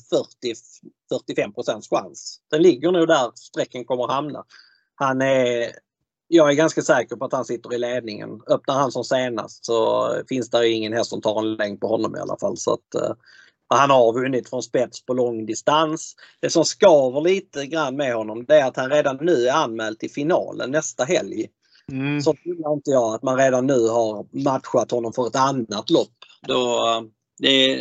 40-45 1.11 1.81
chans. 1.89 2.39
Den 2.51 2.61
ligger 2.61 2.91
nog 2.91 3.07
där 3.07 3.31
sträcken 3.35 3.85
kommer 3.85 4.07
hamna. 4.07 4.45
Han 4.95 5.21
är 5.21 5.71
jag 6.27 6.49
är 6.49 6.53
ganska 6.53 6.81
säker 6.81 7.15
på 7.15 7.25
att 7.25 7.33
han 7.33 7.45
sitter 7.45 7.73
i 7.73 7.77
ledningen. 7.77 8.41
Öppnar 8.47 8.75
han 8.75 8.91
som 8.91 9.03
senast 9.03 9.65
så 9.65 10.09
finns 10.29 10.49
det 10.49 10.69
ingen 10.69 10.93
häst 10.93 11.09
som 11.09 11.21
tar 11.21 11.39
en 11.39 11.55
längd 11.55 11.79
på 11.79 11.87
honom 11.87 12.15
i 12.15 12.19
alla 12.19 12.37
fall. 12.37 12.57
Så 12.57 12.73
att, 12.73 12.95
han 13.75 13.89
har 13.89 14.13
vunnit 14.13 14.49
från 14.49 14.63
spets 14.63 15.05
på 15.05 15.13
lång 15.13 15.45
distans. 15.45 16.15
Det 16.39 16.49
som 16.49 16.65
skaver 16.65 17.21
lite 17.21 17.65
grann 17.65 17.95
med 17.95 18.15
honom 18.15 18.45
det 18.45 18.59
är 18.59 18.65
att 18.65 18.77
han 18.77 18.89
redan 18.89 19.17
nu 19.21 19.47
är 19.47 19.53
anmäld 19.53 19.99
till 19.99 20.11
finalen 20.11 20.71
nästa 20.71 21.03
helg. 21.03 21.47
Mm. 21.91 22.21
Så 22.21 22.33
tror 22.33 22.73
inte 22.73 22.91
jag 22.91 23.13
att 23.13 23.23
man 23.23 23.37
redan 23.37 23.67
nu 23.67 23.87
har 23.87 24.43
matchat 24.43 24.91
honom 24.91 25.13
för 25.13 25.27
ett 25.27 25.35
annat 25.35 25.89
lopp. 25.89 26.17
Då, 26.47 26.55
uh, 26.55 27.07
det, 27.37 27.75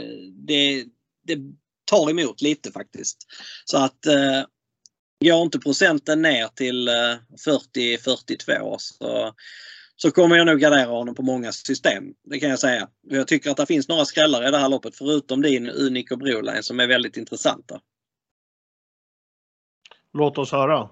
det, 0.46 0.84
det 1.26 1.38
tar 1.84 2.10
emot 2.10 2.42
lite 2.42 2.72
faktiskt. 2.72 3.18
Så 3.64 3.76
att 3.76 4.06
uh, 4.08 4.44
Går 5.22 5.42
inte 5.42 5.58
procenten 5.58 6.22
ner 6.22 6.48
till 6.48 6.88
40-42 6.88 8.50
eh, 8.50 8.76
så, 8.78 9.32
så 10.02 10.10
kommer 10.10 10.36
jag 10.36 10.46
nog 10.46 10.60
gardera 10.60 10.90
honom 10.90 11.14
på 11.14 11.22
många 11.22 11.52
system. 11.52 12.04
Det 12.24 12.40
kan 12.40 12.50
jag 12.50 12.58
säga. 12.58 12.88
Jag 13.08 13.28
tycker 13.28 13.50
att 13.50 13.56
det 13.56 13.66
finns 13.66 13.88
några 13.88 14.04
skrällar 14.04 14.48
i 14.48 14.50
det 14.50 14.58
här 14.58 14.68
loppet 14.68 14.96
förutom 14.96 15.42
din 15.42 15.70
Unico 15.70 16.16
Broline 16.16 16.62
som 16.62 16.80
är 16.80 16.86
väldigt 16.86 17.16
intressanta. 17.16 17.80
Låt 20.12 20.38
oss 20.38 20.52
höra. 20.52 20.88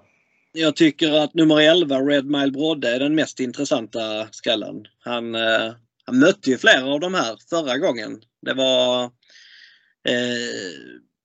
Jag 0.51 0.75
tycker 0.75 1.11
att 1.11 1.33
nummer 1.33 1.61
11, 1.61 1.99
Red 1.99 2.25
Mile 2.25 2.51
Brodde, 2.51 2.95
är 2.95 2.99
den 2.99 3.15
mest 3.15 3.39
intressanta 3.39 4.27
skrällen. 4.31 4.85
Han, 4.99 5.35
eh, 5.35 5.73
han 6.05 6.19
mötte 6.19 6.49
ju 6.49 6.57
flera 6.57 6.85
av 6.85 6.99
de 6.99 7.13
här 7.13 7.37
förra 7.49 7.77
gången. 7.77 8.21
Det 8.41 8.53
var 8.53 9.03
eh, 9.03 9.09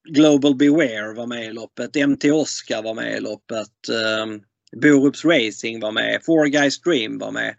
Global 0.08 0.54
Beware 0.54 1.14
var 1.14 1.26
med 1.26 1.44
i 1.44 1.52
loppet. 1.52 2.08
MT 2.08 2.24
Oscar 2.32 2.82
var 2.82 2.94
med 2.94 3.16
i 3.16 3.20
loppet. 3.20 3.88
Um, 4.22 4.42
Borups 4.72 5.24
Racing 5.24 5.80
var 5.80 5.92
med. 5.92 6.20
Four 6.24 6.46
Guys 6.46 6.80
Dream 6.80 7.18
var 7.18 7.30
med. 7.30 7.54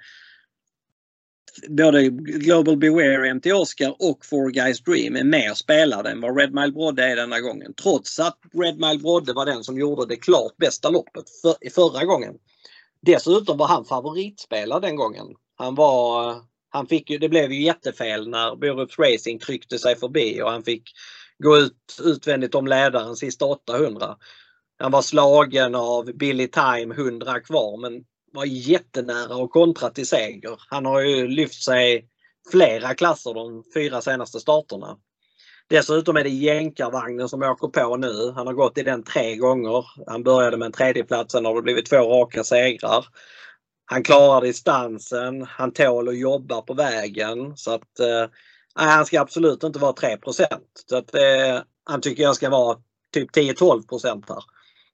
Både 1.70 2.10
Global 2.20 2.78
Beware, 2.78 3.34
MT 3.34 3.53
Oscar 3.53 3.95
och 3.99 4.26
Four 4.26 4.49
Guys 4.49 4.84
Dream 4.84 5.16
är 5.16 5.24
mer 5.24 5.53
spelade 5.53 6.10
än 6.10 6.22
vad 6.22 6.39
Red 6.39 6.53
Mile 6.53 6.72
Brodde 6.72 7.03
är 7.03 7.16
denna 7.16 7.39
gången. 7.39 7.74
Trots 7.74 8.20
att 8.20 8.39
Red 8.53 8.80
Mile 8.80 8.99
Brodde 8.99 9.34
var 9.34 9.45
den 9.45 9.64
som 9.64 9.80
gjorde 9.80 10.05
det 10.05 10.16
klart 10.16 10.58
bästa 10.58 10.89
loppet 10.89 11.26
för, 11.41 11.70
förra 11.70 12.05
gången. 12.05 12.34
Dessutom 13.01 13.58
var 13.58 13.68
han 13.68 13.86
favoritspelare 13.86 14.80
den 14.80 14.95
gången. 14.95 15.26
Han 15.55 15.76
var 15.76 16.36
han 16.70 16.88
fick 16.88 17.10
ju, 17.10 17.18
det 17.18 17.30
blev 17.30 17.51
ju 17.51 17.64
jättefel 17.64 18.30
när 18.30 18.55
Borups 18.55 18.99
Racing 18.99 19.39
tryckte 19.39 19.80
sig 19.80 19.95
förbi 19.95 20.41
och 20.41 20.51
han 20.51 20.64
fick 20.64 20.91
gå 21.43 21.58
ut 21.58 21.99
utvändigt 22.03 22.55
om 22.55 22.68
ledaren 22.68 23.16
sista 23.16 23.45
800. 23.45 24.16
Han 24.80 24.91
var 24.91 25.01
slagen 25.01 25.75
av 25.75 26.05
Billy 26.05 26.47
Time 26.47 26.95
100 26.95 27.39
kvar 27.39 27.78
men 27.78 28.03
var 28.34 28.45
jättenära 28.45 29.43
att 29.43 29.51
kontra 29.51 29.89
till 29.89 30.07
seger. 30.07 30.61
Han 30.69 30.86
har 30.86 31.01
ju 31.01 31.28
lyft 31.28 31.63
sig 31.63 32.09
flera 32.51 32.93
klasser 32.93 33.34
de 33.34 33.63
fyra 33.73 34.01
senaste 34.01 34.39
starterna. 34.39 34.97
Dessutom 35.69 36.17
är 36.17 36.23
det 36.23 36.30
jänkarvagnen 36.30 37.30
som 37.30 37.43
åker 37.43 37.67
på 37.67 37.97
nu. 37.97 38.32
Han 38.36 38.47
har 38.47 38.53
gått 38.53 38.78
i 38.78 38.84
den 38.84 39.03
tre 39.03 39.36
gånger. 39.36 39.86
Han 40.07 40.23
började 40.23 40.57
med 40.57 40.65
en 40.65 40.71
tredjeplats, 40.71 41.32
sen 41.32 41.45
har 41.45 41.55
det 41.55 41.61
blivit 41.61 41.89
två 41.89 41.97
raka 41.97 42.43
segrar. 42.43 43.05
Han 43.86 44.03
klarar 44.03 44.41
distansen, 44.41 45.45
han 45.49 45.71
tål 45.71 46.09
att 46.09 46.17
jobba 46.17 46.61
på 46.61 46.73
vägen. 46.73 47.57
Så 47.57 47.71
att 47.71 47.99
eh, 47.99 48.30
han 48.73 49.05
ska 49.05 49.21
absolut 49.21 49.63
inte 49.63 49.80
vara 49.80 49.93
3% 49.93 50.45
så 50.89 50.97
att, 50.97 51.15
eh, 51.15 51.61
Han 51.84 52.01
tycker 52.01 52.23
jag 52.23 52.36
ska 52.36 52.49
vara 52.49 52.78
typ 53.13 53.32
10-12 53.32 54.28
här. 54.30 54.43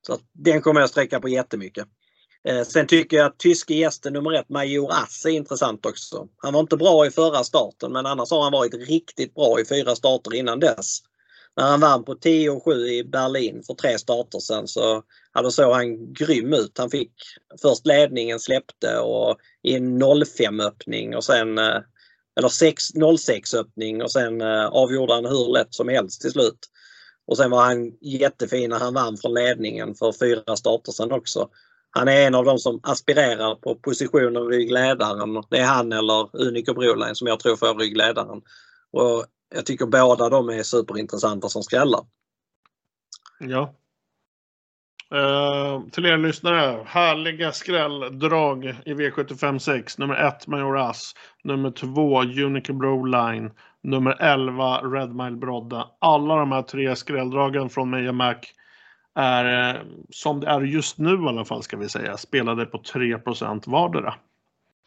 Så 0.07 0.13
att 0.13 0.21
den 0.33 0.61
kommer 0.61 0.79
jag 0.79 0.89
sträcka 0.89 1.19
på 1.19 1.29
jättemycket. 1.29 1.87
Eh, 2.47 2.63
sen 2.63 2.87
tycker 2.87 3.17
jag 3.17 3.25
att 3.25 3.37
tyske 3.37 3.73
gästen 3.73 4.13
nummer 4.13 4.33
ett, 4.33 4.49
Major 4.49 4.91
Ass, 4.91 5.25
är 5.25 5.29
intressant 5.29 5.85
också. 5.85 6.27
Han 6.37 6.53
var 6.53 6.59
inte 6.59 6.77
bra 6.77 7.05
i 7.05 7.11
förra 7.11 7.43
starten 7.43 7.91
men 7.91 8.05
annars 8.05 8.31
har 8.31 8.43
han 8.43 8.51
varit 8.51 8.73
riktigt 8.73 9.35
bra 9.35 9.59
i 9.59 9.65
fyra 9.65 9.95
starter 9.95 10.35
innan 10.35 10.59
dess. 10.59 10.99
När 11.55 11.63
han 11.63 11.79
vann 11.79 12.03
på 12.03 12.15
10 12.15 12.49
och 12.49 12.65
7 12.65 12.87
i 12.87 13.03
Berlin 13.03 13.63
för 13.67 13.73
tre 13.73 13.99
starter 13.99 14.39
sen 14.39 14.67
så 14.67 15.03
ja, 15.33 15.51
såg 15.51 15.73
han 15.73 16.13
grym 16.13 16.53
ut. 16.53 16.77
Han 16.77 16.89
fick 16.89 17.11
först 17.61 17.85
ledningen 17.85 18.39
släppte 18.39 18.97
och 18.97 19.37
i 19.63 19.75
en 19.75 20.01
05 20.37 20.59
öppning 20.59 21.15
och 21.15 21.23
sen 21.23 21.57
eh, 21.57 21.79
eller 22.35 23.17
06 23.17 23.53
öppning 23.53 24.01
och 24.01 24.11
sen 24.11 24.41
eh, 24.41 24.65
avgjorde 24.65 25.13
han 25.13 25.25
hur 25.25 25.53
lätt 25.53 25.73
som 25.73 25.87
helst 25.89 26.21
till 26.21 26.31
slut. 26.31 26.59
Och 27.26 27.38
sen 27.38 27.51
var 27.51 27.63
han 27.63 27.91
jättefin 28.01 28.69
när 28.69 28.80
han 28.80 28.93
vann 28.93 29.17
från 29.17 29.34
ledningen 29.34 29.95
för 29.95 30.11
fyra 30.11 30.55
starter 30.55 30.91
sen 30.91 31.11
också. 31.11 31.49
Han 31.91 32.07
är 32.07 32.28
en 32.28 32.36
av 32.36 32.45
de 32.45 32.57
som 32.57 32.80
aspirerar 32.84 33.55
på 33.55 33.76
positionen 33.76 34.47
ryggledaren. 34.47 35.43
Det 35.49 35.57
är 35.57 35.65
han 35.65 35.91
eller 35.91 36.36
Unico 36.36 36.74
Broline 36.74 37.15
som 37.15 37.28
jag 37.28 37.39
tror 37.39 37.55
får 37.55 37.76
ryggledaren. 37.80 38.41
Och 38.91 39.26
jag 39.55 39.65
tycker 39.65 39.86
båda 39.86 40.30
de 40.30 40.49
är 40.49 40.63
superintressanta 40.63 41.49
som 41.49 41.63
skrällar. 41.63 42.01
Ja. 43.39 43.74
Uh, 45.13 45.89
till 45.89 46.05
er 46.05 46.17
lyssnare, 46.17 46.84
härliga 46.86 47.51
skrälldrag 47.51 48.65
i 48.86 48.93
V75 48.93 49.59
6. 49.59 49.97
Nummer 49.97 50.15
1 50.15 50.47
Majoras, 50.47 51.13
nummer 51.43 51.71
2 51.71 52.21
Unico 52.21 52.74
Broline, 52.74 53.51
nummer 53.84 54.17
11 54.19 54.77
Red 54.77 55.15
Mile 55.15 55.38
Brodda. 55.38 55.88
Alla 55.99 56.36
de 56.36 56.51
här 56.51 56.61
tre 56.61 56.95
skrälldragen 56.95 57.69
från 57.69 57.89
Meja 57.89 58.11
Mac 58.11 58.36
är, 59.15 59.75
eh, 59.75 59.81
som 60.09 60.39
det 60.39 60.47
är 60.47 60.61
just 60.61 60.97
nu 60.97 61.13
i 61.13 61.27
alla 61.27 61.45
fall 61.45 61.63
ska 61.63 61.77
vi 61.77 61.89
säga, 61.89 62.17
spelade 62.17 62.65
på 62.65 62.77
3 62.77 63.17
vardera. 63.65 64.13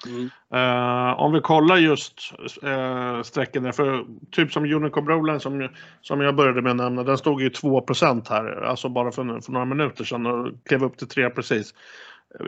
Mm. 0.06 0.30
Uh, 0.54 1.20
om 1.20 1.32
vi 1.32 1.40
kollar 1.40 1.76
just 1.76 2.32
uh, 2.64 3.22
sträcken 3.22 3.62
där, 3.62 3.72
för 3.72 4.04
typ 4.30 4.52
som 4.52 4.64
Unico 4.64 5.00
Broline 5.00 5.40
som, 5.40 5.68
som 6.00 6.20
jag 6.20 6.36
började 6.36 6.62
med 6.62 6.70
att 6.70 6.76
nämna, 6.76 7.02
den 7.02 7.18
stod 7.18 7.42
ju 7.42 7.48
2% 7.48 8.30
här, 8.30 8.62
alltså 8.62 8.88
bara 8.88 9.12
för, 9.12 9.40
för 9.40 9.52
några 9.52 9.66
minuter 9.66 10.04
sedan 10.04 10.26
och 10.26 10.52
klev 10.64 10.84
upp 10.84 10.96
till 10.96 11.08
3 11.08 11.30
precis. 11.30 11.74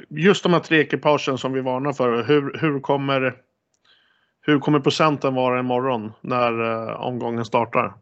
Just 0.09 0.43
de 0.43 0.53
här 0.53 0.61
tre 0.61 0.81
ekipagen 0.81 1.39
som 1.39 1.53
vi 1.53 1.61
varnar 1.61 1.93
för, 1.93 2.23
hur, 2.23 2.59
hur 2.61 2.81
kommer 2.81 3.37
hur 4.49 4.59
kommer 4.59 4.81
procenten 4.81 5.35
vara 5.35 5.61
imorgon 5.61 6.13
när 6.21 6.61
eh, 6.89 7.01
omgången 7.01 7.45
startar? 7.45 7.95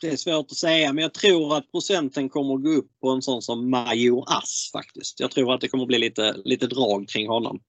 Det 0.00 0.08
är 0.08 0.16
svårt 0.16 0.46
att 0.50 0.56
säga 0.56 0.92
men 0.92 1.02
jag 1.02 1.14
tror 1.14 1.56
att 1.56 1.72
procenten 1.72 2.28
kommer 2.28 2.54
att 2.54 2.64
gå 2.64 2.70
upp 2.70 2.90
på 3.00 3.10
en 3.10 3.22
sån 3.22 3.42
som 3.42 3.70
Major 3.70 4.24
Ass 4.26 4.70
faktiskt. 4.72 5.20
Jag 5.20 5.30
tror 5.30 5.54
att 5.54 5.60
det 5.60 5.68
kommer 5.68 5.84
att 5.84 5.88
bli 5.88 5.98
lite, 5.98 6.34
lite 6.44 6.66
drag 6.66 7.08
kring 7.08 7.28
honom. 7.28 7.60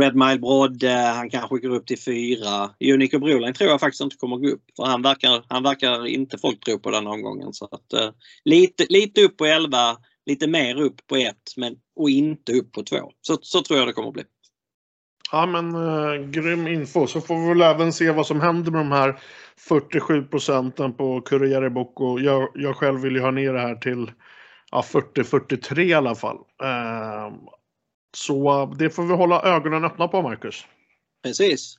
Red 0.00 0.16
Mile 0.16 0.38
Brodde, 0.38 0.92
han 0.92 1.30
kanske 1.30 1.58
går 1.58 1.74
upp 1.74 1.86
till 1.86 2.00
4. 2.00 2.70
Unico 2.94 3.18
Broline 3.18 3.54
tror 3.54 3.70
jag 3.70 3.80
faktiskt 3.80 4.02
inte 4.02 4.16
kommer 4.16 4.36
att 4.36 4.42
gå 4.42 4.48
upp. 4.48 4.64
För 4.76 4.84
han 4.84 5.02
verkar, 5.02 5.44
han 5.48 5.62
verkar 5.62 6.06
inte 6.06 6.38
folk 6.38 6.64
tro 6.64 6.78
på 6.78 6.90
den 6.90 7.06
omgången. 7.06 7.52
Så 7.52 7.64
att, 7.64 8.02
uh, 8.02 8.10
lite, 8.44 8.86
lite 8.88 9.22
upp 9.22 9.36
på 9.36 9.46
11, 9.46 9.96
lite 10.26 10.46
mer 10.46 10.80
upp 10.80 11.06
på 11.06 11.16
1 11.16 11.36
men, 11.56 11.76
och 11.96 12.10
inte 12.10 12.52
upp 12.52 12.72
på 12.72 12.82
2. 12.82 12.96
Så, 13.20 13.38
så 13.42 13.62
tror 13.62 13.78
jag 13.78 13.88
det 13.88 13.92
kommer 13.92 14.08
att 14.08 14.14
bli. 14.14 14.24
Ja 15.32 15.46
men 15.46 15.76
uh, 15.76 16.30
grym 16.30 16.66
info. 16.66 17.06
Så 17.06 17.20
får 17.20 17.38
vi 17.40 17.48
väl 17.48 17.62
även 17.62 17.92
se 17.92 18.10
vad 18.10 18.26
som 18.26 18.40
händer 18.40 18.70
med 18.70 18.80
de 18.80 18.92
här 18.92 19.20
47 19.56 20.24
procenten 20.24 20.94
på 20.94 21.20
Corriere 21.20 21.70
Bocco. 21.70 22.18
Jag, 22.18 22.48
jag 22.54 22.76
själv 22.76 23.00
vill 23.00 23.16
ju 23.16 23.20
ha 23.20 23.30
ner 23.30 23.52
det 23.52 23.60
här 23.60 23.74
till 23.74 24.12
ja, 24.70 24.84
40-43 24.92 25.80
i 25.80 25.94
alla 25.94 26.14
fall. 26.14 26.36
Uh, 26.36 27.36
så 28.16 28.66
det 28.78 28.90
får 28.90 29.02
vi 29.02 29.14
hålla 29.14 29.42
ögonen 29.42 29.84
öppna 29.84 30.08
på 30.08 30.22
Marcus. 30.22 30.66
Precis. 31.22 31.78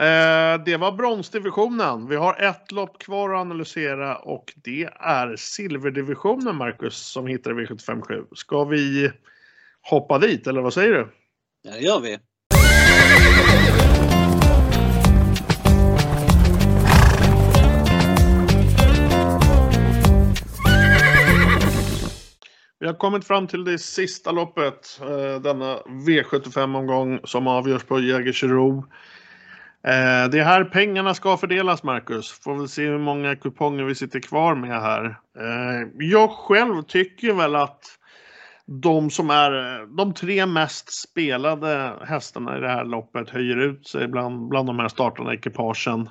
Uh, 0.00 0.64
det 0.64 0.76
var 0.76 0.92
bronsdivisionen. 0.92 2.08
Vi 2.08 2.16
har 2.16 2.42
ett 2.42 2.72
lopp 2.72 2.98
kvar 2.98 3.34
att 3.34 3.40
analysera 3.40 4.16
och 4.16 4.52
det 4.56 4.88
är 5.00 5.36
silverdivisionen 5.36 6.56
Marcus 6.56 6.96
som 6.96 7.26
hittar 7.26 7.50
V757. 7.50 8.26
Ska 8.34 8.64
vi 8.64 9.12
hoppa 9.90 10.18
dit 10.18 10.46
eller 10.46 10.60
vad 10.60 10.74
säger 10.74 10.92
du? 10.92 11.08
Ja, 11.62 11.72
det 11.72 11.80
gör 11.80 12.00
vi. 12.00 12.18
Vi 22.80 22.86
har 22.86 22.94
kommit 22.94 23.26
fram 23.26 23.46
till 23.46 23.64
det 23.64 23.78
sista 23.78 24.32
loppet, 24.32 25.00
eh, 25.02 25.42
denna 25.42 25.76
V75-omgång 25.76 27.20
som 27.24 27.46
avgörs 27.46 27.84
på 27.84 28.00
Jägersro. 28.00 28.78
Eh, 29.84 30.30
det 30.30 30.38
är 30.38 30.44
här 30.44 30.64
pengarna 30.64 31.14
ska 31.14 31.36
fördelas, 31.36 31.82
Marcus. 31.82 32.30
Får 32.30 32.54
väl 32.54 32.68
se 32.68 32.86
hur 32.86 32.98
många 32.98 33.36
kuponger 33.36 33.84
vi 33.84 33.94
sitter 33.94 34.20
kvar 34.20 34.54
med 34.54 34.80
här. 34.82 35.04
Eh, 35.38 35.88
jag 35.98 36.30
själv 36.30 36.82
tycker 36.82 37.32
väl 37.32 37.56
att 37.56 37.84
de 38.66 39.10
som 39.10 39.30
är 39.30 39.86
de 39.96 40.14
tre 40.14 40.46
mest 40.46 40.92
spelade 40.92 41.92
hästarna 42.06 42.58
i 42.58 42.60
det 42.60 42.68
här 42.68 42.84
loppet 42.84 43.30
höjer 43.30 43.56
ut 43.56 43.86
sig 43.86 44.08
bland, 44.08 44.48
bland 44.48 44.68
de 44.68 44.78
här 44.78 44.88
startande 44.88 45.34
ekipagen. 45.34 46.08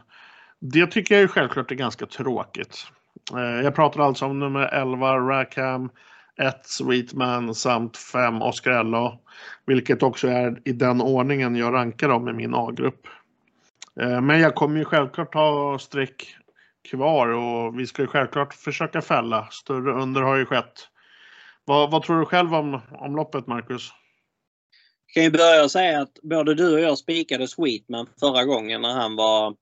Det 0.59 0.87
tycker 0.87 1.15
jag 1.15 1.21
ju 1.21 1.27
självklart 1.27 1.71
är 1.71 1.75
ganska 1.75 2.05
tråkigt. 2.05 2.87
Eh, 3.35 3.61
jag 3.63 3.75
pratar 3.75 4.01
alltså 4.01 4.25
om 4.25 4.39
nummer 4.39 4.61
11 4.61 5.19
Rackham, 5.19 5.89
1 6.39 6.65
Sweetman 6.65 7.55
samt 7.55 7.97
5 7.97 8.41
Oscarello. 8.41 9.19
Vilket 9.65 10.03
också 10.03 10.27
är 10.27 10.61
i 10.65 10.71
den 10.71 11.01
ordningen 11.01 11.55
jag 11.55 11.73
rankar 11.73 12.09
dem 12.09 12.29
i 12.29 12.33
min 12.33 12.53
A-grupp. 12.53 13.07
Eh, 14.01 14.21
men 14.21 14.39
jag 14.39 14.55
kommer 14.55 14.79
ju 14.79 14.85
självklart 14.85 15.33
ha 15.33 15.79
streck 15.79 16.35
kvar 16.89 17.27
och 17.27 17.79
vi 17.79 17.87
ska 17.87 18.01
ju 18.01 18.07
självklart 18.07 18.53
försöka 18.53 19.01
fälla. 19.01 19.47
Större 19.51 20.01
under 20.01 20.21
har 20.21 20.35
ju 20.35 20.45
skett. 20.45 20.87
Vad, 21.65 21.91
vad 21.91 22.03
tror 22.03 22.19
du 22.19 22.25
själv 22.25 22.53
om, 22.53 22.81
om 22.91 23.15
loppet 23.15 23.47
Marcus? 23.47 23.89
Jag 25.05 25.13
kan 25.13 25.23
ju 25.23 25.31
börja 25.31 25.63
och 25.63 25.71
säga 25.71 26.01
att 26.01 26.13
både 26.23 26.55
du 26.55 26.73
och 26.73 26.79
jag 26.79 26.97
spikade 26.97 27.47
Sweetman 27.47 28.07
förra 28.19 28.45
gången 28.45 28.81
när 28.81 28.93
han 28.93 29.15
var 29.15 29.55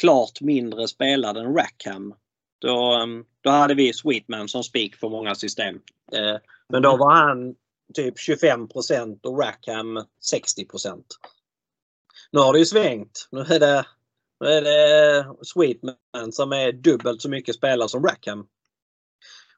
klart 0.00 0.40
mindre 0.40 0.88
spelad 0.88 1.36
än 1.36 1.54
Rackham. 1.54 2.14
Då, 2.60 2.92
ehm, 2.94 3.24
då 3.40 3.50
hade 3.50 3.74
vi 3.74 3.92
Sweetman 3.92 4.48
som 4.48 4.64
spik 4.64 4.96
för 4.96 5.08
många 5.08 5.34
system. 5.34 5.74
Eh, 6.12 6.36
men 6.68 6.82
då 6.82 6.96
var 6.96 7.12
han 7.12 7.54
typ 7.94 8.18
25% 8.18 9.26
och 9.26 9.38
Rackham 9.38 10.04
60% 10.32 11.04
Nu 12.32 12.40
har 12.40 12.52
det 12.52 12.58
ju 12.58 12.66
svängt. 12.66 13.28
Nu 13.30 13.40
är 13.40 13.60
det, 13.60 13.86
nu 14.40 14.46
är 14.46 14.62
det 14.62 15.26
Sweetman 15.42 16.32
som 16.32 16.52
är 16.52 16.72
dubbelt 16.72 17.22
så 17.22 17.28
mycket 17.28 17.54
spelare 17.54 17.88
som 17.88 18.04
Rackham. 18.04 18.46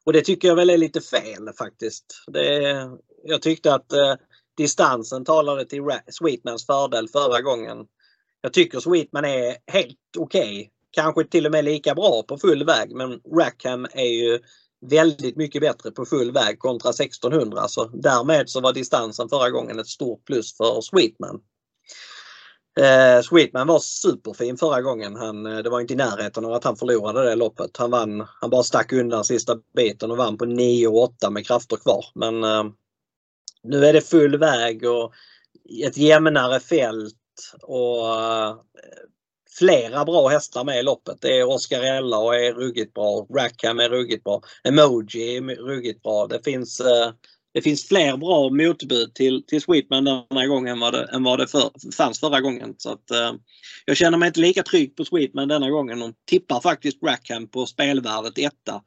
Och 0.05 0.13
det 0.13 0.21
tycker 0.21 0.49
jag 0.49 0.57
väl 0.57 0.71
är 0.71 0.79
lite 0.79 1.01
fel 1.01 1.49
faktiskt. 1.59 2.25
Det, 2.27 2.89
jag 3.25 3.43
tyckte 3.43 3.75
att 3.75 3.93
eh, 3.93 4.15
distansen 4.57 5.25
talade 5.25 5.65
till 5.65 5.83
Sweetmans 6.09 6.67
fördel 6.67 7.09
förra 7.09 7.41
gången. 7.41 7.87
Jag 8.41 8.53
tycker 8.53 8.81
Sweetman 8.81 9.25
är 9.25 9.57
helt 9.67 9.99
okej. 10.19 10.71
Kanske 10.93 11.25
till 11.25 11.47
och 11.47 11.53
med 11.53 11.65
lika 11.65 11.95
bra 11.95 12.23
på 12.23 12.39
full 12.39 12.65
väg 12.65 12.95
men 12.95 13.21
Rackham 13.37 13.87
är 13.93 14.07
ju 14.07 14.39
väldigt 14.87 15.37
mycket 15.37 15.61
bättre 15.61 15.91
på 15.91 16.05
full 16.07 16.33
väg 16.33 16.59
kontra 16.59 16.91
1600 16.91 17.69
så 17.69 17.85
därmed 17.85 18.51
så 18.51 18.61
var 18.61 18.73
distansen 18.73 19.29
förra 19.29 19.51
gången 19.51 19.79
ett 19.79 19.89
stort 19.89 20.25
plus 20.25 20.57
för 20.57 20.81
Sweetman. 20.81 21.41
Eh, 22.81 23.23
Sweetman 23.23 23.67
var 23.67 23.79
superfin 23.79 24.57
förra 24.57 24.83
gången. 24.83 25.17
Han, 25.17 25.47
eh, 25.47 25.59
det 25.59 25.71
var 25.71 25.81
inte 25.81 25.93
i 25.93 25.97
närheten 25.97 26.45
av 26.45 26.53
att 26.53 26.65
han 26.65 26.77
förlorade 26.77 27.25
det 27.25 27.35
loppet. 27.35 27.77
Han, 27.77 27.91
vann, 27.91 28.27
han 28.41 28.51
bara 28.51 28.63
stack 28.63 28.93
undan 28.93 29.25
sista 29.25 29.57
biten 29.77 30.11
och 30.11 30.17
vann 30.17 30.39
på 30.39 30.45
9-8 30.45 31.31
med 31.31 31.47
krafter 31.47 31.77
kvar. 31.77 32.05
Men 32.15 32.45
eh, 32.45 32.65
nu 33.63 33.87
är 33.87 33.93
det 33.93 34.01
full 34.01 34.39
väg 34.39 34.85
och 34.85 35.13
ett 35.85 35.97
jämnare 35.97 36.61
fält 36.61 37.15
och 37.63 38.21
eh, 38.21 38.57
flera 39.59 40.05
bra 40.05 40.29
hästar 40.29 40.65
med 40.65 40.79
i 40.79 40.83
loppet. 40.83 41.17
Det 41.21 41.39
är 41.39 41.49
Oscarella 41.49 42.19
och 42.19 42.35
är 42.35 42.53
ruggigt 42.53 42.95
bra. 42.95 43.27
Rackham 43.35 43.81
är 43.81 43.89
ruggigt 43.89 44.25
bra. 44.25 44.43
Emoji 44.65 45.37
är 45.37 45.43
ruggigt 45.43 46.03
bra. 46.03 46.27
Det 46.27 46.45
finns, 46.45 46.81
eh, 46.81 47.13
det 47.55 47.63
finns 47.63 47.89
fler 47.89 48.17
bra 48.17 48.51
motbud 48.51 49.15
till, 49.15 49.47
till 49.47 49.63
Sweetman 49.63 50.05
denna 50.05 50.47
gången 50.47 50.73
än 50.73 50.81
vad 50.81 50.93
det, 50.93 51.09
än 51.13 51.25
vad 51.25 51.39
det 51.39 51.47
för, 51.47 51.71
fanns 51.97 52.21
förra 52.21 52.41
gången. 52.41 52.75
Så 52.79 52.93
att, 52.93 53.11
eh, 53.11 53.33
jag 53.85 53.97
känner 53.97 54.19
mig 54.19 54.27
inte 54.27 54.41
lika 54.41 54.63
trygg 54.63 54.97
på 54.97 55.05
Sweetman 55.05 55.49
denna 55.49 55.71
gången 55.71 55.99
De 55.99 56.15
tippar 56.27 56.61
faktiskt 56.61 57.03
Rackham 57.03 57.49
på 57.49 57.67
spelvärdet 57.67 58.39
etta. 58.39 58.83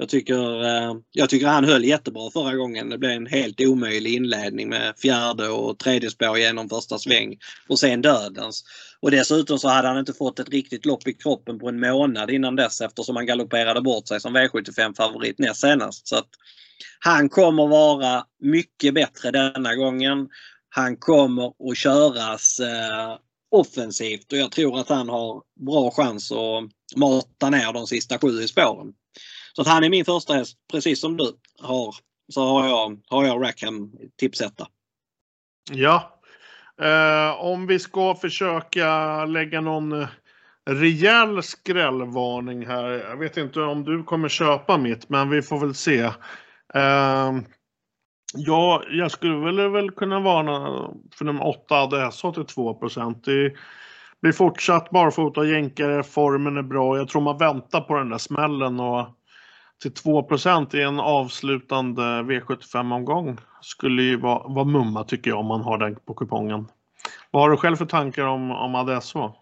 Jag 0.00 0.08
tycker, 0.08 0.64
eh, 0.64 0.94
jag 1.12 1.28
tycker 1.28 1.46
han 1.46 1.64
höll 1.64 1.84
jättebra 1.84 2.30
förra 2.30 2.56
gången. 2.56 2.88
Det 2.88 2.98
blev 2.98 3.10
en 3.10 3.26
helt 3.26 3.60
omöjlig 3.60 4.14
inledning 4.14 4.68
med 4.68 4.94
fjärde 4.98 5.48
och 5.48 5.78
tredje 5.78 6.10
spår 6.10 6.38
genom 6.38 6.68
första 6.68 6.98
sväng 6.98 7.36
och 7.68 7.78
sen 7.78 8.02
dödens. 8.02 8.64
Och 9.00 9.10
dessutom 9.10 9.58
så 9.58 9.68
hade 9.68 9.88
han 9.88 9.98
inte 9.98 10.12
fått 10.12 10.38
ett 10.38 10.48
riktigt 10.48 10.86
lopp 10.86 11.08
i 11.08 11.12
kroppen 11.12 11.58
på 11.58 11.68
en 11.68 11.80
månad 11.80 12.30
innan 12.30 12.56
dess 12.56 12.80
eftersom 12.80 13.16
han 13.16 13.26
galopperade 13.26 13.80
bort 13.80 14.08
sig 14.08 14.20
som 14.20 14.36
V75-favorit 14.36 15.38
näst 15.38 15.60
senast. 15.60 16.08
Så 16.08 16.16
att 16.16 16.28
han 17.00 17.28
kommer 17.28 17.66
vara 17.66 18.24
mycket 18.42 18.94
bättre 18.94 19.30
denna 19.30 19.74
gången. 19.74 20.28
Han 20.68 20.96
kommer 20.96 21.70
att 21.70 21.78
köras 21.78 22.60
eh, 22.60 23.16
offensivt 23.50 24.32
och 24.32 24.38
jag 24.38 24.52
tror 24.52 24.78
att 24.80 24.88
han 24.88 25.08
har 25.08 25.42
bra 25.66 25.90
chans 25.90 26.32
att 26.32 26.96
mata 26.96 27.50
ner 27.50 27.72
de 27.72 27.86
sista 27.86 28.18
sju 28.18 28.42
i 28.42 28.48
spåren. 28.48 28.92
Så 29.52 29.62
att 29.62 29.68
han 29.68 29.84
är 29.84 29.90
min 29.90 30.04
första 30.04 30.34
häst 30.34 30.56
precis 30.72 31.00
som 31.00 31.16
du 31.16 31.32
har. 31.60 31.94
Så 32.32 32.44
har 32.44 32.68
jag, 32.68 33.00
har 33.08 33.24
jag 33.24 33.42
Rackham 33.42 33.92
tipsetta. 34.16 34.66
Ja. 35.72 36.20
Eh, 36.82 37.44
om 37.44 37.66
vi 37.66 37.78
ska 37.78 38.14
försöka 38.14 39.24
lägga 39.24 39.60
någon 39.60 40.02
eh, 40.02 40.08
rejäl 40.70 41.42
skrällvarning 41.42 42.66
här. 42.66 42.88
Jag 42.88 43.16
vet 43.16 43.36
inte 43.36 43.60
om 43.60 43.84
du 43.84 44.02
kommer 44.02 44.28
köpa 44.28 44.78
mitt 44.78 45.08
men 45.08 45.30
vi 45.30 45.42
får 45.42 45.58
väl 45.58 45.74
se. 45.74 46.00
Eh, 46.74 47.32
ja, 48.34 48.82
jag 48.90 49.10
skulle 49.10 49.36
väl, 49.36 49.68
väl 49.68 49.90
kunna 49.90 50.20
varna 50.20 50.88
för 51.14 51.24
nummer 51.24 51.46
8 51.46 51.74
ADS 51.74 52.24
82 52.24 52.74
procent. 52.74 53.24
blir 54.22 54.32
fortsatt 54.32 54.90
barfota 54.90 55.44
jänkare, 55.44 56.02
formen 56.02 56.56
är 56.56 56.62
bra. 56.62 56.96
Jag 56.96 57.08
tror 57.08 57.22
man 57.22 57.38
väntar 57.38 57.80
på 57.80 57.94
den 57.94 58.08
där 58.08 58.18
smällen 58.18 58.80
och 58.80 59.06
till 59.82 59.92
2% 59.92 60.76
i 60.76 60.82
en 60.82 61.00
avslutande 61.00 62.02
V75-omgång 62.02 63.38
skulle 63.62 64.02
ju 64.02 64.16
vara, 64.16 64.48
vara 64.48 64.64
mumma 64.64 65.04
tycker 65.04 65.30
jag 65.30 65.38
om 65.38 65.46
man 65.46 65.60
har 65.60 65.78
den 65.78 65.96
på 65.96 66.14
kupongen. 66.14 66.68
Vad 67.30 67.42
har 67.42 67.50
du 67.50 67.56
själv 67.56 67.76
för 67.76 67.86
tankar 67.86 68.24
om, 68.24 68.50
om 68.50 68.74
Adesso? 68.74 69.32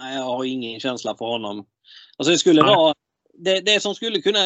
Nej, 0.00 0.16
jag 0.16 0.24
har 0.24 0.44
ingen 0.44 0.80
känsla 0.80 1.16
för 1.16 1.24
honom. 1.24 1.66
Alltså 2.16 2.32
det 2.32 2.38
skulle 2.38 2.62
Nej. 2.62 2.76
vara 2.76 2.94
det, 3.34 3.60
det 3.60 3.80
som 3.80 3.94
skulle 3.94 4.22
kunna 4.22 4.38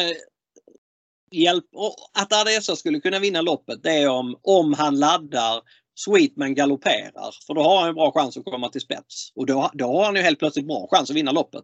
hjälpa, 1.31 1.77
att 2.13 2.33
Adesso 2.33 2.75
skulle 2.75 2.99
kunna 2.99 3.19
vinna 3.19 3.41
loppet 3.41 3.83
det 3.83 3.91
är 3.91 4.09
om, 4.09 4.39
om 4.41 4.73
han 4.73 4.99
laddar 4.99 5.61
Sweetman 5.99 6.55
galopperar. 6.55 7.45
För 7.47 7.53
då 7.53 7.63
har 7.63 7.79
han 7.79 7.89
en 7.89 7.95
bra 7.95 8.11
chans 8.11 8.37
att 8.37 8.45
komma 8.45 8.69
till 8.69 8.81
spets. 8.81 9.31
Och 9.35 9.45
då, 9.45 9.71
då 9.73 9.85
har 9.85 10.05
han 10.05 10.15
ju 10.15 10.21
helt 10.21 10.39
plötsligt 10.39 10.67
bra 10.67 10.87
chans 10.91 11.09
att 11.09 11.15
vinna 11.15 11.31
loppet. 11.31 11.63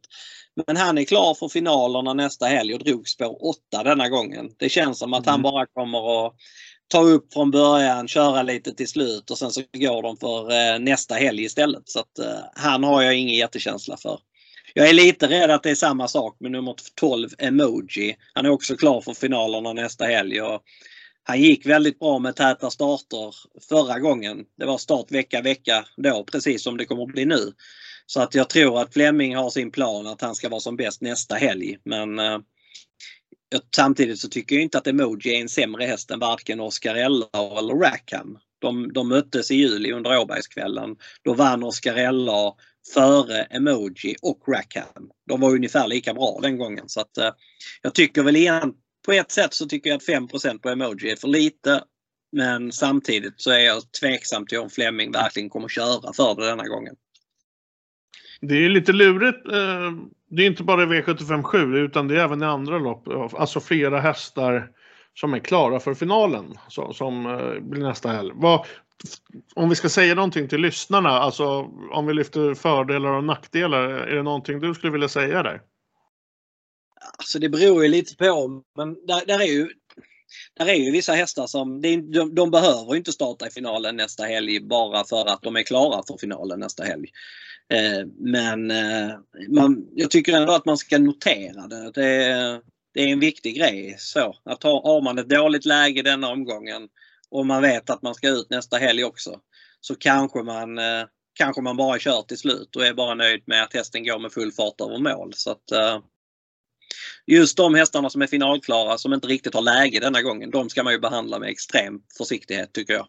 Men 0.68 0.78
han 0.78 0.98
är 0.98 1.04
klar 1.04 1.34
för 1.34 1.48
finalerna 1.48 2.14
nästa 2.14 2.46
helg 2.46 2.74
och 2.74 2.84
drog 2.84 3.08
spår 3.08 3.46
8 3.46 3.84
denna 3.84 4.10
gången. 4.10 4.50
Det 4.60 4.70
känns 4.70 5.00
som 5.00 5.14
att 5.14 5.28
mm. 5.28 5.32
han 5.32 5.42
bara 5.42 5.66
kommer 5.66 6.26
att 6.28 6.34
ta 6.88 7.02
upp 7.02 7.34
från 7.34 7.52
början, 7.52 8.08
köra 8.08 8.44
lite 8.44 8.74
till 8.74 8.88
slut 8.88 9.32
och 9.32 9.38
sen 9.38 9.52
så 9.52 9.62
går 9.74 10.02
de 10.02 10.18
för 10.18 10.52
eh, 10.52 10.80
nästa 10.80 11.16
helg 11.16 11.44
istället. 11.44 11.90
Så 11.90 12.00
att 12.00 12.20
eh, 12.20 12.40
han 12.56 12.84
har 12.84 13.02
jag 13.02 13.16
ingen 13.16 13.36
jättekänsla 13.36 13.98
för. 13.98 14.20
Jag 14.74 14.90
är 14.90 14.94
lite 14.94 15.28
rädd 15.28 15.52
att 15.52 15.64
det 15.64 15.72
är 15.72 15.76
samma 15.76 16.08
sak 16.08 16.38
med 16.40 16.52
nummer 16.52 16.76
12 16.96 17.30
Emoji. 17.38 18.16
Han 18.34 18.46
är 18.46 18.50
också 18.50 18.76
klar 18.76 19.02
för 19.02 19.14
finalerna 19.14 19.74
nästa 19.74 20.06
helg. 20.06 20.42
Och 20.42 20.62
han 21.24 21.42
gick 21.42 21.66
väldigt 21.66 22.00
bra 22.00 22.20
med 22.20 22.36
täta 22.36 22.70
starter 22.70 23.36
förra 23.70 24.00
gången. 24.00 24.46
Det 24.58 24.66
var 24.66 24.78
start 24.78 25.12
vecka, 25.12 25.42
vecka 25.42 25.86
då 25.98 26.24
precis 26.24 26.64
som 26.64 26.78
det 26.78 26.86
kommer 26.86 27.04
att 27.04 27.14
bli 27.14 27.26
nu. 27.26 27.54
Så 28.06 28.22
att 28.22 28.36
jag 28.36 28.50
tror 28.50 28.82
att 28.82 28.94
Flemming 28.94 29.36
har 29.36 29.50
sin 29.50 29.72
plan 29.72 30.08
att 30.08 30.22
han 30.22 30.36
ska 30.36 30.50
vara 30.50 30.60
som 30.60 30.76
bäst 30.76 31.02
nästa 31.02 31.36
helg. 31.36 31.78
Men 31.86 32.20
eh, 32.20 32.40
samtidigt 33.76 34.20
så 34.20 34.30
tycker 34.30 34.56
jag 34.56 34.64
inte 34.64 34.78
att 34.78 34.88
Emoji 34.88 35.36
är 35.36 35.42
en 35.42 35.50
sämre 35.50 35.86
häst 35.86 36.12
än 36.12 36.20
varken 36.20 36.60
Oscarella 36.60 37.28
eller 37.58 37.76
Rackham. 37.76 38.38
De, 38.60 38.94
de 38.94 39.10
möttes 39.10 39.52
i 39.52 39.56
juli 39.56 39.92
under 39.92 40.20
Åbergskvällen. 40.20 40.96
Då 41.24 41.34
vann 41.34 41.64
Oscarella 41.64 42.54
före 42.94 43.44
Emoji 43.44 44.16
och 44.22 44.40
Rackham. 44.48 45.10
De 45.28 45.42
var 45.42 45.52
ungefär 45.52 45.88
lika 45.88 46.14
bra 46.14 46.40
den 46.42 46.58
gången. 46.58 46.90
Så 46.90 47.02
att, 47.02 47.18
eh, 47.18 47.32
jag 47.82 47.94
tycker 47.94 48.24
väl 48.24 48.36
egentligen 48.36 48.83
på 49.06 49.12
ett 49.12 49.32
sätt 49.32 49.54
så 49.54 49.66
tycker 49.66 49.90
jag 49.90 49.98
att 49.98 50.32
5% 50.32 50.60
på 50.60 50.70
Emoji 50.70 51.12
är 51.12 51.16
för 51.16 51.28
lite. 51.28 51.84
Men 52.32 52.72
samtidigt 52.72 53.34
så 53.38 53.52
är 53.52 53.60
jag 53.60 53.92
tveksam 53.92 54.46
till 54.46 54.60
om 54.60 54.70
Fleming 54.70 55.12
verkligen 55.12 55.50
kommer 55.50 55.68
köra 55.68 56.14
för 56.14 56.36
det 56.36 56.48
denna 56.48 56.68
gången. 56.68 56.96
Det 58.42 58.66
är 58.66 58.70
lite 58.70 58.94
lurigt. 58.94 59.48
Eh, 59.48 59.92
det 60.30 60.44
är 60.44 60.48
inte 60.48 60.64
bara 60.64 60.86
V75 60.86 61.44
7 61.44 61.78
utan 61.78 62.08
det 62.08 62.16
är 62.16 62.24
även 62.24 62.42
i 62.42 62.46
andra 62.46 62.78
lopp. 62.78 63.08
Eh, 63.08 63.30
alltså 63.34 63.60
flera 63.60 64.00
hästar 64.00 64.70
som 65.14 65.34
är 65.34 65.40
klara 65.40 65.80
för 65.80 65.94
finalen 65.94 66.58
som 66.94 67.26
eh, 67.26 67.60
blir 67.62 67.84
nästa 67.84 68.10
helg. 68.10 68.32
om 69.56 69.70
vi 69.70 69.76
ska 69.76 69.90
säga 69.90 70.16
någonting 70.16 70.48
till 70.48 70.62
lyssnarna, 70.62 71.10
alltså 71.10 71.46
om 71.92 72.06
vi 72.06 72.14
lyfter 72.14 72.54
fördelar 72.54 73.10
och 73.10 73.24
nackdelar, 73.24 73.84
är 73.84 74.16
det 74.16 74.24
någonting 74.24 74.60
du 74.60 74.74
skulle 74.74 74.92
vilja 74.92 75.08
säga 75.08 75.44
där? 75.44 75.62
Så 77.26 77.40
det 77.40 77.50
beror 77.50 77.84
ju 77.84 77.90
lite 77.90 78.16
på, 78.16 78.64
men 78.78 79.06
där, 79.06 79.26
där 79.26 79.40
är 79.40 79.48
ju 79.48 79.70
där 80.58 80.66
är 80.66 80.74
ju 80.74 80.92
vissa 80.92 81.14
hästar 81.14 81.48
som 81.48 81.82
de, 81.82 82.02
de 82.36 82.52
behöver 82.52 82.96
inte 82.96 83.12
starta 83.12 83.48
i 83.48 83.52
finalen 83.52 83.96
nästa 83.96 84.24
helg 84.24 84.60
bara 84.60 85.06
för 85.06 85.30
att 85.30 85.42
de 85.42 85.56
är 85.56 85.64
klara 85.64 86.04
för 86.08 86.18
finalen 86.18 86.60
nästa 86.60 86.84
helg. 86.84 87.08
Eh, 87.74 88.08
men 88.18 88.72
eh, 88.72 89.12
man, 89.50 89.88
jag 89.92 90.12
tycker 90.12 90.34
ändå 90.34 90.54
att 90.54 90.66
man 90.66 90.78
ska 90.78 90.98
notera 90.98 91.68
det. 91.68 91.92
Det, 91.92 92.62
det 92.94 93.02
är 93.02 93.08
en 93.08 93.20
viktig 93.20 93.58
grej. 93.58 93.96
Så, 94.00 94.36
att 94.44 94.64
ha, 94.64 94.84
har 94.84 95.02
man 95.02 95.18
ett 95.18 95.30
dåligt 95.30 95.66
läge 95.66 96.02
denna 96.02 96.30
omgången 96.30 96.90
och 97.30 97.46
man 97.46 97.62
vet 97.62 97.90
att 97.90 98.02
man 98.02 98.16
ska 98.16 98.30
ut 98.30 98.50
nästa 98.50 98.78
helg 98.78 99.04
också 99.04 99.40
så 99.82 99.96
kanske 99.96 100.44
man, 100.44 100.78
eh, 100.78 101.06
kanske 101.34 101.62
man 101.62 101.78
bara 101.78 102.00
kör 102.00 102.22
till 102.22 102.38
slut 102.38 102.76
och 102.76 102.86
är 102.86 102.94
bara 102.94 103.16
nöjd 103.16 103.44
med 103.46 103.64
att 103.64 103.74
hästen 103.74 104.04
går 104.06 104.20
med 104.20 104.32
full 104.32 104.52
fart 104.52 104.82
över 104.82 104.98
mål. 104.98 105.34
Så 105.36 105.52
att, 105.52 105.72
just 107.26 107.58
de 107.58 107.76
hästarna 107.76 108.10
som 108.10 108.22
är 108.22 108.28
finalklara 108.28 108.98
som 108.98 109.14
inte 109.14 109.28
riktigt 109.28 109.54
har 109.54 109.62
läge 109.62 110.00
denna 110.00 110.22
gången, 110.22 110.52
de 110.52 110.70
ska 110.70 110.84
man 110.84 110.94
ju 110.94 111.00
behandla 111.00 111.40
med 111.40 111.50
extrem 111.50 112.00
försiktighet 112.18 112.74
tycker 112.74 112.94
jag. 112.94 113.08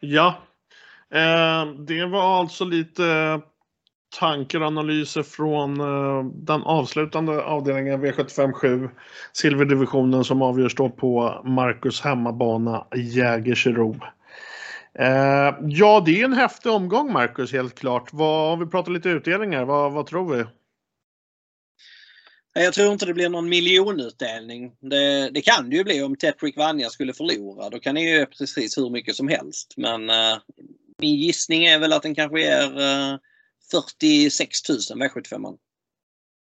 Ja, 0.00 0.42
eh, 1.14 1.66
det 1.86 2.06
var 2.06 2.40
alltså 2.40 2.64
lite 2.64 3.04
eh, 3.04 3.38
tankar 4.18 4.60
och 4.60 4.66
analyser 4.66 5.22
från 5.22 5.80
eh, 5.80 6.24
den 6.34 6.62
avslutande 6.62 7.42
avdelningen 7.42 8.04
V75 8.04 8.52
7 8.52 8.88
Silverdivisionen 9.32 10.24
som 10.24 10.42
avgörs 10.42 10.74
då 10.74 10.90
på 10.90 11.42
Marcus 11.44 12.00
hemmabana 12.00 12.86
Jägersro. 12.94 13.96
Ja, 15.62 16.02
det 16.06 16.20
är 16.20 16.24
en 16.24 16.32
häftig 16.32 16.72
omgång 16.72 17.12
Marcus 17.12 17.52
helt 17.52 17.78
klart. 17.78 18.12
Vad, 18.12 18.52
om 18.52 18.60
vi 18.60 18.66
pratar 18.66 18.92
lite 18.92 19.08
utdelningar, 19.08 19.64
vad, 19.64 19.92
vad 19.92 20.06
tror 20.06 20.34
vi? 20.34 20.44
Jag 22.58 22.74
tror 22.74 22.92
inte 22.92 23.06
det 23.06 23.14
blir 23.14 23.28
någon 23.28 23.48
miljonutdelning. 23.48 24.72
Det, 24.80 25.30
det 25.30 25.40
kan 25.40 25.70
det 25.70 25.76
ju 25.76 25.84
bli 25.84 26.02
om 26.02 26.16
Tetrick 26.16 26.56
Vanja 26.56 26.88
skulle 26.88 27.12
förlora. 27.12 27.70
Då 27.70 27.78
kan 27.78 27.94
det 27.94 28.00
ju 28.00 28.26
precis 28.26 28.78
hur 28.78 28.90
mycket 28.90 29.16
som 29.16 29.28
helst. 29.28 29.74
Men 29.76 30.10
uh, 30.10 30.38
min 30.98 31.14
gissning 31.14 31.64
är 31.64 31.78
väl 31.78 31.92
att 31.92 32.02
den 32.02 32.14
kanske 32.14 32.46
är 32.46 32.66
uh, 33.12 33.18
46 34.00 34.68
000 34.68 34.78
V75. 34.78 35.56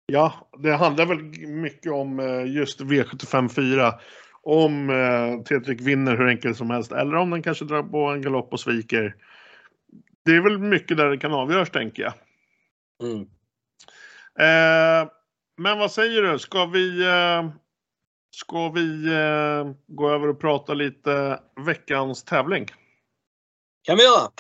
Ja, 0.07 0.51
det 0.59 0.73
handlar 0.73 1.07
väl 1.07 1.49
mycket 1.49 1.93
om 1.93 2.21
uh, 2.21 2.57
just 2.57 2.81
V75 2.81 3.49
4. 3.49 3.95
Om 4.43 4.91
uh, 4.91 5.43
Tetrick 5.43 5.81
vinner 5.81 6.17
hur 6.17 6.29
enkelt 6.29 6.57
som 6.57 6.71
helst 6.71 6.93
eller 6.93 7.15
om 7.15 7.31
den 7.31 7.43
kanske 7.43 7.65
drar 7.65 7.83
på 7.83 8.07
en 8.07 8.23
galopp 8.23 8.53
och 8.53 8.61
sviker. 8.61 9.17
Det 10.25 10.31
är 10.31 10.41
väl 10.41 10.59
mycket 10.59 10.97
där 10.97 11.11
det 11.11 11.19
kan 11.19 11.33
avgöras 11.33 11.71
tänker 11.71 12.03
jag. 12.03 12.13
Mm. 13.03 13.27
Men 15.57 15.79
vad 15.79 15.93
säger 15.93 16.23
du? 16.23 16.39
Ska 16.39 16.67
vi, 16.67 17.07
eh, 17.07 17.51
ska 18.31 18.69
vi 18.69 19.07
eh, 19.07 19.75
gå 19.87 20.11
över 20.11 20.29
och 20.29 20.41
prata 20.41 20.75
lite 20.75 21.41
veckans 21.67 22.25
tävling? 22.25 22.67
kan 23.83 23.97
vi 23.97 24.03
göra. 24.03 24.31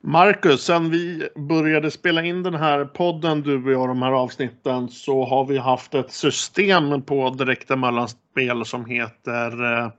Marcus, 0.00 0.62
sen 0.62 0.90
vi 0.90 1.28
började 1.36 1.90
spela 1.90 2.24
in 2.24 2.42
den 2.42 2.54
här 2.54 2.84
podden, 2.84 3.42
du 3.42 3.64
och 3.64 3.72
jag, 3.72 3.88
de 3.88 4.02
här 4.02 4.12
avsnitten, 4.12 4.88
så 4.88 5.24
har 5.24 5.44
vi 5.44 5.58
haft 5.58 5.94
ett 5.94 6.12
system 6.12 7.02
på 7.02 7.30
direkta 7.30 7.76
mellanspel 7.76 8.64
som 8.64 8.84
heter 8.84 9.78
eh, 9.78 9.90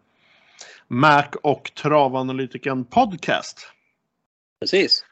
Mac 0.88 1.26
och 1.44 1.72
travanalytiken 1.76 2.86
Podcast. 2.86 3.72
Precis. 4.60 5.06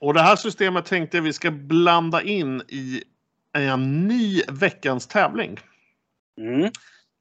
Och 0.00 0.14
det 0.14 0.20
här 0.20 0.36
systemet 0.36 0.84
tänkte 0.84 1.16
jag 1.16 1.22
vi 1.22 1.32
ska 1.32 1.50
blanda 1.50 2.22
in 2.22 2.62
i 2.68 3.02
en 3.52 4.06
ny 4.06 4.42
veckans 4.48 5.06
tävling. 5.06 5.58
Mm. 6.38 6.70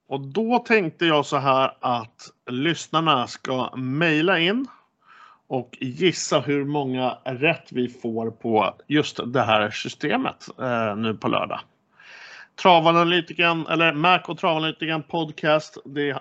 Och 0.07 0.21
då 0.21 0.59
tänkte 0.59 1.05
jag 1.05 1.25
så 1.25 1.37
här 1.37 1.71
att 1.79 2.31
lyssnarna 2.49 3.27
ska 3.27 3.75
mejla 3.75 4.39
in 4.39 4.67
och 5.47 5.77
gissa 5.79 6.39
hur 6.39 6.65
många 6.65 7.17
rätt 7.25 7.71
vi 7.71 7.87
får 7.87 8.31
på 8.31 8.75
just 8.87 9.19
det 9.25 9.41
här 9.41 9.69
systemet 9.69 10.47
eh, 10.59 10.95
nu 10.95 11.13
på 11.13 11.27
lördag. 11.27 11.59
Travanalytiken, 12.55 13.67
eller 13.67 13.93
Mac 13.93 14.19
och 14.27 14.37
Travanalytiken 14.37 15.03
Podcast, 15.03 15.77
det 15.85 16.19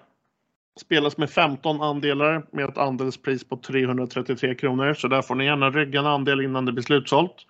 spelas 0.80 1.16
med 1.16 1.30
15 1.30 1.82
andelar 1.82 2.42
med 2.52 2.64
ett 2.64 2.78
andelspris 2.78 3.44
på 3.44 3.56
333 3.56 4.54
kronor. 4.54 4.94
Så 4.94 5.08
där 5.08 5.22
får 5.22 5.34
ni 5.34 5.44
gärna 5.44 5.70
rygga 5.70 6.00
en 6.00 6.06
andel 6.06 6.40
innan 6.40 6.64
det 6.64 6.72
blir 6.72 6.84
slutsålt. 6.84 7.46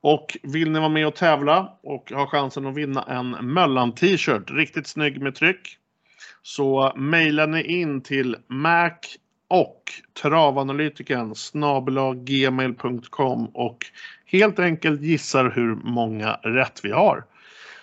Och 0.00 0.38
vill 0.42 0.70
ni 0.70 0.78
vara 0.78 0.88
med 0.88 1.06
och 1.06 1.14
tävla 1.14 1.72
och 1.82 2.10
ha 2.10 2.26
chansen 2.26 2.66
att 2.66 2.76
vinna 2.76 3.02
en 3.02 3.30
Möllan-t-shirt, 3.30 4.50
riktigt 4.50 4.86
snygg 4.86 5.20
med 5.20 5.34
tryck, 5.34 5.78
så 6.42 6.92
mejlar 6.96 7.46
ni 7.46 7.62
in 7.62 8.00
till 8.00 8.36
mac 8.48 8.94
och 9.48 9.82
travanalytiken 10.22 11.34
gmail.com 12.16 13.46
och 13.46 13.86
helt 14.26 14.58
enkelt 14.58 15.02
gissar 15.02 15.50
hur 15.50 15.74
många 15.74 16.32
rätt 16.32 16.80
vi 16.82 16.90
har. 16.90 17.24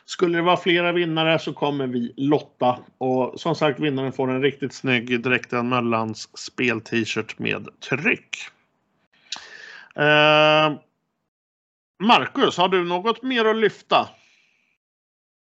Skulle 0.06 0.38
det 0.38 0.42
vara 0.42 0.58
flera 0.58 0.92
vinnare 0.92 1.40
så 1.40 1.54
kommer 1.54 1.88
vi 1.88 2.14
lotta. 2.18 2.80
Och 2.98 3.40
som 3.40 3.56
sagt, 3.56 3.80
vinnaren 3.80 4.14
får 4.14 4.32
en 4.32 4.42
riktigt 4.42 4.74
snygg 4.74 5.24
Direkta 5.24 5.64
Möllans 5.64 6.38
spel-t-shirt 6.38 7.40
med 7.40 7.68
tryck. 7.90 8.38
Eh, 9.96 10.74
Marcus, 12.04 12.58
har 12.58 12.70
du 12.70 12.84
något 12.84 13.24
mer 13.24 13.46
att 13.46 13.56
lyfta? 13.56 14.10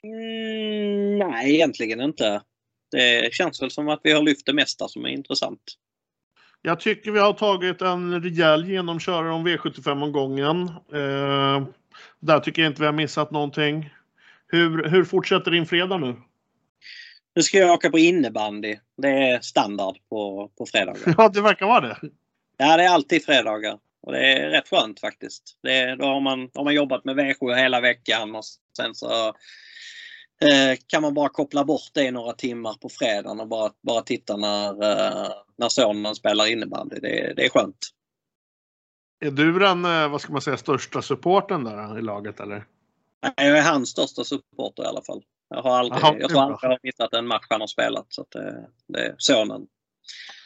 Mm, 0.04 1.18
nej, 1.18 1.54
egentligen 1.54 2.00
inte. 2.00 2.42
Det 2.90 3.34
känns 3.34 3.62
väl 3.62 3.70
som 3.70 3.88
att 3.88 4.00
vi 4.02 4.12
har 4.12 4.22
lyft 4.22 4.46
det 4.46 4.52
mesta 4.52 4.88
som 4.88 5.04
är 5.04 5.08
intressant. 5.08 5.60
Jag 6.62 6.80
tycker 6.80 7.10
vi 7.10 7.18
har 7.18 7.32
tagit 7.32 7.82
en 7.82 8.22
rejäl 8.22 8.68
genomkörare 8.68 9.32
om 9.32 9.48
V75-omgången. 9.48 10.68
Eh, 10.92 11.66
där 12.20 12.40
tycker 12.40 12.62
jag 12.62 12.70
inte 12.70 12.80
vi 12.80 12.86
har 12.86 12.92
missat 12.92 13.30
någonting. 13.30 13.93
Hur, 14.54 14.88
hur 14.88 15.04
fortsätter 15.04 15.50
din 15.50 15.66
fredag 15.66 15.98
nu? 15.98 16.16
Nu 17.34 17.42
ska 17.42 17.58
jag 17.58 17.70
åka 17.70 17.90
på 17.90 17.98
innebandy. 17.98 18.76
Det 19.02 19.08
är 19.08 19.40
standard 19.40 19.96
på, 20.08 20.50
på 20.58 20.66
fredagar. 20.66 21.00
Ja, 21.18 21.28
det 21.28 21.40
verkar 21.40 21.66
vara 21.66 21.80
det. 21.80 21.98
Ja, 22.56 22.76
det 22.76 22.84
är 22.84 22.88
alltid 22.88 23.24
fredagar. 23.24 23.78
Och 24.02 24.12
det 24.12 24.32
är 24.32 24.50
rätt 24.50 24.68
skönt 24.68 25.00
faktiskt. 25.00 25.42
Det, 25.62 25.96
då 25.96 26.04
har 26.04 26.20
man, 26.20 26.50
har 26.54 26.64
man 26.64 26.74
jobbat 26.74 27.04
med 27.04 27.16
V7 27.16 27.54
hela 27.54 27.80
veckan 27.80 28.34
och 28.34 28.44
sen 28.76 28.94
så 28.94 29.28
eh, 30.40 30.78
kan 30.86 31.02
man 31.02 31.14
bara 31.14 31.28
koppla 31.28 31.64
bort 31.64 31.90
det 31.94 32.02
i 32.02 32.10
några 32.10 32.32
timmar 32.32 32.74
på 32.74 32.88
fredagen 32.88 33.40
och 33.40 33.48
bara, 33.48 33.72
bara 33.82 34.02
titta 34.02 34.36
när, 34.36 34.68
eh, 34.70 35.30
när 35.56 35.68
sonen 35.68 36.14
spelar 36.14 36.52
innebandy. 36.52 36.96
Det, 37.00 37.32
det 37.36 37.44
är 37.44 37.48
skönt. 37.48 37.90
Är 39.24 39.30
du 39.30 39.58
den, 39.58 39.84
eh, 39.84 40.08
vad 40.08 40.20
ska 40.20 40.32
man 40.32 40.42
säga, 40.42 40.56
största 40.56 41.02
supporten 41.02 41.64
där 41.64 41.98
i 41.98 42.02
laget 42.02 42.40
eller? 42.40 42.64
Jag 43.36 43.58
är 43.58 43.62
hans 43.62 43.88
största 43.88 44.24
supporter 44.24 44.82
i 44.82 44.86
alla 44.86 45.02
fall. 45.02 45.22
Jag, 45.48 45.62
har 45.62 45.78
aldrig, 45.78 46.02
Aha, 46.02 46.16
jag 46.20 46.30
tror 46.30 46.42
aldrig 46.42 46.58
jag 46.62 46.68
har 46.68 46.78
missat 46.82 47.12
en 47.12 47.26
match 47.26 47.46
han 47.48 47.60
har 47.60 47.66
spelat. 47.66 48.06
Så 48.08 48.24
det, 48.30 48.68
det 48.88 48.98
är 48.98 49.14
sonen. 49.18 49.66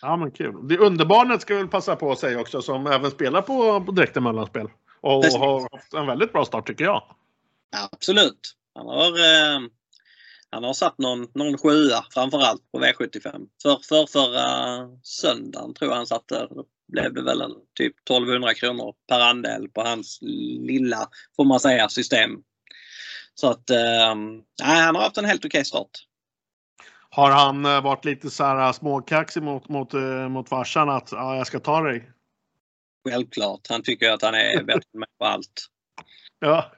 Ja 0.03 0.17
men 0.17 0.31
kul. 0.31 0.69
Det 0.69 0.79
underbarnet 0.79 1.43
ska 1.43 1.55
vi 1.55 1.61
väl 1.61 1.69
passa 1.69 1.97
på 1.97 2.13
att 2.13 2.19
säga 2.19 2.41
också 2.41 2.63
som 2.63 2.87
även 2.87 3.11
spelar 3.11 3.43
på, 3.43 3.85
på 3.85 3.93
direkten 3.93 4.23
mellanspel. 4.23 4.69
Och 5.01 5.23
Precis. 5.23 5.39
har 5.39 5.69
haft 5.73 5.95
en 5.95 6.07
väldigt 6.07 6.33
bra 6.33 6.45
start 6.45 6.67
tycker 6.67 6.85
jag. 6.85 7.03
Absolut. 7.93 8.55
Han 8.75 8.87
har, 8.87 9.09
eh, 9.09 9.61
han 10.51 10.65
har 10.65 10.73
satt 10.73 10.99
någon, 10.99 11.29
någon 11.35 11.59
sjua 11.59 12.05
framförallt 12.11 12.73
på 12.73 12.79
V75. 12.79 13.47
För, 13.63 13.79
för 13.89 14.07
förra 14.07 14.89
söndagen 15.03 15.75
tror 15.75 15.91
jag 15.91 15.97
han 15.97 16.07
satte, 16.07 16.49
blev 16.89 17.15
det 17.15 17.23
väl 17.23 17.41
en 17.41 17.55
typ 17.75 17.95
1200 18.11 18.55
kronor 18.55 18.95
per 19.09 19.21
andel 19.21 19.69
på 19.69 19.83
hans 19.83 20.19
lilla, 20.23 21.09
får 21.37 21.45
man 21.45 21.61
säga, 21.61 21.89
system. 21.89 22.31
Så 23.41 23.51
att 23.51 23.71
eh, 23.71 24.15
nej, 24.63 24.81
han 24.81 24.95
har 24.95 25.03
haft 25.03 25.19
en 25.19 25.25
helt 25.25 25.45
okej 25.45 25.65
start. 25.65 25.91
Har 27.11 27.31
han 27.31 27.65
eh, 27.65 27.83
varit 27.83 28.05
lite 28.05 28.31
så 28.31 28.45
här 28.45 28.73
småkaxig 28.73 29.43
mot, 29.43 29.69
mot, 29.69 29.95
eh, 29.95 30.29
mot 30.29 30.49
farsan 30.49 30.89
att 30.89 31.13
ja, 31.13 31.37
jag 31.37 31.47
ska 31.47 31.61
ta 31.61 31.81
dig? 31.81 32.11
Självklart. 33.09 33.61
Han 33.69 33.83
tycker 33.83 34.11
att 34.11 34.23
han 34.23 34.35
är 34.35 34.63
bättre 34.65 34.89
med 34.93 35.09
på 35.19 35.25
allt. 35.25 35.67
Ja. 36.39 36.73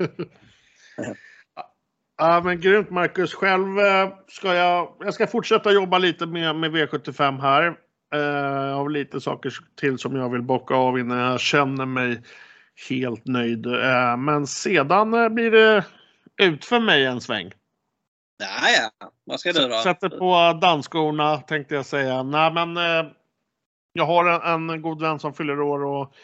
Ja 2.19 2.41
men 2.45 2.61
grymt 2.61 2.91
Marcus. 2.91 3.35
Själv 3.35 3.79
eh, 3.79 4.09
ska 4.29 4.55
jag, 4.55 4.97
jag 5.01 5.15
ska 5.15 5.27
fortsätta 5.27 5.73
jobba 5.73 5.99
lite 5.99 6.27
med, 6.27 6.57
med 6.57 6.71
V75 6.71 7.41
här. 7.41 7.67
Eh, 8.15 8.21
Jag 8.69 8.77
har 8.77 8.91
lite 8.91 9.21
saker 9.21 9.53
till 9.77 9.99
som 9.99 10.17
jag 10.17 10.31
vill 10.31 10.43
bocka 10.43 10.75
av 10.75 10.99
innan 10.99 11.19
jag 11.19 11.41
känner 11.41 11.87
mig 11.87 12.23
helt 12.89 13.27
nöjd. 13.27 13.67
Eh, 13.67 14.17
Men 14.17 14.47
sedan 14.47 15.15
eh, 15.15 15.29
blir 15.29 15.51
det 15.51 15.85
ut 16.41 16.65
för 16.65 16.81
mig 16.81 17.05
en 17.05 17.21
sväng. 17.21 17.53
Ja. 18.39 19.11
Vad 19.25 19.41
ska 19.41 19.53
du 19.53 19.69
då? 19.69 19.79
Sätter 19.83 20.09
på 20.09 20.59
dansskorna 20.61 21.37
tänkte 21.37 21.75
jag 21.75 21.87
säga. 21.87 22.23
Nej 22.23 22.53
men 22.53 22.77
eh, 22.77 23.11
jag 23.93 24.07
har 24.07 24.53
en, 24.55 24.71
en 24.71 24.83
god 24.83 25.03
vän 25.03 25.19
som 25.19 25.35
fyller 25.35 25.61
år 25.61 25.85
och 25.85 26.15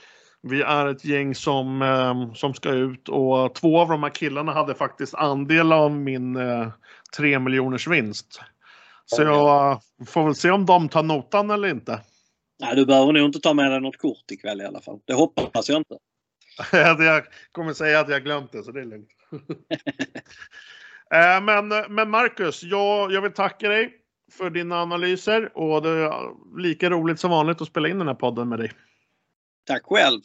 vi 0.43 0.63
är 0.63 0.87
ett 0.87 1.05
gäng 1.05 1.35
som, 1.35 1.83
eh, 1.83 2.35
som 2.35 2.55
ska 2.55 2.71
ut 2.71 3.09
och 3.09 3.55
två 3.55 3.81
av 3.81 3.89
de 3.89 4.03
här 4.03 4.11
killarna 4.11 4.53
hade 4.53 4.75
faktiskt 4.75 5.15
andel 5.15 5.73
av 5.73 5.93
min 5.93 6.37
eh, 6.37 6.69
3 7.17 7.39
miljoners 7.39 7.87
vinst. 7.87 8.41
Så 9.05 9.23
jag 9.23 9.73
eh, 9.73 9.79
får 10.07 10.25
väl 10.25 10.35
se 10.35 10.51
om 10.51 10.67
de 10.67 10.89
tar 10.89 11.03
notan 11.03 11.51
eller 11.51 11.69
inte. 11.69 12.01
Nej, 12.61 12.77
du 12.77 12.87
behöver 12.87 13.13
nog 13.13 13.25
inte 13.25 13.41
ta 13.41 13.55
med 13.55 13.71
dig 13.71 13.81
något 13.81 13.99
kort 13.99 14.31
ikväll 14.31 14.61
i 14.61 14.65
alla 14.65 14.81
fall. 14.81 14.99
Det 15.05 15.15
hoppas 15.15 15.69
jag 15.69 15.79
inte. 15.79 15.97
jag 17.05 17.25
kommer 17.53 17.73
säga 17.73 18.01
att 18.01 18.09
jag 18.09 18.25
glömt 18.25 18.53
det 18.53 18.63
så 18.63 18.73
det 18.73 18.81
är 18.81 18.85
lugnt. 18.85 19.09
Eh, 21.15 21.41
men, 21.43 21.69
men 21.95 22.11
Marcus, 22.11 22.63
jag, 22.63 23.13
jag 23.13 23.23
vill 23.23 23.33
tacka 23.33 23.69
dig 23.69 23.93
för 24.33 24.51
dina 24.51 24.83
analyser 24.83 25.59
och 25.59 25.83
det 25.83 25.89
är 25.89 26.13
lika 26.63 26.91
roligt 26.91 27.21
som 27.21 27.31
vanligt 27.31 27.61
att 27.61 27.69
spela 27.69 27.89
in 27.89 27.99
den 27.99 28.09
här 28.09 28.15
podden 28.15 28.49
med 28.49 28.59
dig. 28.59 28.73
Tack 29.67 29.83
själv. 29.85 30.21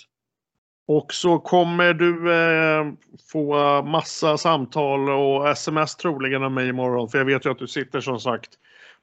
Och 0.88 1.14
så 1.14 1.40
kommer 1.40 1.94
du 1.94 2.34
eh, 2.34 2.94
få 3.32 3.82
massa 3.82 4.38
samtal 4.38 5.10
och 5.10 5.50
sms 5.50 5.96
troligen 5.96 6.44
av 6.44 6.52
mig 6.52 6.68
imorgon. 6.68 7.10
För 7.10 7.18
jag 7.18 7.26
vet 7.26 7.46
ju 7.46 7.52
att 7.52 7.60
du 7.60 7.68
sitter 7.68 8.02
som 8.02 8.20
sagt 8.20 8.50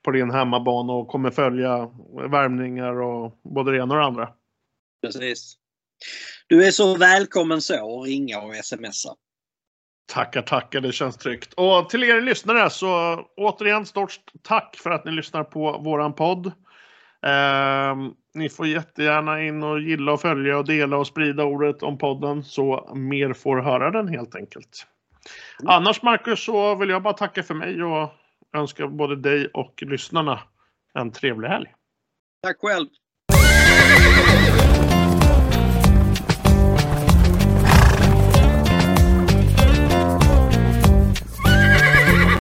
på 0.02 0.10
din 0.10 0.30
hemmabana 0.30 0.92
och 0.92 1.08
kommer 1.08 1.30
följa 1.30 1.90
värmningar 2.30 3.00
och 3.00 3.38
både 3.42 3.72
det 3.72 3.78
ena 3.78 3.94
och 3.94 4.00
det 4.00 4.06
andra. 4.06 4.28
Precis. 5.02 5.56
Du 6.46 6.66
är 6.66 6.70
så 6.70 6.96
välkommen 6.96 7.60
så 7.60 8.00
att 8.00 8.06
ringa 8.06 8.40
och 8.40 8.54
smsa. 8.54 9.14
Tackar, 10.08 10.42
tackar. 10.42 10.80
Det 10.80 10.92
känns 10.92 11.16
tryggt. 11.16 11.54
Och 11.54 11.90
till 11.90 12.04
er 12.04 12.20
lyssnare 12.20 12.70
så 12.70 13.20
återigen 13.36 13.86
stort 13.86 14.20
tack 14.42 14.76
för 14.82 14.90
att 14.90 15.04
ni 15.04 15.12
lyssnar 15.12 15.44
på 15.44 15.78
våran 15.78 16.12
podd. 16.12 16.52
Ehm, 17.26 18.12
ni 18.34 18.48
får 18.48 18.66
jättegärna 18.66 19.42
in 19.42 19.62
och 19.62 19.80
gilla 19.80 20.12
och 20.12 20.20
följa 20.20 20.58
och 20.58 20.64
dela 20.64 20.96
och 20.96 21.06
sprida 21.06 21.44
ordet 21.44 21.82
om 21.82 21.98
podden 21.98 22.44
så 22.44 22.92
mer 22.94 23.32
får 23.32 23.56
höra 23.56 23.90
den 23.90 24.08
helt 24.08 24.34
enkelt. 24.34 24.86
Annars 25.64 26.02
Marcus 26.02 26.44
så 26.44 26.74
vill 26.74 26.88
jag 26.88 27.02
bara 27.02 27.14
tacka 27.14 27.42
för 27.42 27.54
mig 27.54 27.82
och 27.82 28.12
önska 28.56 28.86
både 28.86 29.16
dig 29.16 29.46
och 29.46 29.82
lyssnarna 29.82 30.40
en 30.94 31.12
trevlig 31.12 31.48
helg. 31.48 31.74
Tack 32.42 32.56
själv. 32.60 32.86